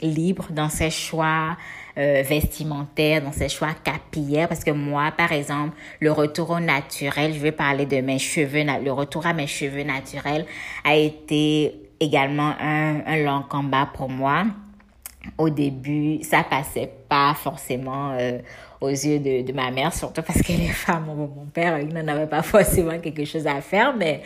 libre 0.03 0.49
dans 0.51 0.69
ses 0.69 0.91
choix 0.91 1.57
vestimentaires, 1.97 3.21
dans 3.21 3.33
ses 3.33 3.49
choix 3.49 3.73
capillaires. 3.83 4.47
Parce 4.47 4.63
que 4.63 4.71
moi, 4.71 5.11
par 5.17 5.33
exemple, 5.33 5.75
le 5.99 6.13
retour 6.13 6.51
au 6.51 6.59
naturel, 6.61 7.33
je 7.33 7.39
vais 7.39 7.51
parler 7.51 7.85
de 7.85 7.99
mes 7.99 8.19
cheveux, 8.19 8.63
le 8.63 8.91
retour 8.91 9.25
à 9.25 9.33
mes 9.33 9.47
cheveux 9.47 9.83
naturels 9.83 10.45
a 10.85 10.95
été 10.95 11.88
également 11.99 12.53
un, 12.59 13.05
un 13.05 13.17
long 13.17 13.43
combat 13.47 13.89
pour 13.93 14.09
moi. 14.09 14.45
Au 15.37 15.49
début, 15.49 16.23
ça 16.23 16.43
passait 16.43 16.91
pas 17.09 17.33
forcément 17.33 18.11
euh, 18.11 18.39
aux 18.79 18.89
yeux 18.89 19.19
de, 19.19 19.45
de, 19.45 19.53
ma 19.53 19.69
mère, 19.69 19.93
surtout 19.93 20.21
parce 20.21 20.41
que 20.41 20.53
les 20.53 20.69
femmes, 20.69 21.05
mon 21.05 21.45
père, 21.53 21.79
il 21.79 21.93
n'en 21.93 22.07
avait 22.07 22.27
pas 22.27 22.41
forcément 22.41 22.97
quelque 22.99 23.25
chose 23.25 23.45
à 23.45 23.61
faire, 23.61 23.93
mais 23.95 24.23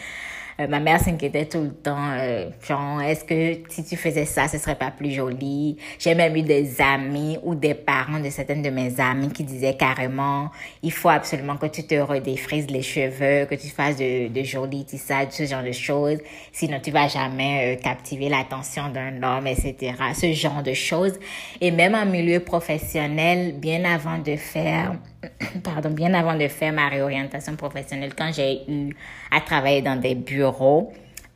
euh, 0.60 0.68
ma 0.68 0.80
mère 0.80 1.00
s'inquiétait 1.00 1.46
tout 1.46 1.62
le 1.62 1.74
temps, 1.74 2.12
euh, 2.12 2.50
genre, 2.66 3.02
est-ce 3.02 3.24
que 3.24 3.70
si 3.70 3.84
tu 3.84 3.96
faisais 3.96 4.26
ça, 4.26 4.48
ce 4.48 4.58
serait 4.58 4.76
pas 4.76 4.92
plus 4.92 5.12
joli? 5.12 5.78
J'ai 5.98 6.14
même 6.16 6.36
eu 6.36 6.44
des 6.44 6.80
amis 6.80 7.38
ou 7.44 7.56
des 7.56 7.74
parents 7.74 8.20
de 8.20 8.30
certaines 8.30 8.62
de 8.62 8.70
mes 8.70 9.00
amies 9.00 9.30
qui 9.30 9.44
disaient 9.44 9.76
carrément, 9.76 10.52
il 10.84 10.92
faut 10.92 11.10
absolument 11.10 11.58
que 11.58 11.66
tu 11.66 11.84
te 11.84 11.96
redéfrises 11.96 12.70
les 12.70 12.82
cheveux, 12.82 13.46
que 13.46 13.56
tu 13.56 13.70
fasses 13.70 13.98
de, 13.98 14.28
de 14.28 14.44
jolis 14.44 14.86
tissages, 14.86 15.32
ce 15.32 15.46
genre 15.46 15.64
de 15.64 15.72
choses, 15.72 16.20
sinon 16.52 16.80
tu 16.84 16.92
vas 16.92 17.08
jamais 17.08 17.76
euh, 17.76 17.82
captiver 17.82 18.30
l'attention 18.30 18.90
d'un 18.90 19.24
homme, 19.24 19.48
etc. 19.48 19.94
Ce 20.14 20.34
genre 20.34 20.62
de 20.62 20.74
choses. 20.74 21.14
Et 21.62 21.72
même 21.72 21.96
en 21.96 22.06
milieu 22.06 22.40
professionnel, 22.40 23.56
bien 23.60 23.84
avant 23.86 24.20
de 24.20 24.36
faire 24.36 24.96
pardon, 25.64 25.90
bien 25.90 26.14
avant 26.14 26.36
de 26.36 26.48
faire 26.48 26.74
ma 26.74 26.90
réorientation 26.90 27.56
professionnelle, 27.56 28.14
quand 28.16 28.32
j'ai 28.34 28.62
eu 28.68 28.96
à 29.32 29.42
travailler 29.42 29.82
dans 29.82 29.96
des 29.96 30.16
bureaux, 30.16 30.43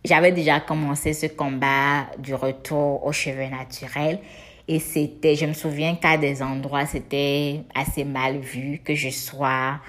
j'avais 0.04 0.32
déjà 0.32 0.60
commencé 0.60 1.14
ce 1.14 1.28
combat 1.28 2.08
du 2.18 2.34
retour 2.34 3.06
aux 3.06 3.12
cheveux 3.12 3.50
naturels. 3.50 4.20
Et 4.68 4.80
c'était, 4.80 5.36
je 5.36 5.46
me 5.46 5.54
souviens 5.54 5.96
qu'à 5.96 6.18
des 6.18 6.42
endroits, 6.42 6.86
c'était 6.86 7.62
assez 7.74 8.04
mal 8.04 8.38
vu 8.40 8.82
que 8.84 8.96
je 8.96 9.10
sois, 9.10 9.80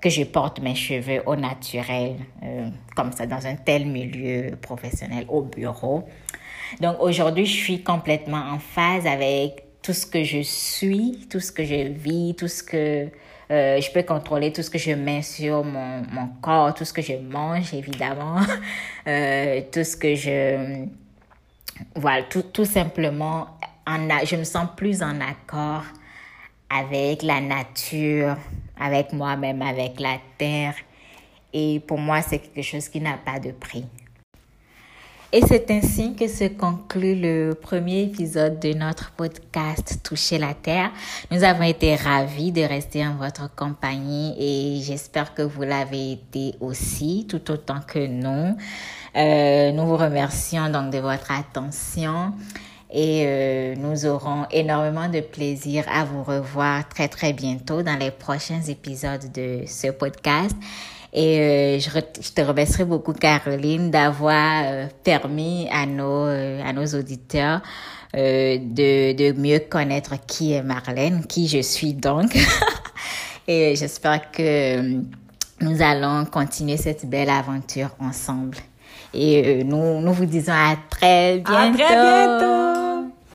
que 0.00 0.08
je 0.08 0.24
porte 0.24 0.60
mes 0.60 0.74
cheveux 0.74 1.22
au 1.26 1.36
naturel, 1.36 2.16
euh, 2.42 2.68
comme 2.96 3.12
ça, 3.12 3.26
dans 3.26 3.46
un 3.46 3.56
tel 3.56 3.86
milieu 3.86 4.56
professionnel, 4.56 5.26
au 5.28 5.42
bureau. 5.42 6.04
Donc 6.80 6.96
aujourd'hui, 7.00 7.44
je 7.44 7.54
suis 7.54 7.82
complètement 7.82 8.42
en 8.52 8.58
phase 8.58 9.06
avec 9.06 9.64
tout 9.82 9.92
ce 9.92 10.06
que 10.06 10.24
je 10.24 10.40
suis, 10.40 11.26
tout 11.30 11.40
ce 11.40 11.52
que 11.52 11.64
je 11.64 11.88
vis, 11.88 12.34
tout 12.34 12.48
ce 12.48 12.62
que 12.62 13.08
euh, 13.54 13.80
je 13.80 13.90
peux 13.90 14.02
contrôler 14.02 14.52
tout 14.52 14.62
ce 14.62 14.70
que 14.70 14.78
je 14.78 14.90
mets 14.92 15.22
sur 15.22 15.62
mon, 15.62 16.02
mon 16.10 16.28
corps, 16.42 16.74
tout 16.74 16.84
ce 16.84 16.92
que 16.92 17.02
je 17.02 17.14
mange, 17.14 17.72
évidemment, 17.72 18.40
euh, 19.06 19.60
tout 19.72 19.84
ce 19.84 19.96
que 19.96 20.14
je... 20.14 20.86
Voilà, 21.94 22.24
tout, 22.24 22.42
tout 22.42 22.64
simplement, 22.64 23.48
en, 23.86 24.08
je 24.24 24.36
me 24.36 24.44
sens 24.44 24.68
plus 24.76 25.02
en 25.02 25.20
accord 25.20 25.84
avec 26.68 27.22
la 27.22 27.40
nature, 27.40 28.36
avec 28.78 29.12
moi-même, 29.12 29.62
avec 29.62 30.00
la 30.00 30.18
terre. 30.36 30.74
Et 31.52 31.80
pour 31.86 31.98
moi, 31.98 32.22
c'est 32.22 32.38
quelque 32.38 32.62
chose 32.62 32.88
qui 32.88 33.00
n'a 33.00 33.16
pas 33.16 33.38
de 33.38 33.52
prix. 33.52 33.86
Et 35.36 35.40
c'est 35.48 35.68
ainsi 35.72 36.14
que 36.14 36.28
se 36.28 36.44
conclut 36.44 37.16
le 37.16 37.54
premier 37.60 38.04
épisode 38.04 38.60
de 38.60 38.72
notre 38.72 39.10
podcast 39.10 39.98
Toucher 40.04 40.38
la 40.38 40.54
Terre. 40.54 40.92
Nous 41.32 41.42
avons 41.42 41.64
été 41.64 41.96
ravis 41.96 42.52
de 42.52 42.60
rester 42.60 43.04
en 43.04 43.16
votre 43.16 43.52
compagnie 43.56 44.36
et 44.38 44.80
j'espère 44.80 45.34
que 45.34 45.42
vous 45.42 45.62
l'avez 45.62 46.12
été 46.12 46.54
aussi, 46.60 47.26
tout 47.28 47.50
autant 47.50 47.80
que 47.84 48.06
nous. 48.06 48.56
Euh, 49.16 49.72
nous 49.72 49.84
vous 49.84 49.96
remercions 49.96 50.70
donc 50.70 50.92
de 50.92 50.98
votre 50.98 51.32
attention 51.32 52.32
et 52.92 53.24
euh, 53.26 53.74
nous 53.74 54.06
aurons 54.06 54.46
énormément 54.52 55.08
de 55.08 55.18
plaisir 55.18 55.84
à 55.92 56.04
vous 56.04 56.22
revoir 56.22 56.88
très 56.88 57.08
très 57.08 57.32
bientôt 57.32 57.82
dans 57.82 57.98
les 57.98 58.12
prochains 58.12 58.62
épisodes 58.62 59.32
de 59.32 59.64
ce 59.66 59.90
podcast. 59.90 60.54
Et 61.14 61.38
euh, 61.38 61.78
je, 61.78 61.90
je, 62.20 62.32
te 62.32 62.40
remercierai 62.40 62.84
beaucoup, 62.84 63.12
Caroline, 63.12 63.88
d'avoir 63.90 64.64
euh, 64.64 64.86
permis 65.04 65.68
à 65.70 65.86
nos, 65.86 66.26
euh, 66.26 66.60
à 66.64 66.72
nos 66.72 66.86
auditeurs 66.86 67.60
de, 68.12 69.12
de 69.12 69.32
mieux 69.40 69.58
connaître 69.58 70.14
qui 70.26 70.52
est 70.52 70.62
Marlène, 70.62 71.24
qui 71.26 71.48
je 71.48 71.62
suis 71.62 71.94
donc. 71.94 72.36
Et 73.48 73.74
j'espère 73.74 74.30
que 74.30 74.80
nous 75.60 75.82
allons 75.82 76.24
continuer 76.24 76.76
cette 76.76 77.06
belle 77.06 77.30
aventure 77.30 77.90
ensemble. 77.98 78.58
Et 79.12 79.64
nous, 79.64 80.00
nous 80.00 80.12
vous 80.12 80.26
disons 80.26 80.52
à 80.52 80.76
très 80.90 81.38
bientôt. 81.38 81.52
À 81.52 81.86
très 81.86 82.02
bientôt. 82.02 82.83